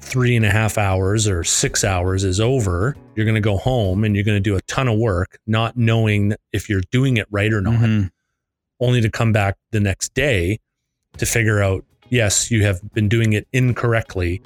three 0.00 0.36
and 0.36 0.44
a 0.44 0.50
half 0.50 0.76
hours 0.78 1.26
or 1.26 1.42
six 1.44 1.82
hours 1.82 2.24
is 2.24 2.38
over, 2.40 2.94
you're 3.16 3.24
going 3.24 3.34
to 3.34 3.40
go 3.40 3.56
home 3.56 4.04
and 4.04 4.14
you're 4.14 4.24
going 4.24 4.36
to 4.36 4.40
do 4.40 4.54
a 4.56 4.60
ton 4.62 4.86
of 4.86 4.98
work, 4.98 5.38
not 5.46 5.76
knowing 5.76 6.34
if 6.52 6.68
you're 6.68 6.82
doing 6.90 7.16
it 7.16 7.26
right 7.30 7.52
or 7.52 7.60
not, 7.60 7.74
Mhm. 7.80 8.10
only 8.80 9.00
to 9.00 9.10
come 9.10 9.32
back 9.32 9.56
the 9.72 9.80
next 9.80 10.12
day 10.14 10.58
to 11.16 11.26
figure 11.26 11.62
out, 11.62 11.84
yes, 12.10 12.50
you 12.50 12.64
have 12.64 12.80
been 12.92 13.08
doing 13.08 13.32
it 13.32 13.48
incorrectly. 13.52 14.42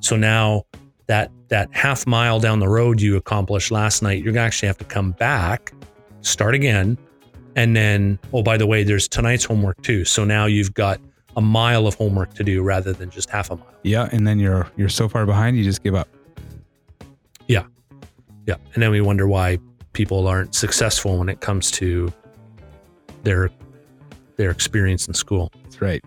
So 0.00 0.16
now 0.16 0.64
that 1.06 1.30
that 1.48 1.68
half 1.72 2.06
mile 2.06 2.40
down 2.40 2.60
the 2.60 2.68
road 2.68 3.00
you 3.00 3.16
accomplished 3.16 3.70
last 3.70 4.02
night, 4.02 4.22
you're 4.22 4.32
going 4.32 4.42
to 4.42 4.46
actually 4.46 4.66
have 4.66 4.78
to 4.78 4.84
come 4.84 5.12
back, 5.12 5.72
start 6.22 6.54
again, 6.54 6.98
and 7.54 7.76
then 7.76 8.18
oh 8.32 8.42
by 8.42 8.56
the 8.56 8.66
way, 8.66 8.82
there's 8.82 9.08
tonight's 9.08 9.44
homework 9.44 9.80
too. 9.82 10.04
So 10.04 10.24
now 10.24 10.46
you've 10.46 10.74
got 10.74 11.00
a 11.36 11.40
mile 11.40 11.86
of 11.86 11.94
homework 11.94 12.34
to 12.34 12.44
do 12.44 12.62
rather 12.62 12.92
than 12.92 13.10
just 13.10 13.30
half 13.30 13.50
a 13.50 13.56
mile. 13.56 13.74
Yeah. 13.82 14.08
And 14.10 14.26
then 14.26 14.38
you're, 14.38 14.70
you're 14.76 14.88
so 14.88 15.08
far 15.08 15.26
behind, 15.26 15.56
you 15.56 15.64
just 15.64 15.82
give 15.82 15.94
up. 15.94 16.08
Yeah. 17.46 17.64
Yeah. 18.46 18.56
And 18.74 18.82
then 18.82 18.90
we 18.90 19.00
wonder 19.00 19.28
why 19.28 19.58
people 19.92 20.26
aren't 20.26 20.54
successful 20.54 21.18
when 21.18 21.28
it 21.28 21.40
comes 21.40 21.70
to 21.72 22.12
their 23.22 23.50
their 24.36 24.50
experience 24.50 25.08
in 25.08 25.14
school. 25.14 25.50
That's 25.62 25.80
right. 25.80 26.04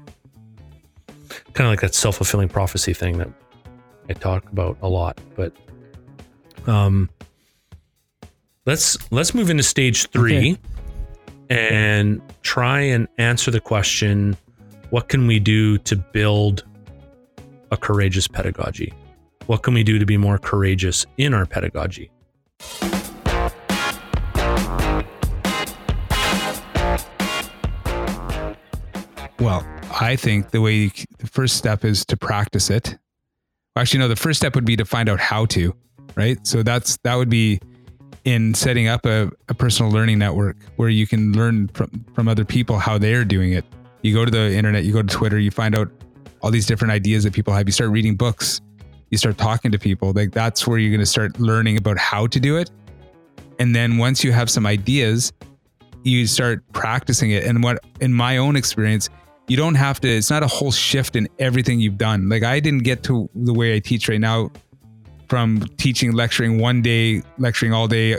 Kind 1.53 1.67
of 1.67 1.71
like 1.71 1.81
that 1.81 1.95
self-fulfilling 1.95 2.49
prophecy 2.49 2.93
thing 2.93 3.17
that 3.17 3.29
I 4.09 4.13
talk 4.13 4.49
about 4.51 4.77
a 4.81 4.89
lot. 4.89 5.19
But 5.35 5.53
um 6.67 7.09
let's 8.65 8.97
let's 9.11 9.33
move 9.33 9.49
into 9.49 9.63
stage 9.63 10.07
3 10.09 10.57
and 11.49 12.21
try 12.41 12.79
and 12.79 13.07
answer 13.17 13.51
the 13.51 13.59
question 13.59 14.35
what 14.89 15.07
can 15.07 15.27
we 15.27 15.39
do 15.39 15.77
to 15.79 15.95
build 15.95 16.63
a 17.71 17.77
courageous 17.77 18.27
pedagogy? 18.27 18.91
What 19.45 19.61
can 19.63 19.73
we 19.73 19.83
do 19.83 19.99
to 19.99 20.05
be 20.05 20.17
more 20.17 20.39
courageous 20.39 21.05
in 21.17 21.33
our 21.33 21.45
pedagogy? 21.45 22.11
Well, 29.39 29.65
I 30.01 30.15
think 30.17 30.51
the 30.51 30.59
way 30.59 30.75
you, 30.75 30.91
the 31.19 31.27
first 31.27 31.55
step 31.55 31.85
is 31.85 32.05
to 32.05 32.17
practice 32.17 32.69
it. 32.69 32.97
Actually, 33.75 33.99
no, 33.99 34.07
the 34.07 34.15
first 34.15 34.39
step 34.39 34.55
would 34.55 34.65
be 34.65 34.75
to 34.75 34.85
find 34.85 35.09
out 35.09 35.19
how 35.19 35.45
to, 35.45 35.73
right? 36.15 36.45
So 36.45 36.63
that's 36.63 36.97
that 37.03 37.15
would 37.15 37.29
be 37.29 37.59
in 38.25 38.53
setting 38.53 38.87
up 38.87 39.05
a, 39.05 39.31
a 39.47 39.53
personal 39.53 39.91
learning 39.91 40.19
network 40.19 40.57
where 40.75 40.89
you 40.89 41.07
can 41.07 41.33
learn 41.33 41.67
from, 41.69 42.05
from 42.13 42.27
other 42.27 42.45
people 42.45 42.77
how 42.77 42.97
they're 42.97 43.23
doing 43.23 43.53
it. 43.53 43.65
You 44.01 44.13
go 44.13 44.25
to 44.25 44.31
the 44.31 44.53
internet, 44.53 44.83
you 44.83 44.93
go 44.93 45.01
to 45.01 45.07
Twitter, 45.07 45.39
you 45.39 45.51
find 45.51 45.75
out 45.75 45.89
all 46.41 46.51
these 46.51 46.65
different 46.65 46.91
ideas 46.91 47.23
that 47.23 47.33
people 47.33 47.53
have. 47.53 47.67
You 47.67 47.71
start 47.71 47.89
reading 47.91 48.15
books, 48.15 48.61
you 49.09 49.17
start 49.17 49.37
talking 49.37 49.71
to 49.71 49.79
people. 49.79 50.11
Like 50.13 50.31
that's 50.31 50.67
where 50.67 50.77
you're 50.77 50.91
going 50.91 50.99
to 50.99 51.05
start 51.05 51.39
learning 51.39 51.77
about 51.77 51.97
how 51.97 52.27
to 52.27 52.39
do 52.39 52.57
it. 52.57 52.69
And 53.59 53.75
then 53.75 53.97
once 53.97 54.23
you 54.23 54.31
have 54.31 54.49
some 54.49 54.65
ideas, 54.65 55.33
you 56.03 56.27
start 56.27 56.63
practicing 56.71 57.31
it. 57.31 57.43
And 57.43 57.61
what 57.63 57.83
in 57.99 58.13
my 58.13 58.37
own 58.37 58.55
experience, 58.55 59.09
you 59.49 59.57
don't 59.57 59.75
have 59.75 59.99
to 60.01 60.07
it's 60.07 60.29
not 60.29 60.43
a 60.43 60.47
whole 60.47 60.71
shift 60.71 61.15
in 61.15 61.27
everything 61.39 61.79
you've 61.79 61.97
done. 61.97 62.29
Like 62.29 62.43
i 62.43 62.59
didn't 62.59 62.83
get 62.83 63.03
to 63.03 63.29
the 63.35 63.53
way 63.53 63.75
i 63.75 63.79
teach 63.79 64.07
right 64.07 64.19
now 64.21 64.51
from 65.27 65.59
teaching 65.77 66.11
lecturing 66.13 66.59
one 66.59 66.81
day 66.81 67.21
lecturing 67.37 67.73
all 67.73 67.87
day 67.87 68.17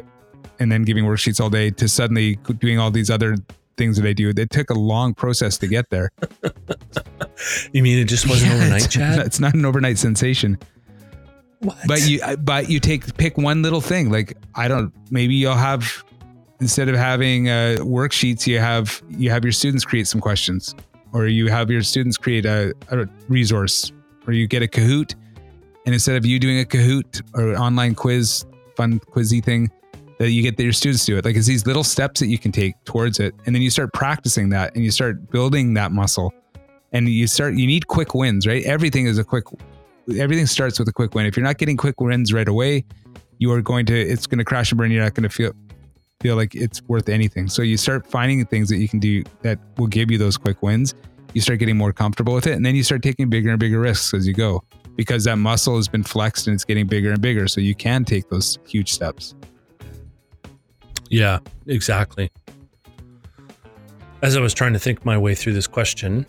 and 0.58 0.70
then 0.70 0.82
giving 0.82 1.04
worksheets 1.04 1.40
all 1.40 1.50
day 1.50 1.70
to 1.70 1.88
suddenly 1.88 2.36
doing 2.58 2.78
all 2.78 2.90
these 2.90 3.10
other 3.10 3.36
things 3.76 3.96
that 3.96 4.06
i 4.06 4.12
do. 4.12 4.28
It 4.28 4.50
took 4.50 4.68
a 4.70 4.74
long 4.74 5.14
process 5.14 5.56
to 5.58 5.66
get 5.66 5.88
there. 5.90 6.10
You 7.72 7.82
mean 7.82 7.98
it 7.98 8.04
just 8.04 8.28
wasn't 8.28 8.50
Yeah, 8.52 8.58
overnight, 8.58 8.84
it's, 8.84 8.94
Chad? 8.94 9.18
it's 9.20 9.40
not 9.40 9.54
an 9.54 9.64
overnight 9.64 9.96
sensation. 9.96 10.58
What? 11.60 11.76
but 11.86 12.06
you 12.06 12.20
but 12.36 12.68
you 12.68 12.80
take 12.80 13.16
pick 13.16 13.38
one 13.38 13.62
little 13.62 13.80
thing. 13.80 14.10
Like 14.10 14.36
i 14.54 14.68
don't 14.68 14.92
maybe 15.10 15.34
you'll 15.36 15.54
have 15.54 16.04
instead 16.60 16.88
of 16.90 16.96
having 16.96 17.48
uh, 17.48 17.76
worksheets 17.80 18.46
you 18.46 18.58
have 18.58 19.02
you 19.08 19.30
have 19.30 19.42
your 19.44 19.52
students 19.52 19.84
create 19.86 20.06
some 20.06 20.20
questions 20.20 20.74
or 21.12 21.26
you 21.26 21.48
have 21.48 21.70
your 21.70 21.82
students 21.82 22.16
create 22.16 22.46
a, 22.46 22.74
a 22.90 23.06
resource 23.28 23.92
or 24.26 24.32
you 24.32 24.46
get 24.46 24.62
a 24.62 24.66
kahoot 24.66 25.14
and 25.86 25.94
instead 25.94 26.16
of 26.16 26.26
you 26.26 26.38
doing 26.38 26.60
a 26.60 26.64
kahoot 26.64 27.22
or 27.34 27.56
online 27.56 27.94
quiz 27.94 28.44
fun 28.76 29.00
quizzy 29.00 29.42
thing 29.42 29.70
that 30.18 30.30
you 30.30 30.42
get 30.42 30.58
your 30.60 30.72
students 30.72 31.04
to 31.06 31.12
do 31.12 31.18
it 31.18 31.24
like 31.24 31.36
it's 31.36 31.46
these 31.46 31.66
little 31.66 31.84
steps 31.84 32.20
that 32.20 32.26
you 32.26 32.38
can 32.38 32.52
take 32.52 32.74
towards 32.84 33.18
it 33.18 33.34
and 33.46 33.54
then 33.54 33.62
you 33.62 33.70
start 33.70 33.92
practicing 33.92 34.50
that 34.50 34.74
and 34.74 34.84
you 34.84 34.90
start 34.90 35.30
building 35.30 35.74
that 35.74 35.92
muscle 35.92 36.32
and 36.92 37.08
you 37.08 37.26
start 37.26 37.54
you 37.54 37.66
need 37.66 37.86
quick 37.86 38.14
wins 38.14 38.46
right 38.46 38.64
everything 38.64 39.06
is 39.06 39.18
a 39.18 39.24
quick 39.24 39.44
everything 40.18 40.46
starts 40.46 40.78
with 40.78 40.88
a 40.88 40.92
quick 40.92 41.14
win 41.14 41.26
if 41.26 41.36
you're 41.36 41.46
not 41.46 41.58
getting 41.58 41.76
quick 41.76 42.00
wins 42.00 42.32
right 42.32 42.48
away 42.48 42.84
you 43.40 43.50
are 43.50 43.62
going 43.62 43.86
to 43.86 43.98
it's 43.98 44.26
going 44.26 44.38
to 44.38 44.44
crash 44.44 44.70
and 44.70 44.78
burn. 44.78 44.92
You're 44.92 45.02
not 45.02 45.14
going 45.14 45.28
to 45.28 45.34
feel 45.34 45.52
feel 46.20 46.36
like 46.36 46.54
it's 46.54 46.82
worth 46.82 47.08
anything. 47.08 47.48
So 47.48 47.62
you 47.62 47.76
start 47.76 48.06
finding 48.06 48.44
things 48.46 48.68
that 48.68 48.76
you 48.76 48.88
can 48.88 48.98
do 48.98 49.24
that 49.42 49.58
will 49.78 49.86
give 49.86 50.10
you 50.10 50.18
those 50.18 50.36
quick 50.36 50.62
wins. 50.62 50.94
You 51.32 51.40
start 51.40 51.58
getting 51.58 51.76
more 51.76 51.92
comfortable 51.92 52.34
with 52.34 52.46
it, 52.46 52.52
and 52.52 52.64
then 52.64 52.74
you 52.74 52.82
start 52.82 53.02
taking 53.02 53.30
bigger 53.30 53.50
and 53.50 53.58
bigger 53.58 53.80
risks 53.80 54.12
as 54.14 54.26
you 54.26 54.34
go 54.34 54.62
because 54.96 55.24
that 55.24 55.36
muscle 55.36 55.76
has 55.76 55.88
been 55.88 56.02
flexed 56.02 56.46
and 56.46 56.54
it's 56.54 56.64
getting 56.64 56.86
bigger 56.86 57.10
and 57.10 57.20
bigger. 57.20 57.48
So 57.48 57.60
you 57.60 57.74
can 57.74 58.04
take 58.04 58.28
those 58.28 58.58
huge 58.66 58.92
steps. 58.92 59.34
Yeah, 61.08 61.38
exactly. 61.66 62.30
As 64.22 64.36
I 64.36 64.40
was 64.40 64.52
trying 64.52 64.74
to 64.74 64.78
think 64.78 65.04
my 65.04 65.16
way 65.16 65.34
through 65.34 65.54
this 65.54 65.66
question, 65.66 66.26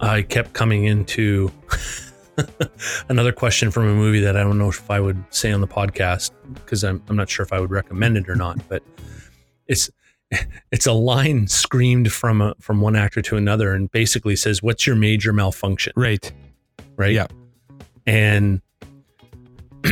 I 0.00 0.22
kept 0.22 0.52
coming 0.52 0.84
into 0.84 1.50
another 3.08 3.32
question 3.32 3.70
from 3.70 3.88
a 3.88 3.94
movie 3.94 4.20
that 4.20 4.36
I 4.36 4.42
don't 4.42 4.58
know 4.58 4.68
if 4.68 4.90
I 4.90 5.00
would 5.00 5.22
say 5.30 5.52
on 5.52 5.60
the 5.60 5.68
podcast 5.68 6.30
because 6.54 6.84
I'm, 6.84 7.02
I'm 7.08 7.16
not 7.16 7.28
sure 7.28 7.44
if 7.44 7.52
I 7.52 7.60
would 7.60 7.70
recommend 7.70 8.16
it 8.16 8.28
or 8.28 8.36
not, 8.36 8.58
but 8.68 8.82
it's 9.66 9.90
it's 10.72 10.86
a 10.86 10.92
line 10.92 11.48
screamed 11.48 12.12
from 12.12 12.40
a, 12.40 12.54
from 12.60 12.80
one 12.80 12.96
actor 12.96 13.22
to 13.22 13.36
another 13.36 13.72
and 13.72 13.90
basically 13.90 14.36
says, 14.36 14.62
"What's 14.62 14.86
your 14.86 14.96
major 14.96 15.32
malfunction?" 15.32 15.92
Right. 15.96 16.32
Right. 16.96 17.12
Yeah. 17.12 17.26
And 18.06 18.60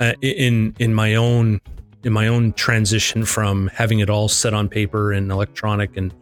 uh, 0.00 0.12
in 0.20 0.74
in 0.78 0.94
my 0.94 1.14
own 1.14 1.60
in 2.04 2.12
my 2.12 2.28
own 2.28 2.52
transition 2.52 3.24
from 3.24 3.68
having 3.68 3.98
it 3.98 4.08
all 4.08 4.28
set 4.28 4.54
on 4.54 4.68
paper 4.68 5.12
and 5.12 5.30
electronic 5.32 5.96
and 5.96 6.14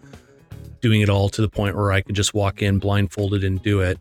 doing 0.80 1.00
it 1.00 1.08
all 1.08 1.28
to 1.28 1.42
the 1.42 1.48
point 1.48 1.76
where 1.76 1.92
I 1.92 2.00
could 2.00 2.14
just 2.14 2.32
walk 2.32 2.62
in 2.62 2.78
blindfolded 2.78 3.44
and 3.44 3.62
do 3.62 3.80
it 3.80 3.98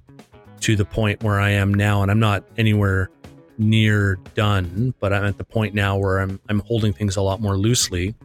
to 0.66 0.76
the 0.76 0.84
point 0.84 1.22
where 1.22 1.40
I 1.40 1.52
am 1.52 1.72
now 1.72 2.02
and 2.02 2.10
I'm 2.10 2.20
not 2.20 2.44
anywhere 2.58 3.12
near 3.60 4.18
done 4.34 4.96
but 5.00 5.14
I'm 5.14 5.24
at 5.24 5.38
the 5.38 5.44
point 5.44 5.76
now 5.76 5.96
where 5.96 6.18
I'm 6.18 6.40
I'm 6.50 6.58
holding 6.62 6.92
things 6.92 7.16
a 7.18 7.22
lot 7.22 7.40
more 7.40 7.56
loosely. 7.56 8.16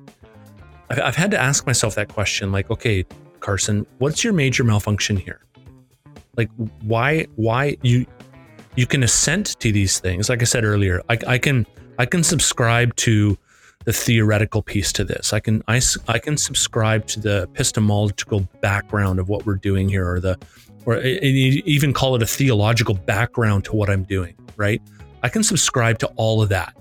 I've, 0.89 1.01
I've 1.01 1.17
had 1.17 1.31
to 1.33 1.39
ask 1.39 1.67
myself 1.67 1.95
that 1.97 2.09
question 2.09 2.51
like 2.51 2.71
okay 2.71 3.05
Carson 3.41 3.87
what's 3.99 4.25
your 4.25 4.33
major 4.33 4.65
malfunction 4.65 5.19
here? 5.19 5.45
Like 6.39 6.49
why 6.81 7.27
why 7.37 7.77
you 7.83 8.07
you 8.75 8.87
can 8.87 9.03
assent 9.03 9.61
to 9.61 9.71
these 9.71 10.01
things. 10.01 10.31
Like 10.31 10.41
I 10.41 10.47
said 10.47 10.65
earlier 10.65 11.03
I, 11.11 11.19
I 11.27 11.37
can 11.37 11.67
I 11.99 12.07
can 12.07 12.25
subscribe 12.25 12.97
to 12.97 13.37
the 13.85 13.93
theoretical 13.93 14.63
piece 14.63 14.93
to 14.93 15.05
this. 15.05 15.35
I 15.35 15.41
can 15.41 15.63
I, 15.69 15.83
I 16.09 16.19
can 16.19 16.39
subscribe 16.39 17.07
to 17.09 17.21
the 17.21 17.43
epistemological 17.43 18.49
background 18.63 19.19
of 19.19 19.29
what 19.29 19.45
we're 19.45 19.57
doing 19.57 19.91
here, 19.91 20.11
or 20.11 20.21
the 20.21 20.39
or 20.87 21.01
even 21.01 21.93
call 21.93 22.15
it 22.17 22.23
a 22.23 22.27
theological 22.27 22.95
background 22.95 23.65
to 23.67 23.77
what 23.77 23.91
I'm 23.91 24.05
doing. 24.05 24.35
Right? 24.57 24.83
I 25.23 25.29
can 25.29 25.43
subscribe 25.43 25.99
to 26.01 26.07
all 26.17 26.43
of 26.43 26.49
that. 26.49 26.75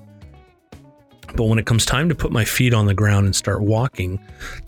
But 1.35 1.45
when 1.45 1.59
it 1.59 1.65
comes 1.65 1.85
time 1.85 2.09
to 2.09 2.15
put 2.15 2.31
my 2.31 2.43
feet 2.43 2.73
on 2.73 2.87
the 2.87 2.93
ground 2.93 3.25
and 3.25 3.35
start 3.35 3.61
walking, 3.61 4.19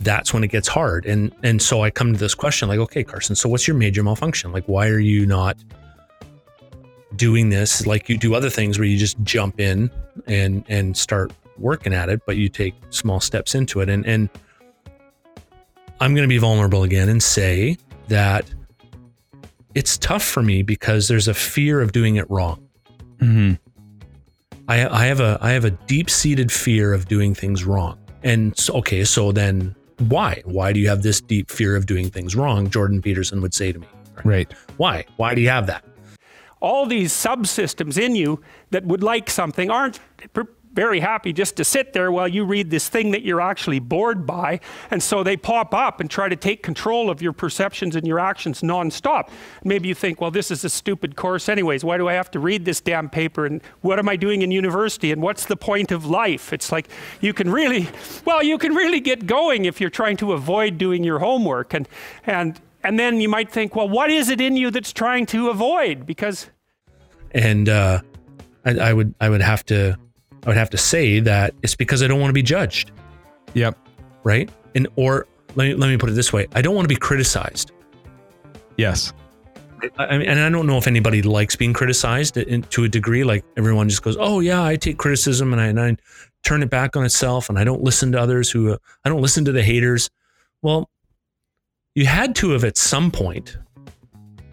that's 0.01 0.33
when 0.33 0.43
it 0.43 0.49
gets 0.49 0.67
hard. 0.67 1.05
And 1.05 1.33
and 1.43 1.61
so 1.61 1.83
I 1.83 1.89
come 1.89 2.13
to 2.13 2.19
this 2.19 2.35
question 2.35 2.69
like, 2.69 2.79
okay, 2.79 3.03
Carson, 3.03 3.35
so 3.35 3.49
what's 3.49 3.67
your 3.67 3.75
major 3.75 4.03
malfunction? 4.03 4.51
Like, 4.51 4.65
why 4.65 4.87
are 4.87 4.99
you 4.99 5.25
not 5.25 5.57
doing 7.15 7.49
this 7.49 7.85
like 7.85 8.07
you 8.07 8.17
do 8.17 8.33
other 8.33 8.49
things 8.49 8.79
where 8.79 8.87
you 8.87 8.97
just 8.97 9.21
jump 9.23 9.59
in 9.59 9.91
and 10.27 10.63
and 10.69 10.95
start 10.95 11.33
working 11.57 11.93
at 11.93 12.09
it, 12.09 12.21
but 12.25 12.37
you 12.37 12.49
take 12.49 12.75
small 12.89 13.19
steps 13.19 13.55
into 13.55 13.81
it. 13.81 13.89
And 13.89 14.05
and 14.05 14.29
I'm 15.99 16.13
going 16.15 16.27
to 16.27 16.29
be 16.29 16.37
vulnerable 16.37 16.83
again 16.83 17.09
and 17.09 17.21
say 17.21 17.77
that 18.07 18.45
it's 19.75 19.97
tough 19.97 20.23
for 20.23 20.41
me 20.43 20.63
because 20.63 21.07
there's 21.07 21.27
a 21.27 21.33
fear 21.33 21.81
of 21.81 21.91
doing 21.91 22.15
it 22.15 22.29
wrong. 22.29 22.67
Mm-hmm. 23.19 23.53
I, 24.67 24.87
I 24.87 25.05
have 25.05 25.19
a 25.19 25.37
I 25.41 25.51
have 25.51 25.65
a 25.65 25.71
deep 25.71 26.09
seated 26.09 26.51
fear 26.51 26.93
of 26.93 27.07
doing 27.07 27.33
things 27.33 27.63
wrong. 27.63 27.97
And 28.23 28.57
so, 28.57 28.75
okay, 28.75 29.03
so 29.03 29.31
then 29.31 29.75
why? 30.07 30.41
Why 30.45 30.73
do 30.73 30.79
you 30.79 30.87
have 30.89 31.03
this 31.03 31.21
deep 31.21 31.49
fear 31.49 31.75
of 31.75 31.85
doing 31.85 32.09
things 32.09 32.35
wrong? 32.35 32.69
Jordan 32.69 33.01
Peterson 33.01 33.41
would 33.41 33.53
say 33.53 33.71
to 33.71 33.79
me. 33.79 33.87
Right. 34.15 34.25
right. 34.25 34.53
Why? 34.77 35.05
Why 35.17 35.35
do 35.35 35.41
you 35.41 35.49
have 35.49 35.67
that? 35.67 35.83
All 36.59 36.85
these 36.85 37.11
subsystems 37.11 37.97
in 37.97 38.15
you 38.15 38.41
that 38.69 38.85
would 38.85 39.03
like 39.03 39.29
something 39.29 39.71
aren't 39.71 39.99
very 40.73 40.99
happy 40.99 41.33
just 41.33 41.55
to 41.57 41.63
sit 41.63 41.93
there 41.93 42.11
while 42.11 42.27
you 42.27 42.45
read 42.45 42.69
this 42.69 42.87
thing 42.87 43.11
that 43.11 43.23
you're 43.23 43.41
actually 43.41 43.79
bored 43.79 44.25
by. 44.25 44.59
And 44.89 45.03
so 45.03 45.23
they 45.23 45.35
pop 45.35 45.73
up 45.73 45.99
and 45.99 46.09
try 46.09 46.29
to 46.29 46.35
take 46.35 46.63
control 46.63 47.09
of 47.09 47.21
your 47.21 47.33
perceptions 47.33 47.95
and 47.95 48.07
your 48.07 48.19
actions 48.19 48.61
nonstop. 48.61 49.29
Maybe 49.63 49.89
you 49.89 49.95
think, 49.95 50.21
well, 50.21 50.31
this 50.31 50.51
is 50.51 50.63
a 50.63 50.69
stupid 50.69 51.15
course, 51.15 51.49
anyways. 51.49 51.83
Why 51.83 51.97
do 51.97 52.07
I 52.07 52.13
have 52.13 52.31
to 52.31 52.39
read 52.39 52.65
this 52.65 52.79
damn 52.79 53.09
paper? 53.09 53.45
And 53.45 53.61
what 53.81 53.99
am 53.99 54.07
I 54.07 54.15
doing 54.15 54.41
in 54.41 54.51
university? 54.51 55.11
And 55.11 55.21
what's 55.21 55.45
the 55.45 55.57
point 55.57 55.91
of 55.91 56.05
life? 56.05 56.53
It's 56.53 56.71
like 56.71 56.87
you 57.19 57.33
can 57.33 57.51
really, 57.51 57.87
well, 58.25 58.41
you 58.41 58.57
can 58.57 58.73
really 58.73 58.99
get 58.99 59.25
going 59.25 59.65
if 59.65 59.81
you're 59.81 59.89
trying 59.89 60.17
to 60.17 60.33
avoid 60.33 60.77
doing 60.77 61.03
your 61.03 61.19
homework. 61.19 61.73
And, 61.73 61.87
and, 62.25 62.59
and 62.83 62.97
then 62.97 63.19
you 63.19 63.29
might 63.29 63.51
think, 63.51 63.75
well, 63.75 63.89
what 63.89 64.09
is 64.09 64.29
it 64.29 64.39
in 64.39 64.55
you 64.55 64.71
that's 64.71 64.93
trying 64.93 65.25
to 65.27 65.49
avoid? 65.49 66.05
Because. 66.05 66.49
And 67.31 67.67
uh, 67.67 68.01
I, 68.65 68.77
I 68.77 68.93
would, 68.93 69.13
I 69.19 69.29
would 69.29 69.41
have 69.41 69.65
to 69.67 69.97
I 70.43 70.49
would 70.49 70.57
have 70.57 70.69
to 70.71 70.77
say 70.77 71.19
that 71.19 71.53
it's 71.61 71.75
because 71.75 72.01
I 72.01 72.07
don't 72.07 72.19
want 72.19 72.29
to 72.29 72.33
be 72.33 72.43
judged. 72.43 72.91
Yep. 73.53 73.77
Right. 74.23 74.49
And 74.75 74.87
or 74.95 75.27
let 75.55 75.67
me 75.67 75.73
let 75.75 75.89
me 75.89 75.97
put 75.97 76.09
it 76.09 76.13
this 76.13 76.31
way: 76.31 76.47
I 76.53 76.61
don't 76.61 76.75
want 76.75 76.85
to 76.85 76.93
be 76.93 76.99
criticized. 76.99 77.71
Yes. 78.77 79.13
I 79.97 80.17
mean, 80.17 80.27
and 80.27 80.39
I 80.39 80.49
don't 80.49 80.67
know 80.67 80.77
if 80.77 80.85
anybody 80.85 81.23
likes 81.23 81.55
being 81.55 81.73
criticized 81.73 82.35
to 82.35 82.83
a 82.83 82.87
degree. 82.87 83.23
Like 83.23 83.43
everyone 83.57 83.89
just 83.89 84.03
goes, 84.03 84.15
"Oh 84.19 84.39
yeah, 84.39 84.63
I 84.63 84.75
take 84.75 84.97
criticism 84.97 85.53
and 85.53 85.61
I, 85.61 85.67
and 85.67 85.79
I 85.79 85.97
turn 86.43 86.61
it 86.61 86.69
back 86.69 86.95
on 86.95 87.03
itself, 87.03 87.49
and 87.49 87.57
I 87.57 87.63
don't 87.63 87.81
listen 87.81 88.11
to 88.11 88.19
others 88.19 88.51
who 88.51 88.77
I 89.03 89.09
don't 89.09 89.21
listen 89.21 89.43
to 89.45 89.51
the 89.51 89.63
haters." 89.63 90.09
Well, 90.61 90.89
you 91.95 92.05
had 92.05 92.35
to 92.35 92.51
have 92.51 92.63
at 92.63 92.77
some 92.77 93.09
point, 93.11 93.57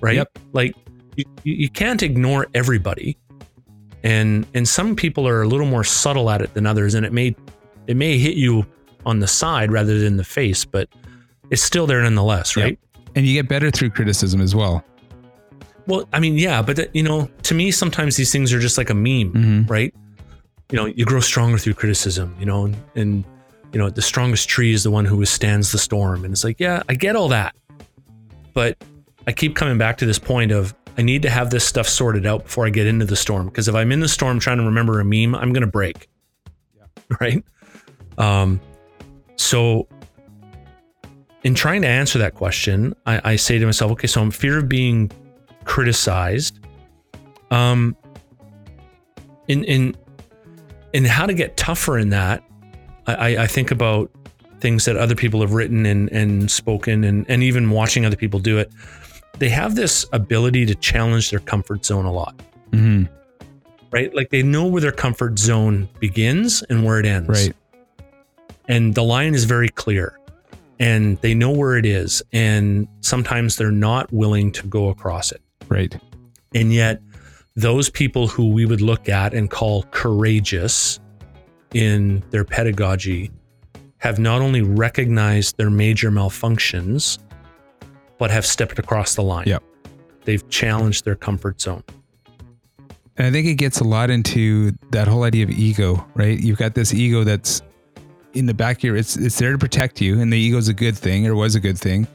right? 0.00 0.16
Yep. 0.16 0.38
Like 0.52 0.74
you, 1.16 1.24
you 1.44 1.68
can't 1.68 2.02
ignore 2.02 2.46
everybody 2.54 3.18
and 4.02 4.46
and 4.54 4.68
some 4.68 4.94
people 4.94 5.26
are 5.26 5.42
a 5.42 5.48
little 5.48 5.66
more 5.66 5.84
subtle 5.84 6.30
at 6.30 6.40
it 6.40 6.54
than 6.54 6.66
others 6.66 6.94
and 6.94 7.04
it 7.04 7.12
may 7.12 7.34
it 7.86 7.96
may 7.96 8.18
hit 8.18 8.36
you 8.36 8.64
on 9.06 9.20
the 9.20 9.26
side 9.26 9.72
rather 9.72 9.98
than 9.98 10.16
the 10.16 10.24
face 10.24 10.64
but 10.64 10.88
it's 11.50 11.62
still 11.62 11.86
there 11.86 12.02
nonetheless 12.02 12.56
right? 12.56 12.78
Yep. 12.94 13.08
and 13.16 13.26
you 13.26 13.34
get 13.34 13.48
better 13.48 13.70
through 13.70 13.90
criticism 13.90 14.40
as 14.40 14.54
well. 14.54 14.84
Well 15.86 16.08
i 16.12 16.20
mean 16.20 16.36
yeah 16.36 16.62
but 16.62 16.94
you 16.94 17.02
know 17.02 17.30
to 17.44 17.54
me 17.54 17.70
sometimes 17.70 18.16
these 18.16 18.30
things 18.30 18.52
are 18.52 18.60
just 18.60 18.78
like 18.78 18.90
a 18.90 18.94
meme 18.94 19.32
mm-hmm. 19.32 19.66
right? 19.66 19.94
You 20.70 20.76
know 20.76 20.86
you 20.86 21.04
grow 21.04 21.20
stronger 21.20 21.58
through 21.58 21.74
criticism 21.74 22.36
you 22.38 22.46
know 22.46 22.66
and, 22.66 22.76
and 22.94 23.24
you 23.72 23.78
know 23.78 23.90
the 23.90 24.02
strongest 24.02 24.48
tree 24.48 24.72
is 24.72 24.82
the 24.82 24.90
one 24.90 25.04
who 25.04 25.16
withstands 25.16 25.72
the 25.72 25.78
storm. 25.78 26.24
And 26.24 26.32
it's 26.32 26.44
like 26.44 26.60
yeah 26.60 26.82
i 26.88 26.94
get 26.94 27.16
all 27.16 27.28
that. 27.28 27.56
But 28.54 28.76
i 29.26 29.32
keep 29.32 29.56
coming 29.56 29.78
back 29.78 29.98
to 29.98 30.06
this 30.06 30.18
point 30.18 30.52
of 30.52 30.74
I 30.98 31.02
need 31.02 31.22
to 31.22 31.30
have 31.30 31.50
this 31.50 31.64
stuff 31.64 31.88
sorted 31.88 32.26
out 32.26 32.44
before 32.44 32.66
I 32.66 32.70
get 32.70 32.88
into 32.88 33.04
the 33.04 33.14
storm. 33.14 33.46
Because 33.46 33.68
if 33.68 33.74
I'm 33.74 33.92
in 33.92 34.00
the 34.00 34.08
storm 34.08 34.40
trying 34.40 34.58
to 34.58 34.64
remember 34.64 34.98
a 34.98 35.04
meme, 35.04 35.34
I'm 35.34 35.52
going 35.52 35.62
to 35.62 35.66
break. 35.66 36.08
Yeah. 36.76 36.84
Right. 37.20 37.44
Um, 38.18 38.60
so, 39.36 39.86
in 41.44 41.54
trying 41.54 41.82
to 41.82 41.88
answer 41.88 42.18
that 42.18 42.34
question, 42.34 42.94
I, 43.06 43.32
I 43.32 43.36
say 43.36 43.58
to 43.58 43.64
myself, 43.64 43.92
okay, 43.92 44.08
so 44.08 44.20
I'm 44.20 44.32
fear 44.32 44.58
of 44.58 44.68
being 44.68 45.12
criticized. 45.64 46.58
Um, 47.52 47.96
in 49.46 49.62
in 49.64 49.96
in 50.92 51.04
how 51.04 51.26
to 51.26 51.34
get 51.34 51.56
tougher 51.56 51.96
in 51.96 52.10
that, 52.10 52.42
I, 53.06 53.36
I 53.38 53.46
think 53.46 53.70
about 53.70 54.10
things 54.60 54.84
that 54.86 54.96
other 54.96 55.14
people 55.14 55.40
have 55.40 55.52
written 55.52 55.86
and, 55.86 56.10
and 56.10 56.50
spoken 56.50 57.04
and, 57.04 57.24
and 57.28 57.42
even 57.42 57.70
watching 57.70 58.04
other 58.04 58.16
people 58.16 58.40
do 58.40 58.58
it 58.58 58.72
they 59.38 59.48
have 59.48 59.74
this 59.74 60.06
ability 60.12 60.66
to 60.66 60.74
challenge 60.74 61.30
their 61.30 61.40
comfort 61.40 61.84
zone 61.84 62.04
a 62.04 62.12
lot. 62.12 62.36
Mm-hmm. 62.70 63.12
Right? 63.90 64.14
Like 64.14 64.30
they 64.30 64.42
know 64.42 64.66
where 64.66 64.82
their 64.82 64.92
comfort 64.92 65.38
zone 65.38 65.88
begins 65.98 66.62
and 66.64 66.84
where 66.84 66.98
it 66.98 67.06
ends. 67.06 67.28
Right. 67.28 67.56
And 68.66 68.94
the 68.94 69.02
line 69.02 69.34
is 69.34 69.44
very 69.44 69.70
clear 69.70 70.18
and 70.78 71.16
they 71.18 71.34
know 71.34 71.50
where 71.50 71.76
it 71.76 71.86
is. 71.86 72.22
And 72.32 72.86
sometimes 73.00 73.56
they're 73.56 73.70
not 73.70 74.12
willing 74.12 74.52
to 74.52 74.66
go 74.66 74.88
across 74.88 75.32
it. 75.32 75.40
Right. 75.68 75.98
And 76.54 76.72
yet, 76.72 77.00
those 77.56 77.90
people 77.90 78.28
who 78.28 78.50
we 78.50 78.66
would 78.66 78.80
look 78.80 79.08
at 79.08 79.34
and 79.34 79.50
call 79.50 79.82
courageous 79.90 81.00
in 81.74 82.22
their 82.30 82.44
pedagogy 82.44 83.30
have 83.98 84.18
not 84.18 84.40
only 84.40 84.62
recognized 84.62 85.56
their 85.56 85.70
major 85.70 86.10
malfunctions, 86.10 87.18
but 88.18 88.30
have 88.30 88.44
stepped 88.44 88.78
across 88.78 89.14
the 89.14 89.22
line. 89.22 89.46
Yep. 89.46 89.62
They've 90.24 90.46
challenged 90.48 91.04
their 91.04 91.16
comfort 91.16 91.60
zone. 91.60 91.82
And 93.16 93.26
I 93.26 93.30
think 93.32 93.46
it 93.48 93.54
gets 93.54 93.80
a 93.80 93.84
lot 93.84 94.10
into 94.10 94.72
that 94.90 95.08
whole 95.08 95.24
idea 95.24 95.44
of 95.44 95.50
ego, 95.50 96.06
right? 96.14 96.38
You've 96.38 96.58
got 96.58 96.74
this 96.74 96.94
ego 96.94 97.24
that's 97.24 97.62
in 98.34 98.46
the 98.46 98.54
back 98.54 98.80
here. 98.80 98.96
It's 98.96 99.16
it's 99.16 99.38
there 99.38 99.52
to 99.52 99.58
protect 99.58 100.00
you, 100.00 100.20
and 100.20 100.32
the 100.32 100.38
ego 100.38 100.56
is 100.56 100.68
a 100.68 100.74
good 100.74 100.96
thing, 100.96 101.26
or 101.26 101.34
was 101.34 101.54
a 101.54 101.60
good 101.60 101.78
thing, 101.78 102.06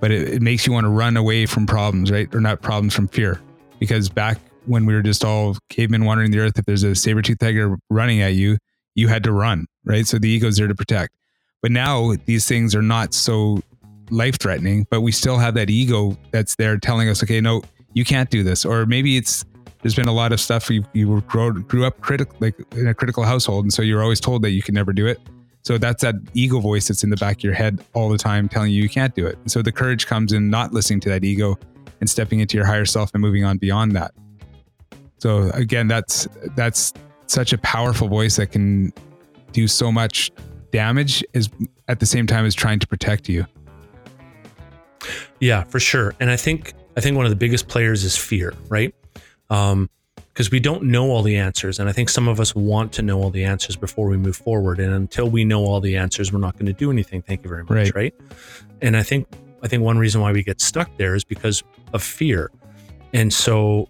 but 0.00 0.10
it, 0.10 0.28
it 0.28 0.42
makes 0.42 0.66
you 0.66 0.72
want 0.72 0.84
to 0.84 0.88
run 0.88 1.16
away 1.16 1.44
from 1.44 1.66
problems, 1.66 2.10
right? 2.10 2.32
Or 2.34 2.40
not 2.40 2.62
problems 2.62 2.94
from 2.94 3.08
fear, 3.08 3.40
because 3.78 4.08
back 4.08 4.38
when 4.66 4.86
we 4.86 4.94
were 4.94 5.02
just 5.02 5.24
all 5.24 5.56
cavemen 5.68 6.04
wandering 6.04 6.30
the 6.30 6.38
earth, 6.38 6.58
if 6.58 6.64
there's 6.64 6.84
a 6.84 6.94
saber 6.94 7.20
tooth 7.20 7.38
tiger 7.38 7.76
running 7.90 8.22
at 8.22 8.34
you, 8.34 8.56
you 8.94 9.08
had 9.08 9.24
to 9.24 9.32
run, 9.32 9.66
right? 9.84 10.06
So 10.06 10.18
the 10.18 10.28
ego's 10.28 10.56
there 10.56 10.68
to 10.68 10.74
protect. 10.74 11.12
But 11.60 11.72
now 11.72 12.14
these 12.24 12.46
things 12.46 12.74
are 12.74 12.82
not 12.82 13.12
so 13.12 13.60
life 14.10 14.38
threatening, 14.38 14.86
but 14.90 15.00
we 15.00 15.12
still 15.12 15.38
have 15.38 15.54
that 15.54 15.70
ego 15.70 16.16
that's 16.30 16.56
there 16.56 16.76
telling 16.78 17.08
us, 17.08 17.22
okay, 17.22 17.40
no, 17.40 17.62
you 17.94 18.04
can't 18.04 18.30
do 18.30 18.42
this. 18.42 18.64
Or 18.64 18.86
maybe 18.86 19.16
it's 19.16 19.44
there's 19.82 19.94
been 19.94 20.08
a 20.08 20.12
lot 20.12 20.32
of 20.32 20.40
stuff 20.40 20.68
you 20.68 20.84
you 20.92 21.20
grew, 21.22 21.62
grew 21.62 21.86
up 21.86 22.00
critical 22.00 22.36
like 22.40 22.54
in 22.72 22.86
a 22.86 22.94
critical 22.94 23.24
household, 23.24 23.64
and 23.64 23.72
so 23.72 23.82
you're 23.82 24.02
always 24.02 24.20
told 24.20 24.42
that 24.42 24.50
you 24.50 24.62
can 24.62 24.74
never 24.74 24.92
do 24.92 25.06
it. 25.06 25.18
So 25.62 25.78
that's 25.78 26.02
that 26.02 26.14
ego 26.34 26.58
voice 26.60 26.88
that's 26.88 27.04
in 27.04 27.10
the 27.10 27.16
back 27.16 27.38
of 27.38 27.44
your 27.44 27.52
head 27.52 27.84
all 27.92 28.08
the 28.08 28.18
time 28.18 28.48
telling 28.48 28.72
you 28.72 28.82
you 28.82 28.88
can't 28.88 29.14
do 29.14 29.26
it. 29.26 29.36
And 29.38 29.50
so 29.50 29.60
the 29.60 29.72
courage 29.72 30.06
comes 30.06 30.32
in 30.32 30.48
not 30.48 30.72
listening 30.72 31.00
to 31.00 31.10
that 31.10 31.22
ego 31.22 31.58
and 32.00 32.08
stepping 32.08 32.40
into 32.40 32.56
your 32.56 32.64
higher 32.64 32.86
self 32.86 33.10
and 33.12 33.20
moving 33.20 33.44
on 33.44 33.58
beyond 33.58 33.92
that. 33.92 34.12
So 35.18 35.50
again, 35.50 35.86
that's 35.86 36.26
that's 36.56 36.94
such 37.26 37.52
a 37.52 37.58
powerful 37.58 38.08
voice 38.08 38.36
that 38.36 38.48
can 38.48 38.92
do 39.52 39.68
so 39.68 39.92
much 39.92 40.30
damage 40.72 41.24
is 41.34 41.48
at 41.88 42.00
the 42.00 42.06
same 42.06 42.26
time 42.26 42.46
as 42.46 42.54
trying 42.54 42.78
to 42.78 42.86
protect 42.86 43.28
you. 43.28 43.44
Yeah, 45.40 45.64
for 45.64 45.80
sure. 45.80 46.14
And 46.20 46.30
I 46.30 46.36
think 46.36 46.74
I 46.96 47.00
think 47.00 47.16
one 47.16 47.24
of 47.26 47.30
the 47.30 47.36
biggest 47.36 47.68
players 47.68 48.04
is 48.04 48.16
fear, 48.16 48.54
right? 48.68 48.94
Um, 49.48 49.88
because 50.32 50.50
we 50.50 50.60
don't 50.60 50.84
know 50.84 51.10
all 51.10 51.22
the 51.22 51.36
answers, 51.36 51.78
and 51.80 51.88
I 51.88 51.92
think 51.92 52.08
some 52.08 52.28
of 52.28 52.38
us 52.40 52.54
want 52.54 52.92
to 52.94 53.02
know 53.02 53.20
all 53.20 53.30
the 53.30 53.44
answers 53.44 53.74
before 53.76 54.08
we 54.08 54.16
move 54.16 54.36
forward. 54.36 54.78
And 54.78 54.92
until 54.94 55.28
we 55.28 55.44
know 55.44 55.64
all 55.64 55.80
the 55.80 55.96
answers, 55.96 56.32
we're 56.32 56.38
not 56.38 56.54
going 56.54 56.66
to 56.66 56.72
do 56.72 56.90
anything. 56.90 57.20
Thank 57.20 57.42
you 57.42 57.48
very 57.48 57.62
much, 57.64 57.70
Right. 57.72 57.94
right? 57.94 58.14
And 58.80 58.96
I 58.96 59.02
think 59.02 59.26
I 59.62 59.68
think 59.68 59.82
one 59.82 59.98
reason 59.98 60.20
why 60.20 60.32
we 60.32 60.42
get 60.42 60.60
stuck 60.60 60.88
there 60.96 61.14
is 61.14 61.24
because 61.24 61.62
of 61.92 62.02
fear. 62.02 62.50
And 63.12 63.32
so, 63.32 63.88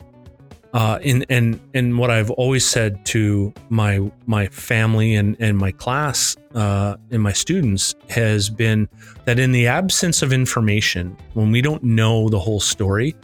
uh, 0.72 0.98
in 1.02 1.24
and 1.28 1.58
and 1.74 1.98
what 1.98 2.10
I've 2.10 2.30
always 2.30 2.64
said 2.64 3.04
to 3.06 3.52
my 3.70 4.10
my 4.26 4.46
family 4.48 5.14
and 5.14 5.36
and 5.40 5.58
my 5.58 5.72
class 5.72 6.36
uh, 6.54 6.96
and 7.10 7.22
my 7.22 7.32
students 7.32 7.94
has 8.08 8.48
been 8.50 8.88
that 9.24 9.38
in 9.38 9.52
the 9.52 9.66
absence 9.66 10.22
of 10.22 10.32
information, 10.32 11.16
when 11.34 11.50
we 11.50 11.60
don't 11.60 11.82
know 11.82 12.28
the 12.28 12.38
whole 12.38 12.60
story, 12.60 13.16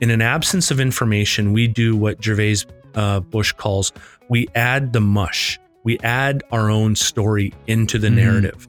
in 0.00 0.10
an 0.10 0.22
absence 0.22 0.70
of 0.70 0.78
information, 0.78 1.52
we 1.52 1.66
do 1.66 1.96
what 1.96 2.20
Gervase 2.20 2.66
uh, 2.94 3.20
Bushe 3.20 3.56
calls 3.56 3.92
we 4.28 4.46
add 4.54 4.92
the 4.92 5.00
mush. 5.00 5.58
We 5.84 5.98
add 6.00 6.42
our 6.50 6.68
own 6.70 6.96
story 6.96 7.52
into 7.66 7.98
the 7.98 8.08
Mhm. 8.08 8.14
narrative, 8.14 8.68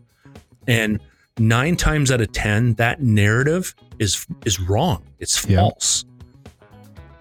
and 0.68 1.00
nine 1.40 1.76
times 1.76 2.12
out 2.12 2.22
of 2.22 2.32
ten, 2.32 2.74
that 2.76 3.02
narrative 3.02 3.76
is 4.00 4.26
is 4.46 4.60
wrong. 4.60 5.04
It's 5.20 5.38
false. 5.38 6.04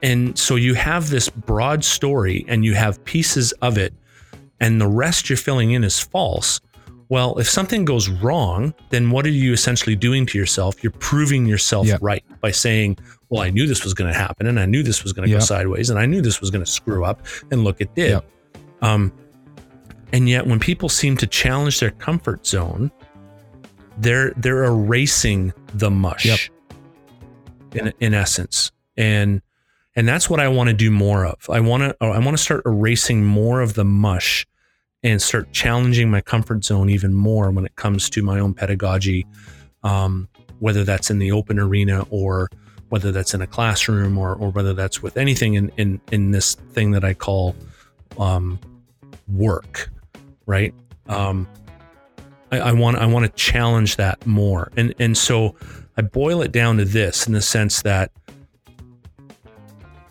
And 0.02 0.38
so 0.38 0.56
you 0.56 0.74
have 0.74 1.10
this 1.10 1.28
broad 1.28 1.84
story, 1.84 2.44
and 2.48 2.64
you 2.64 2.74
have 2.74 3.02
pieces 3.04 3.52
of 3.62 3.78
it, 3.78 3.94
and 4.60 4.80
the 4.80 4.86
rest 4.86 5.28
you're 5.30 5.36
filling 5.36 5.72
in 5.72 5.84
is 5.84 5.98
false. 6.00 6.60
Well, 7.08 7.38
if 7.38 7.48
something 7.48 7.84
goes 7.84 8.08
wrong, 8.08 8.74
then 8.90 9.10
what 9.10 9.24
are 9.26 9.30
you 9.30 9.52
essentially 9.52 9.94
doing 9.96 10.26
to 10.26 10.38
yourself? 10.38 10.82
You're 10.82 10.90
proving 10.92 11.46
yourself 11.46 11.86
Yeah. 11.86 11.98
right 12.00 12.24
by 12.40 12.50
saying, 12.50 12.98
Well, 13.28 13.42
I 13.42 13.50
knew 13.50 13.66
this 13.66 13.82
was 13.84 13.92
going 13.94 14.12
to 14.12 14.16
happen, 14.18 14.46
and 14.46 14.58
I 14.60 14.66
knew 14.66 14.82
this 14.84 15.02
was 15.02 15.12
going 15.12 15.26
to 15.26 15.32
Yeah. 15.32 15.38
go 15.38 15.44
sideways, 15.44 15.90
and 15.90 15.98
I 15.98 16.06
knew 16.06 16.20
this 16.20 16.40
was 16.40 16.50
going 16.50 16.64
to 16.64 16.70
screw 16.70 17.04
up. 17.04 17.24
And 17.50 17.64
look, 17.64 17.80
it 17.80 17.92
did. 17.94 18.10
Yeah. 18.10 18.20
Um, 18.82 19.12
and 20.12 20.28
yet, 20.28 20.46
when 20.46 20.60
people 20.60 20.88
seem 20.88 21.16
to 21.16 21.26
challenge 21.26 21.80
their 21.80 21.90
comfort 21.90 22.46
zone, 22.46 22.90
they're 23.98 24.32
they're 24.36 24.64
erasing 24.64 25.52
the 25.74 25.90
mush 25.90 26.26
Yep. 26.26 26.38
in, 27.74 27.92
in 28.00 28.14
essence. 28.14 28.70
And 28.96 29.42
and 29.96 30.06
that's 30.06 30.28
what 30.28 30.38
I 30.38 30.48
want 30.48 30.68
to 30.68 30.74
do 30.74 30.90
more 30.90 31.24
of. 31.24 31.48
I 31.48 31.60
want 31.60 31.82
to 31.82 31.96
I 32.00 32.18
want 32.18 32.36
to 32.36 32.42
start 32.42 32.62
erasing 32.66 33.24
more 33.24 33.60
of 33.62 33.74
the 33.74 33.84
mush 33.84 34.46
and 35.02 35.20
start 35.20 35.50
challenging 35.52 36.10
my 36.10 36.20
comfort 36.20 36.64
zone 36.64 36.90
even 36.90 37.14
more 37.14 37.50
when 37.50 37.64
it 37.64 37.74
comes 37.76 38.10
to 38.10 38.22
my 38.22 38.38
own 38.38 38.54
pedagogy, 38.54 39.26
um, 39.82 40.28
whether 40.58 40.84
that's 40.84 41.10
in 41.10 41.18
the 41.18 41.32
open 41.32 41.58
arena 41.58 42.06
or 42.10 42.48
whether 42.88 43.10
that's 43.10 43.34
in 43.34 43.40
a 43.42 43.46
classroom 43.46 44.16
or, 44.16 44.34
or 44.34 44.50
whether 44.50 44.72
that's 44.72 45.02
with 45.02 45.16
anything 45.16 45.54
in, 45.54 45.70
in, 45.76 46.00
in 46.12 46.30
this 46.30 46.54
thing 46.54 46.92
that 46.92 47.04
I 47.04 47.14
call 47.14 47.56
um, 48.18 48.60
work, 49.28 49.90
right? 50.46 50.72
Um, 51.08 51.48
I, 52.52 52.58
I 52.58 52.72
want 52.72 52.96
I 52.96 53.06
want 53.06 53.26
to 53.26 53.32
challenge 53.32 53.96
that 53.96 54.24
more, 54.26 54.70
and 54.76 54.94
and 54.98 55.16
so 55.16 55.56
I 55.96 56.02
boil 56.02 56.42
it 56.42 56.52
down 56.52 56.76
to 56.76 56.84
this 56.84 57.26
in 57.26 57.32
the 57.32 57.42
sense 57.42 57.82
that 57.82 58.12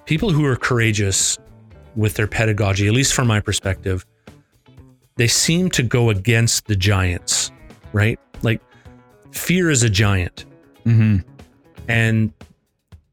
people 0.05 0.31
who 0.31 0.45
are 0.45 0.55
courageous 0.55 1.37
with 1.95 2.15
their 2.15 2.27
pedagogy, 2.27 2.87
at 2.87 2.93
least 2.93 3.13
from 3.13 3.27
my 3.27 3.39
perspective, 3.39 4.05
they 5.15 5.27
seem 5.27 5.69
to 5.71 5.83
go 5.83 6.09
against 6.09 6.67
the 6.67 6.75
giants, 6.75 7.51
right? 7.93 8.19
Like 8.41 8.61
fear 9.31 9.69
is 9.69 9.83
a 9.83 9.89
giant. 9.89 10.45
Mm-hmm. 10.85 11.27
And 11.87 12.33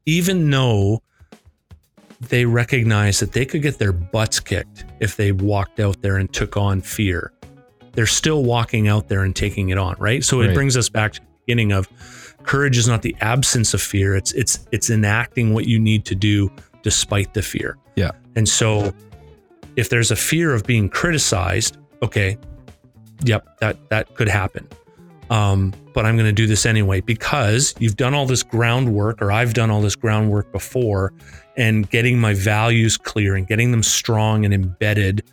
even 0.05 0.49
though 0.49 1.01
they 2.19 2.45
recognize 2.45 3.19
that 3.19 3.33
they 3.33 3.45
could 3.45 3.61
get 3.61 3.79
their 3.79 3.91
butts 3.91 4.39
kicked 4.39 4.85
if 4.99 5.15
they 5.17 5.31
walked 5.31 5.79
out 5.79 6.01
there 6.01 6.17
and 6.17 6.31
took 6.33 6.57
on 6.57 6.81
fear, 6.81 7.31
they're 7.93 8.05
still 8.05 8.43
walking 8.43 8.87
out 8.87 9.07
there 9.07 9.23
and 9.23 9.35
taking 9.35 9.69
it 9.69 9.77
on, 9.77 9.95
right? 9.99 10.23
So 10.23 10.41
it 10.41 10.53
brings 10.53 10.75
us 10.75 10.89
back 10.89 11.13
to 11.13 11.21
the 11.21 11.27
beginning 11.45 11.71
of 11.71 11.87
courage 12.43 12.77
is 12.77 12.87
not 12.87 13.01
the 13.01 13.15
absence 13.21 13.73
of 13.73 13.81
fear. 13.81 14.15
It's 14.15 14.33
it's 14.33 14.65
it's 14.71 14.89
enacting 14.89 15.53
what 15.53 15.65
you 15.65 15.79
need 15.79 16.05
to 16.05 16.15
do 16.15 16.51
despite 16.83 17.33
the 17.33 17.41
fear. 17.41 17.77
Yeah. 17.95 18.11
And 18.35 18.47
so 18.47 18.93
if 19.75 19.89
there's 19.89 20.11
a 20.11 20.15
fear 20.15 20.53
of 20.53 20.65
being 20.65 20.89
criticized, 20.89 21.77
okay, 22.01 22.37
yep, 23.23 23.57
that 23.59 23.89
that 23.89 24.13
could 24.15 24.27
happen. 24.27 24.67
Um, 25.29 25.73
but 25.93 26.05
I'm 26.05 26.15
going 26.15 26.27
to 26.27 26.33
do 26.33 26.45
this 26.45 26.65
anyway 26.65 27.01
because 27.01 27.73
you've 27.79 27.95
done 27.95 28.13
all 28.13 28.25
this 28.25 28.43
groundwork, 28.43 29.21
or 29.21 29.31
I've 29.31 29.53
done 29.53 29.71
all 29.71 29.81
this 29.81 29.95
groundwork 29.95 30.51
before, 30.51 31.13
and 31.55 31.89
getting 31.89 32.19
my 32.19 32.33
values 32.33 32.97
clear 32.97 33.35
and 33.35 33.47
getting 33.47 33.71
them 33.71 33.83
strong 33.83 34.45
and 34.45 34.53
embedded, 34.53 35.23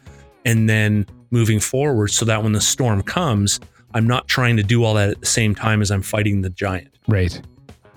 and 0.45 0.69
then 0.69 1.07
moving 1.31 1.61
forward 1.61 2.09
so 2.09 2.25
that 2.25 2.43
when 2.43 2.53
the 2.53 2.61
storm 2.61 3.03
comes, 3.03 3.61
I'm 3.95 4.07
not 4.07 4.29
trying 4.29 4.57
to 4.57 4.63
do 4.63 4.85
all 4.85 4.95
that 4.95 5.11
at 5.11 5.21
the 5.21 5.27
same 5.27 5.55
time 5.55 5.83
as 5.83 5.91
I'm 5.91 6.03
fighting 6.03 6.43
the 6.43 6.51
giant. 6.51 6.95
Right. 7.09 7.41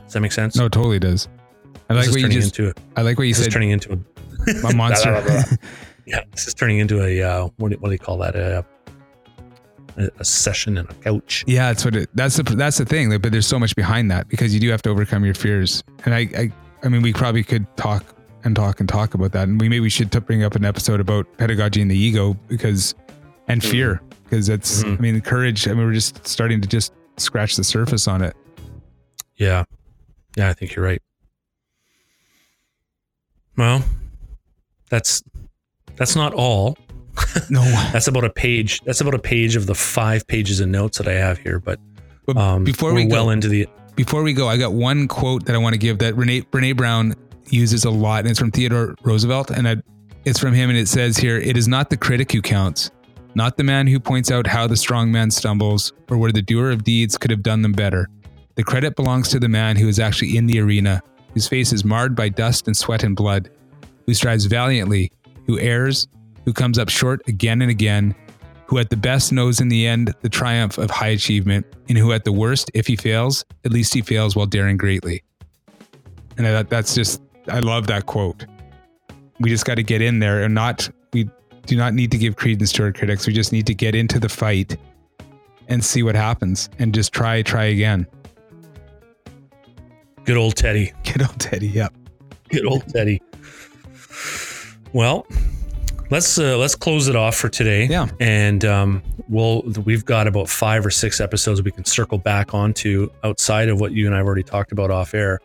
Does 0.03 0.13
that 0.13 0.21
make 0.21 0.31
sense? 0.31 0.55
No, 0.55 0.65
it 0.65 0.71
totally 0.71 0.99
does. 0.99 1.27
I 1.89 1.93
like 1.93 2.09
what 2.09 2.19
you 2.21 2.29
just. 2.29 2.57
into 2.59 2.73
I 2.95 3.01
like 3.01 3.17
what 3.17 3.27
you 3.27 3.33
said. 3.33 3.51
turning 3.51 3.71
into 3.71 3.93
a, 3.93 4.67
A 4.67 4.73
monster. 4.75 5.11
Blah, 5.11 5.21
blah, 5.21 5.43
blah. 5.43 5.57
yeah, 6.05 6.21
this 6.31 6.47
is 6.47 6.53
turning 6.53 6.79
into 6.79 7.01
a 7.03 7.21
uh, 7.21 7.47
what, 7.57 7.71
do- 7.71 7.77
what 7.77 7.89
do 7.89 7.93
you 7.93 7.99
call 7.99 8.17
that? 8.19 8.35
A, 8.35 8.65
a, 9.97 10.09
a 10.19 10.25
session 10.25 10.77
in 10.77 10.85
a 10.89 10.93
couch. 10.95 11.43
Yeah, 11.47 11.67
that's 11.67 11.85
what 11.85 11.95
it. 11.95 12.09
That's 12.13 12.37
the 12.37 12.43
that's 12.43 12.77
the 12.77 12.85
thing. 12.85 13.09
But 13.19 13.31
there's 13.31 13.47
so 13.47 13.59
much 13.59 13.75
behind 13.75 14.09
that 14.11 14.27
because 14.27 14.53
you 14.53 14.59
do 14.59 14.69
have 14.69 14.81
to 14.83 14.89
overcome 14.89 15.23
your 15.25 15.33
fears. 15.35 15.83
And 16.05 16.13
I, 16.15 16.19
I, 16.37 16.51
I 16.83 16.89
mean, 16.89 17.01
we 17.01 17.13
probably 17.13 17.43
could 17.43 17.65
talk 17.77 18.03
and 18.43 18.55
talk 18.55 18.79
and 18.79 18.89
talk 18.89 19.13
about 19.13 19.31
that. 19.33 19.47
And 19.47 19.59
we 19.61 19.69
maybe 19.69 19.81
we 19.81 19.89
should 19.89 20.09
bring 20.25 20.43
up 20.43 20.55
an 20.55 20.65
episode 20.65 20.99
about 20.99 21.25
pedagogy 21.37 21.81
and 21.81 21.89
the 21.91 21.97
ego 21.97 22.33
because, 22.47 22.95
and 23.47 23.63
fear 23.63 24.01
because 24.23 24.47
that's. 24.47 24.83
Mhm. 24.83 24.97
I 24.97 25.01
mean, 25.01 25.21
courage. 25.21 25.67
I 25.67 25.73
mean, 25.73 25.85
we're 25.85 25.93
just 25.93 26.25
starting 26.27 26.59
to 26.61 26.67
just 26.67 26.91
scratch 27.17 27.55
the 27.55 27.63
surface 27.63 28.07
on 28.07 28.21
it. 28.23 28.35
Yeah. 29.35 29.63
Yeah, 30.35 30.49
I 30.49 30.53
think 30.53 30.75
you're 30.75 30.83
right. 30.85 31.01
Well, 33.57 33.83
that's 34.89 35.23
that's 35.95 36.15
not 36.15 36.33
all. 36.33 36.77
No, 37.49 37.61
That's 37.93 38.07
about 38.07 38.23
a 38.23 38.29
page. 38.29 38.81
That's 38.81 39.01
about 39.01 39.13
a 39.13 39.19
page 39.19 39.55
of 39.55 39.67
the 39.67 39.75
five 39.75 40.25
pages 40.27 40.59
of 40.59 40.67
notes 40.69 40.97
that 40.97 41.07
I 41.07 41.13
have 41.13 41.37
here. 41.37 41.59
But 41.59 41.79
um, 42.35 42.63
before 42.63 42.93
we 42.93 43.05
go, 43.05 43.15
well 43.15 43.29
into 43.29 43.47
the 43.47 43.67
before 43.95 44.23
we 44.23 44.33
go, 44.33 44.47
I 44.47 44.57
got 44.57 44.73
one 44.73 45.07
quote 45.07 45.45
that 45.45 45.55
I 45.55 45.59
want 45.59 45.73
to 45.73 45.79
give 45.79 45.99
that 45.99 46.15
Renee 46.15 46.41
Brene 46.41 46.75
Brown 46.75 47.15
uses 47.49 47.85
a 47.85 47.91
lot, 47.91 48.21
and 48.21 48.29
it's 48.29 48.39
from 48.39 48.51
Theodore 48.51 48.95
Roosevelt, 49.03 49.51
and 49.51 49.67
I, 49.67 49.75
it's 50.25 50.39
from 50.39 50.53
him, 50.53 50.69
and 50.69 50.77
it 50.77 50.87
says 50.87 51.17
here, 51.17 51.37
"It 51.37 51.55
is 51.55 51.67
not 51.67 51.89
the 51.91 51.97
critic 51.97 52.31
who 52.31 52.41
counts, 52.41 52.89
not 53.35 53.57
the 53.57 53.63
man 53.63 53.87
who 53.87 53.99
points 53.99 54.31
out 54.31 54.47
how 54.47 54.67
the 54.67 54.77
strong 54.77 55.11
man 55.11 55.29
stumbles 55.29 55.93
or 56.09 56.17
where 56.17 56.31
the 56.31 56.41
doer 56.41 56.71
of 56.71 56.83
deeds 56.83 57.17
could 57.17 57.31
have 57.31 57.43
done 57.43 57.61
them 57.61 57.73
better. 57.73 58.09
The 58.55 58.63
credit 58.63 58.95
belongs 58.95 59.29
to 59.29 59.39
the 59.39 59.49
man 59.49 59.75
who 59.75 59.87
is 59.87 59.99
actually 59.99 60.37
in 60.37 60.45
the 60.47 60.59
arena, 60.59 61.01
whose 61.33 61.47
face 61.47 61.73
is 61.73 61.83
marred 61.83 62.15
by 62.15 62.29
dust 62.29 62.67
and 62.67 62.75
sweat 62.75 63.03
and 63.03 63.15
blood, 63.15 63.49
who 64.05 64.13
strives 64.13 64.45
valiantly, 64.45 65.11
who 65.45 65.59
errs, 65.59 66.07
who 66.45 66.53
comes 66.53 66.77
up 66.77 66.89
short 66.89 67.21
again 67.27 67.61
and 67.61 67.71
again." 67.71 68.15
Who 68.67 68.79
at 68.79 68.89
the 68.89 68.97
best 68.97 69.31
knows 69.31 69.59
in 69.59 69.67
the 69.67 69.85
end 69.85 70.15
the 70.21 70.29
triumph 70.29 70.79
of 70.79 70.89
high 70.89 71.09
achievement, 71.09 71.65
and 71.89 71.97
who 71.97 72.11
at 72.11 72.23
the 72.23 72.31
worst, 72.31 72.71
if 72.73 72.87
he 72.87 72.95
fails, 72.95 73.45
at 73.65 73.71
least 73.71 73.93
he 73.93 74.01
fails 74.01 74.35
while 74.35 74.47
daring 74.47 74.77
greatly. 74.77 75.21
And 76.37 76.47
I 76.47 76.63
that's 76.63 76.95
just, 76.95 77.21
I 77.49 77.59
love 77.59 77.85
that 77.87 78.07
quote. 78.07 78.45
We 79.39 79.49
just 79.49 79.65
got 79.65 79.75
to 79.75 79.83
get 79.83 80.01
in 80.01 80.19
there 80.19 80.41
and 80.43 80.55
not, 80.55 80.89
we 81.11 81.29
do 81.67 81.75
not 81.75 81.93
need 81.93 82.09
to 82.11 82.17
give 82.17 82.35
credence 82.37 82.71
to 82.71 82.83
our 82.83 82.91
critics. 82.91 83.27
We 83.27 83.33
just 83.33 83.51
need 83.51 83.67
to 83.67 83.75
get 83.75 83.93
into 83.93 84.17
the 84.17 84.29
fight 84.29 84.77
and 85.67 85.83
see 85.83 86.01
what 86.01 86.15
happens 86.15 86.69
and 86.79 86.95
just 86.95 87.13
try, 87.13 87.41
try 87.43 87.65
again. 87.65 88.07
Good 90.25 90.37
old 90.37 90.55
Teddy. 90.55 90.93
Good 91.03 91.21
old 91.21 91.39
Teddy. 91.39 91.67
Yep. 91.67 91.93
Good 92.49 92.65
old 92.65 92.87
Teddy. 92.89 93.21
Well, 94.93 95.25
let's 96.09 96.37
uh, 96.37 96.57
let's 96.57 96.75
close 96.75 97.07
it 97.07 97.15
off 97.15 97.35
for 97.35 97.49
today. 97.49 97.85
Yeah. 97.87 98.07
and 98.19 98.63
um, 98.65 99.01
we'll 99.27 99.61
we've 99.85 100.05
got 100.05 100.27
about 100.27 100.49
five 100.49 100.85
or 100.85 100.91
six 100.91 101.19
episodes 101.19 101.61
we 101.61 101.71
can 101.71 101.85
circle 101.85 102.17
back 102.17 102.53
onto 102.53 103.09
outside 103.23 103.69
of 103.69 103.79
what 103.79 103.91
you 103.91 104.05
and 104.05 104.15
I've 104.15 104.25
already 104.25 104.43
talked 104.43 104.71
about 104.71 104.91
off 104.91 105.13
air. 105.13 105.39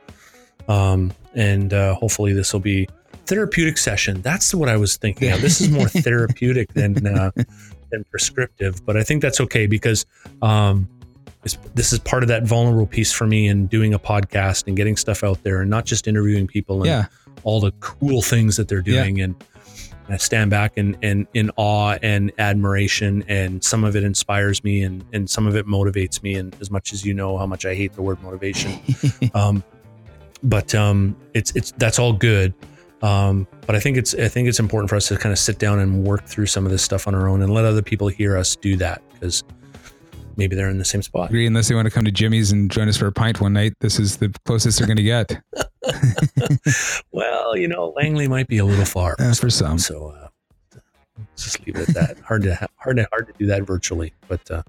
Um, 0.68 1.12
and 1.34 1.72
uh, 1.72 1.94
hopefully 1.94 2.32
this 2.32 2.52
will 2.52 2.60
be 2.60 2.88
therapeutic 3.26 3.78
session. 3.78 4.20
That's 4.22 4.54
what 4.54 4.68
I 4.68 4.76
was 4.76 4.96
thinking. 4.96 5.32
Of. 5.32 5.40
This 5.40 5.60
is 5.60 5.70
more 5.70 5.88
therapeutic 5.88 6.74
than 6.74 7.06
uh, 7.06 7.30
than 7.90 8.04
prescriptive, 8.10 8.84
but 8.84 8.96
I 8.96 9.02
think 9.02 9.22
that's 9.22 9.40
okay 9.40 9.66
because 9.66 10.04
um, 10.42 10.88
this 11.74 11.92
is 11.92 11.98
part 12.00 12.22
of 12.22 12.28
that 12.28 12.44
vulnerable 12.44 12.86
piece 12.86 13.12
for 13.12 13.26
me 13.26 13.48
in 13.48 13.66
doing 13.66 13.94
a 13.94 13.98
podcast 13.98 14.66
and 14.66 14.76
getting 14.76 14.96
stuff 14.96 15.22
out 15.24 15.42
there 15.44 15.60
and 15.60 15.70
not 15.70 15.84
just 15.86 16.06
interviewing 16.08 16.46
people 16.46 16.78
and 16.78 16.86
Yeah. 16.86 17.06
all 17.44 17.60
the 17.60 17.72
cool 17.80 18.22
things 18.22 18.56
that 18.56 18.68
they're 18.68 18.82
Yeah. 18.84 19.02
doing 19.04 19.20
and 19.20 19.34
I 20.10 20.16
stand 20.16 20.50
back 20.50 20.78
and 20.78 20.96
in, 21.02 21.28
in 21.34 21.50
awe 21.56 21.96
and 22.02 22.32
admiration 22.38 23.24
and 23.28 23.62
some 23.62 23.84
of 23.84 23.94
it 23.94 24.04
inspires 24.04 24.64
me 24.64 24.82
and, 24.82 25.04
and 25.12 25.28
some 25.28 25.46
of 25.46 25.54
it 25.54 25.66
motivates 25.66 26.22
me 26.22 26.34
and 26.36 26.56
as 26.62 26.70
much 26.70 26.92
as 26.94 27.04
you 27.04 27.12
know 27.12 27.36
how 27.36 27.46
much 27.46 27.66
I 27.66 27.74
hate 27.74 27.92
the 27.92 28.00
word 28.02 28.22
motivation 28.22 28.80
um, 29.34 29.62
but 30.42 30.74
um, 30.74 31.14
it's 31.34 31.54
it's 31.56 31.72
that's 31.72 31.98
all 31.98 32.12
good 32.14 32.54
um, 33.02 33.46
but 33.66 33.76
I 33.76 33.80
think 33.80 33.96
it's 33.96 34.14
I 34.14 34.28
think 34.28 34.48
it's 34.48 34.58
important 34.58 34.88
for 34.90 34.96
us 34.96 35.08
to 35.08 35.16
kind 35.18 35.32
of 35.32 35.38
sit 35.38 35.58
down 35.58 35.78
and 35.78 36.04
work 36.04 36.24
through 36.24 36.46
some 36.46 36.64
of 36.64 36.72
this 36.72 36.82
stuff 36.82 37.06
on 37.06 37.14
our 37.14 37.28
own 37.28 37.42
and 37.42 37.52
let 37.52 37.64
other 37.64 37.82
people 37.82 38.08
hear 38.08 38.36
us 38.36 38.56
do 38.56 38.76
that 38.78 39.02
because 39.12 39.44
maybe 40.38 40.56
they're 40.56 40.70
in 40.70 40.78
the 40.78 40.84
same 40.86 41.02
spot 41.02 41.28
Agree, 41.28 41.46
unless 41.46 41.68
they 41.68 41.74
want 41.74 41.84
to 41.86 41.90
come 41.90 42.04
to 42.06 42.10
Jimmy's 42.10 42.50
and 42.52 42.70
join 42.70 42.88
us 42.88 42.96
for 42.96 43.06
a 43.06 43.12
pint 43.12 43.40
one 43.42 43.52
night. 43.52 43.74
This 43.80 43.98
is 43.98 44.16
the 44.16 44.34
closest 44.46 44.78
they're 44.78 44.86
going 44.86 44.96
to 44.96 45.02
get 45.02 45.42
well 47.12 47.56
you 47.56 47.68
know 47.68 47.92
Langley 47.96 48.28
might 48.28 48.46
be 48.48 48.58
a 48.58 48.64
little 48.64 48.84
far 48.84 49.16
uh, 49.18 49.34
for 49.34 49.50
some. 49.50 49.78
So 49.78 50.08
uh, 50.10 50.28
let's 51.18 51.44
just 51.44 51.66
leave 51.66 51.76
it 51.76 51.88
at 51.90 51.94
that. 51.94 52.18
hard 52.20 52.42
to 52.42 52.54
ha- 52.54 52.66
hard 52.76 52.96
to 52.96 53.06
hard 53.10 53.26
to 53.26 53.32
do 53.38 53.46
that 53.46 53.62
virtually, 53.66 54.12
but 54.28 54.48
uh, 54.50 54.62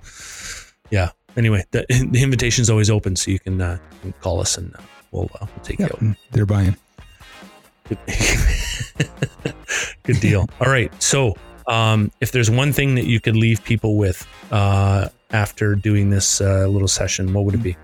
yeah. 0.90 1.12
Anyway, 1.38 1.64
the, 1.72 1.86
the 2.12 2.24
invitation 2.24 2.62
is 2.64 2.70
always 2.70 2.90
open, 2.90 3.16
so 3.16 3.30
you 3.32 3.40
can, 3.40 3.62
uh, 3.62 3.78
you 3.94 4.00
can 4.02 4.14
call 4.22 4.42
us 4.42 4.58
and 4.58 4.76
uh, 4.76 4.80
we'll 5.12 5.30
uh, 5.40 5.46
we'll 5.56 5.64
take 5.64 5.80
Yeah, 5.80 5.90
you 6.02 6.10
out. 6.10 6.16
they're 6.32 6.46
buying. 6.48 6.76
Good, 7.88 7.98
good 10.04 10.20
deal. 10.20 10.48
All 10.60 10.72
right. 10.72 10.92
So, 11.02 11.36
um, 11.68 12.12
if 12.20 12.32
there's 12.32 12.50
one 12.50 12.74
thing 12.74 12.96
that 12.96 13.06
you 13.06 13.20
could 13.20 13.36
leave 13.36 13.64
people 13.64 13.98
with 13.98 14.28
uh, 14.52 15.10
after 15.32 15.76
doing 15.76 16.10
this 16.10 16.42
uh, 16.42 16.68
little 16.68 16.88
session, 16.88 17.34
what 17.34 17.46
would 17.46 17.56
it 17.56 17.64
be? 17.64 17.78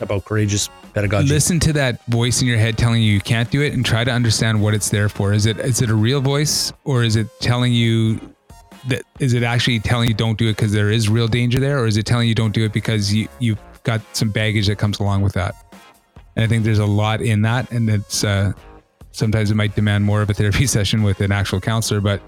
About 0.00 0.24
courageous 0.24 0.68
pedagogy. 0.92 1.28
Listen 1.28 1.60
to 1.60 1.72
that 1.74 2.04
voice 2.06 2.42
in 2.42 2.48
your 2.48 2.58
head 2.58 2.76
telling 2.76 3.02
you 3.02 3.12
you 3.12 3.20
can't 3.20 3.50
do 3.50 3.62
it, 3.62 3.72
and 3.72 3.84
try 3.84 4.04
to 4.04 4.10
understand 4.10 4.60
what 4.60 4.74
it's 4.74 4.88
there 4.88 5.08
for. 5.08 5.32
Is 5.32 5.46
it 5.46 5.58
is 5.58 5.82
it 5.82 5.90
a 5.90 5.94
real 5.94 6.20
voice, 6.20 6.72
or 6.84 7.04
is 7.04 7.16
it 7.16 7.28
telling 7.40 7.72
you 7.72 8.20
that 8.88 9.02
is 9.20 9.32
it 9.32 9.42
actually 9.42 9.78
telling 9.80 10.08
you 10.08 10.14
don't 10.14 10.38
do 10.38 10.48
it 10.48 10.56
because 10.56 10.72
there 10.72 10.90
is 10.90 11.08
real 11.08 11.28
danger 11.28 11.60
there, 11.60 11.78
or 11.78 11.86
is 11.86 11.96
it 11.96 12.06
telling 12.06 12.28
you 12.28 12.34
don't 12.34 12.52
do 12.52 12.64
it 12.64 12.72
because 12.72 13.12
you 13.14 13.28
you've 13.38 13.58
got 13.84 14.00
some 14.16 14.30
baggage 14.30 14.66
that 14.66 14.76
comes 14.76 14.98
along 14.98 15.22
with 15.22 15.32
that? 15.34 15.54
And 16.36 16.44
I 16.44 16.48
think 16.48 16.64
there's 16.64 16.80
a 16.80 16.86
lot 16.86 17.20
in 17.20 17.42
that, 17.42 17.70
and 17.70 17.88
it's 17.88 18.24
uh, 18.24 18.52
sometimes 19.12 19.50
it 19.50 19.54
might 19.54 19.74
demand 19.74 20.04
more 20.04 20.22
of 20.22 20.30
a 20.30 20.34
therapy 20.34 20.66
session 20.78 21.02
with 21.02 21.20
an 21.20 21.32
actual 21.32 21.60
counselor, 21.60 22.00
but 22.00 22.20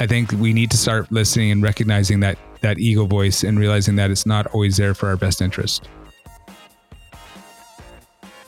I 0.00 0.06
think 0.06 0.30
we 0.32 0.52
need 0.52 0.70
to 0.70 0.76
start 0.76 1.10
listening 1.10 1.50
and 1.50 1.62
recognizing 1.62 2.20
that 2.20 2.38
that 2.60 2.78
ego 2.78 3.06
voice 3.06 3.44
and 3.44 3.58
realizing 3.58 3.96
that 3.96 4.10
it's 4.10 4.26
not 4.26 4.46
always 4.48 4.76
there 4.76 4.94
for 4.94 5.08
our 5.08 5.16
best 5.16 5.40
interest. 5.40 5.88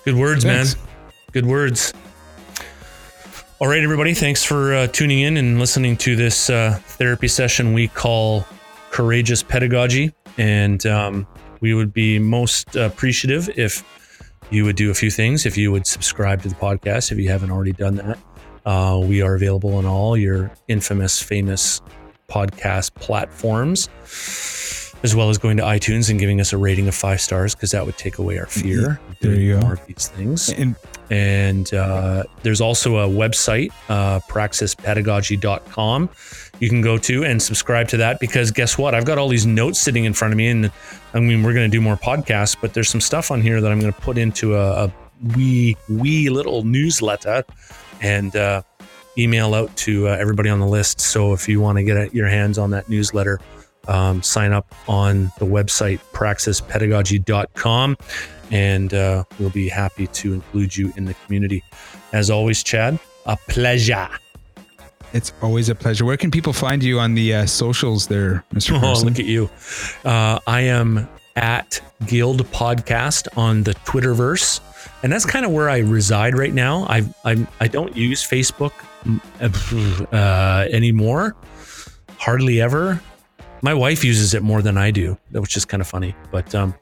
Good 0.04 0.16
words, 0.16 0.44
Thanks. 0.44 0.76
man. 0.76 0.84
Good 1.32 1.46
words. 1.46 1.92
All 3.60 3.68
right, 3.68 3.82
everybody. 3.82 4.14
Thanks 4.14 4.42
for 4.42 4.74
uh, 4.74 4.86
tuning 4.88 5.20
in 5.20 5.36
and 5.36 5.58
listening 5.58 5.96
to 5.98 6.16
this 6.16 6.50
uh, 6.50 6.78
therapy 6.82 7.28
session 7.28 7.72
we 7.72 7.88
call 7.88 8.46
Courageous 8.90 9.42
Pedagogy. 9.42 10.12
And 10.38 10.84
um, 10.86 11.26
we 11.60 11.74
would 11.74 11.92
be 11.92 12.18
most 12.18 12.74
appreciative 12.74 13.50
if 13.58 13.84
you 14.50 14.64
would 14.64 14.76
do 14.76 14.90
a 14.90 14.94
few 14.94 15.10
things. 15.10 15.46
If 15.46 15.56
you 15.56 15.70
would 15.70 15.86
subscribe 15.86 16.42
to 16.42 16.48
the 16.48 16.54
podcast, 16.54 17.12
if 17.12 17.18
you 17.18 17.28
haven't 17.28 17.50
already 17.50 17.72
done 17.72 17.96
that. 17.96 18.18
Uh, 18.66 19.00
we 19.02 19.22
are 19.22 19.34
available 19.34 19.76
on 19.76 19.86
all 19.86 20.16
your 20.16 20.50
infamous, 20.68 21.22
famous 21.22 21.80
podcast 22.28 22.94
platforms, 22.94 23.88
as 25.02 25.14
well 25.14 25.30
as 25.30 25.38
going 25.38 25.56
to 25.56 25.62
iTunes 25.62 26.10
and 26.10 26.20
giving 26.20 26.40
us 26.40 26.52
a 26.52 26.58
rating 26.58 26.86
of 26.88 26.94
five 26.94 27.20
stars 27.20 27.54
because 27.54 27.72
that 27.72 27.84
would 27.84 27.96
take 27.98 28.18
away 28.18 28.38
our 28.38 28.46
fear. 28.46 29.00
There 29.20 29.34
you 29.34 29.54
go. 29.54 29.60
More 29.60 29.72
of 29.74 29.86
these 29.86 30.08
things. 30.08 30.50
And 30.50 30.76
And 31.10 31.74
uh, 31.74 32.22
there's 32.42 32.60
also 32.60 32.98
a 32.98 33.08
website, 33.08 33.72
uh, 33.88 34.20
praxispedagogy.com, 34.20 36.08
you 36.60 36.68
can 36.68 36.82
go 36.82 36.98
to 36.98 37.24
and 37.24 37.42
subscribe 37.42 37.88
to 37.88 37.96
that 37.96 38.20
because 38.20 38.50
guess 38.52 38.78
what? 38.78 38.94
I've 38.94 39.06
got 39.06 39.18
all 39.18 39.28
these 39.28 39.46
notes 39.46 39.80
sitting 39.80 40.04
in 40.04 40.12
front 40.12 40.32
of 40.32 40.38
me. 40.38 40.48
And 40.48 40.70
I 41.14 41.18
mean, 41.20 41.42
we're 41.42 41.54
going 41.54 41.68
to 41.68 41.76
do 41.76 41.80
more 41.80 41.96
podcasts, 41.96 42.56
but 42.60 42.74
there's 42.74 42.88
some 42.88 43.00
stuff 43.00 43.30
on 43.30 43.42
here 43.42 43.60
that 43.60 43.72
I'm 43.72 43.80
going 43.80 43.92
to 43.92 44.00
put 44.00 44.18
into 44.18 44.54
a, 44.56 44.84
a 44.84 44.92
wee, 45.34 45.76
wee 45.88 46.30
little 46.30 46.62
newsletter 46.62 47.44
and 48.00 48.34
uh, 48.36 48.62
email 49.18 49.54
out 49.54 49.74
to 49.76 50.08
uh, 50.08 50.12
everybody 50.12 50.48
on 50.48 50.60
the 50.60 50.66
list. 50.66 51.00
So 51.00 51.32
if 51.32 51.48
you 51.48 51.60
want 51.60 51.78
to 51.78 51.84
get 51.84 52.14
your 52.14 52.28
hands 52.28 52.58
on 52.58 52.70
that 52.70 52.88
newsletter, 52.88 53.40
um, 53.88 54.22
sign 54.22 54.52
up 54.52 54.74
on 54.88 55.32
the 55.38 55.46
website 55.46 56.00
praxispedagogy.com 56.12 57.96
and 58.50 58.94
uh, 58.94 59.24
we'll 59.38 59.50
be 59.50 59.68
happy 59.68 60.06
to 60.08 60.34
include 60.34 60.76
you 60.76 60.92
in 60.96 61.04
the 61.04 61.14
community. 61.26 61.62
As 62.12 62.30
always, 62.30 62.62
Chad, 62.62 62.98
a 63.26 63.36
pleasure. 63.48 64.08
It's 65.12 65.32
always 65.42 65.68
a 65.68 65.74
pleasure. 65.74 66.04
Where 66.04 66.16
can 66.16 66.30
people 66.30 66.52
find 66.52 66.82
you 66.82 67.00
on 67.00 67.14
the 67.14 67.34
uh, 67.34 67.46
socials 67.46 68.06
there, 68.06 68.44
Mr. 68.54 68.80
Oh, 68.82 69.00
look 69.02 69.18
at 69.18 69.24
you. 69.24 69.50
Uh, 70.04 70.38
I 70.46 70.62
am 70.62 71.08
at 71.36 71.80
Guild 72.06 72.44
Podcast 72.50 73.28
on 73.36 73.62
the 73.62 73.74
Twitterverse. 73.74 74.60
And 75.02 75.12
that's 75.12 75.24
kind 75.24 75.44
of 75.44 75.52
where 75.52 75.70
I 75.70 75.78
reside 75.78 76.36
right 76.36 76.52
now. 76.52 76.84
I 76.88 77.02
I, 77.24 77.46
I 77.60 77.68
don't 77.68 77.96
use 77.96 78.26
Facebook 78.26 78.72
mm, 79.04 80.12
uh, 80.12 80.68
anymore, 80.70 81.36
hardly 82.18 82.60
ever. 82.60 83.00
My 83.62 83.74
wife 83.74 84.04
uses 84.04 84.32
it 84.34 84.42
more 84.42 84.62
than 84.62 84.78
I 84.78 84.90
do, 84.90 85.18
which 85.32 85.56
is 85.56 85.64
kind 85.64 85.80
of 85.80 85.86
funny. 85.86 86.14
But 86.30 86.54
um, 86.54 86.74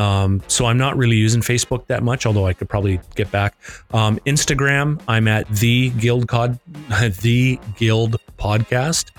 um, 0.00 0.42
so 0.48 0.66
I'm 0.66 0.78
not 0.78 0.96
really 0.96 1.16
using 1.16 1.42
Facebook 1.42 1.86
that 1.88 2.02
much, 2.02 2.26
although 2.26 2.46
I 2.46 2.52
could 2.54 2.68
probably 2.68 3.00
get 3.16 3.30
back. 3.30 3.54
Um, 3.92 4.18
Instagram, 4.26 5.00
I'm 5.08 5.28
at 5.28 5.48
the 5.48 5.90
Guild 5.90 6.26
Cod, 6.28 6.58
the 7.22 7.58
Guild 7.76 8.16
Podcast. 8.38 9.10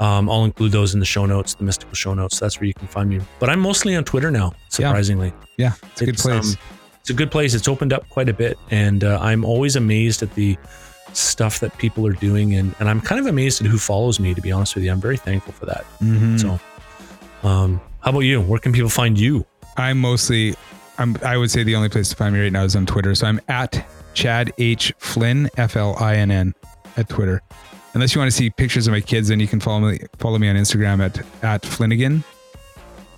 Um, 0.00 0.28
I'll 0.30 0.44
include 0.44 0.72
those 0.72 0.94
in 0.94 1.00
the 1.00 1.06
show 1.06 1.26
notes, 1.26 1.54
the 1.54 1.64
mystical 1.64 1.94
show 1.94 2.14
notes. 2.14 2.40
That's 2.40 2.58
where 2.58 2.66
you 2.66 2.74
can 2.74 2.88
find 2.88 3.08
me. 3.10 3.20
But 3.38 3.50
I'm 3.50 3.60
mostly 3.60 3.94
on 3.94 4.04
Twitter 4.04 4.30
now, 4.30 4.52
surprisingly. 4.68 5.32
yeah, 5.58 5.74
it's 5.92 6.02
a 6.02 6.06
good 6.06 6.16
place. 6.18 6.54
um, 6.54 6.58
it's 7.00 7.10
a 7.10 7.14
good 7.14 7.30
place. 7.30 7.54
It's 7.54 7.68
opened 7.68 7.92
up 7.92 8.08
quite 8.08 8.28
a 8.28 8.32
bit, 8.32 8.58
and 8.70 9.04
uh, 9.04 9.18
I'm 9.20 9.44
always 9.44 9.76
amazed 9.76 10.22
at 10.22 10.34
the 10.34 10.56
stuff 11.12 11.60
that 11.60 11.76
people 11.78 12.06
are 12.06 12.12
doing, 12.14 12.54
and 12.54 12.74
and 12.80 12.88
I'm 12.88 13.00
kind 13.00 13.20
of 13.20 13.26
amazed 13.26 13.60
at 13.60 13.66
who 13.66 13.78
follows 13.78 14.18
me. 14.18 14.34
To 14.34 14.40
be 14.40 14.50
honest 14.52 14.74
with 14.74 14.82
you, 14.84 14.90
I'm 14.92 15.00
very 15.00 15.16
thankful 15.18 15.52
for 15.52 15.66
that. 15.66 15.84
Mhm. 16.00 16.40
So, 16.40 16.60
um, 17.48 17.80
how 18.00 18.10
about 18.10 18.20
you? 18.20 18.40
Where 18.40 18.58
can 18.60 18.72
people 18.72 18.90
find 18.90 19.18
you? 19.18 19.44
I'm 19.76 19.98
mostly, 19.98 20.54
I'm, 20.98 21.16
I 21.24 21.36
would 21.36 21.50
say 21.50 21.62
the 21.62 21.76
only 21.76 21.88
place 21.88 22.08
to 22.10 22.16
find 22.16 22.34
me 22.34 22.40
right 22.40 22.52
now 22.52 22.64
is 22.64 22.76
on 22.76 22.86
Twitter. 22.86 23.14
So 23.14 23.26
I'm 23.26 23.40
at 23.48 23.86
Chad 24.14 24.52
H 24.58 24.92
Flynn 24.98 25.48
F 25.56 25.76
L 25.76 25.96
I 25.98 26.16
N 26.16 26.30
N 26.30 26.54
at 26.96 27.08
Twitter. 27.08 27.42
Unless 27.94 28.14
you 28.14 28.20
want 28.20 28.30
to 28.30 28.36
see 28.36 28.48
pictures 28.50 28.86
of 28.86 28.92
my 28.92 29.00
kids, 29.00 29.28
then 29.28 29.38
you 29.40 29.48
can 29.48 29.60
follow 29.60 29.80
me 29.80 30.00
follow 30.18 30.38
me 30.38 30.48
on 30.48 30.56
Instagram 30.56 31.04
at 31.04 31.24
at 31.42 31.64
Flynnigan. 31.64 32.24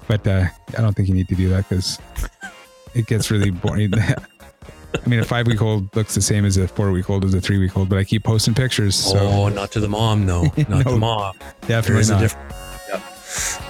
But 0.09 0.27
uh, 0.27 0.47
I 0.77 0.81
don't 0.81 0.95
think 0.95 1.09
you 1.09 1.15
need 1.15 1.29
to 1.29 1.35
do 1.35 1.49
that 1.51 1.69
because 1.69 1.99
it 2.95 3.07
gets 3.07 3.31
really 3.31 3.51
boring. 3.51 3.93
I 5.05 5.09
mean, 5.09 5.21
a 5.21 5.25
five 5.25 5.47
week 5.47 5.61
old 5.61 5.95
looks 5.97 6.15
the 6.15 6.23
same 6.23 6.45
as 6.45 6.57
a 6.57 6.69
four 6.69 6.91
week 6.93 7.11
old 7.11 7.25
as 7.25 7.35
a 7.35 7.41
three 7.41 7.59
week 7.59 7.77
old, 7.77 7.89
but 7.89 7.99
I 7.99 8.05
keep 8.05 8.25
posting 8.25 8.55
pictures. 8.55 8.95
So 8.95 9.19
oh, 9.19 9.49
not 9.49 9.71
to 9.73 9.81
the 9.81 9.89
mom, 9.89 10.25
no, 10.25 10.45
not 10.57 10.69
No, 10.69 10.83
the 10.83 10.97
mom. 10.97 11.37
Definitely 11.67 12.09
not. 12.09 12.37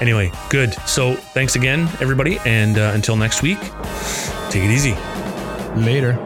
Anyway, 0.00 0.30
good. 0.50 0.74
So 0.86 1.14
thanks 1.14 1.56
again, 1.56 1.88
everybody, 2.00 2.38
and 2.44 2.78
uh, 2.78 2.92
until 2.94 3.16
next 3.16 3.42
week, 3.42 3.60
take 4.50 4.62
it 4.64 4.70
easy. 4.70 4.94
Later. 5.76 6.18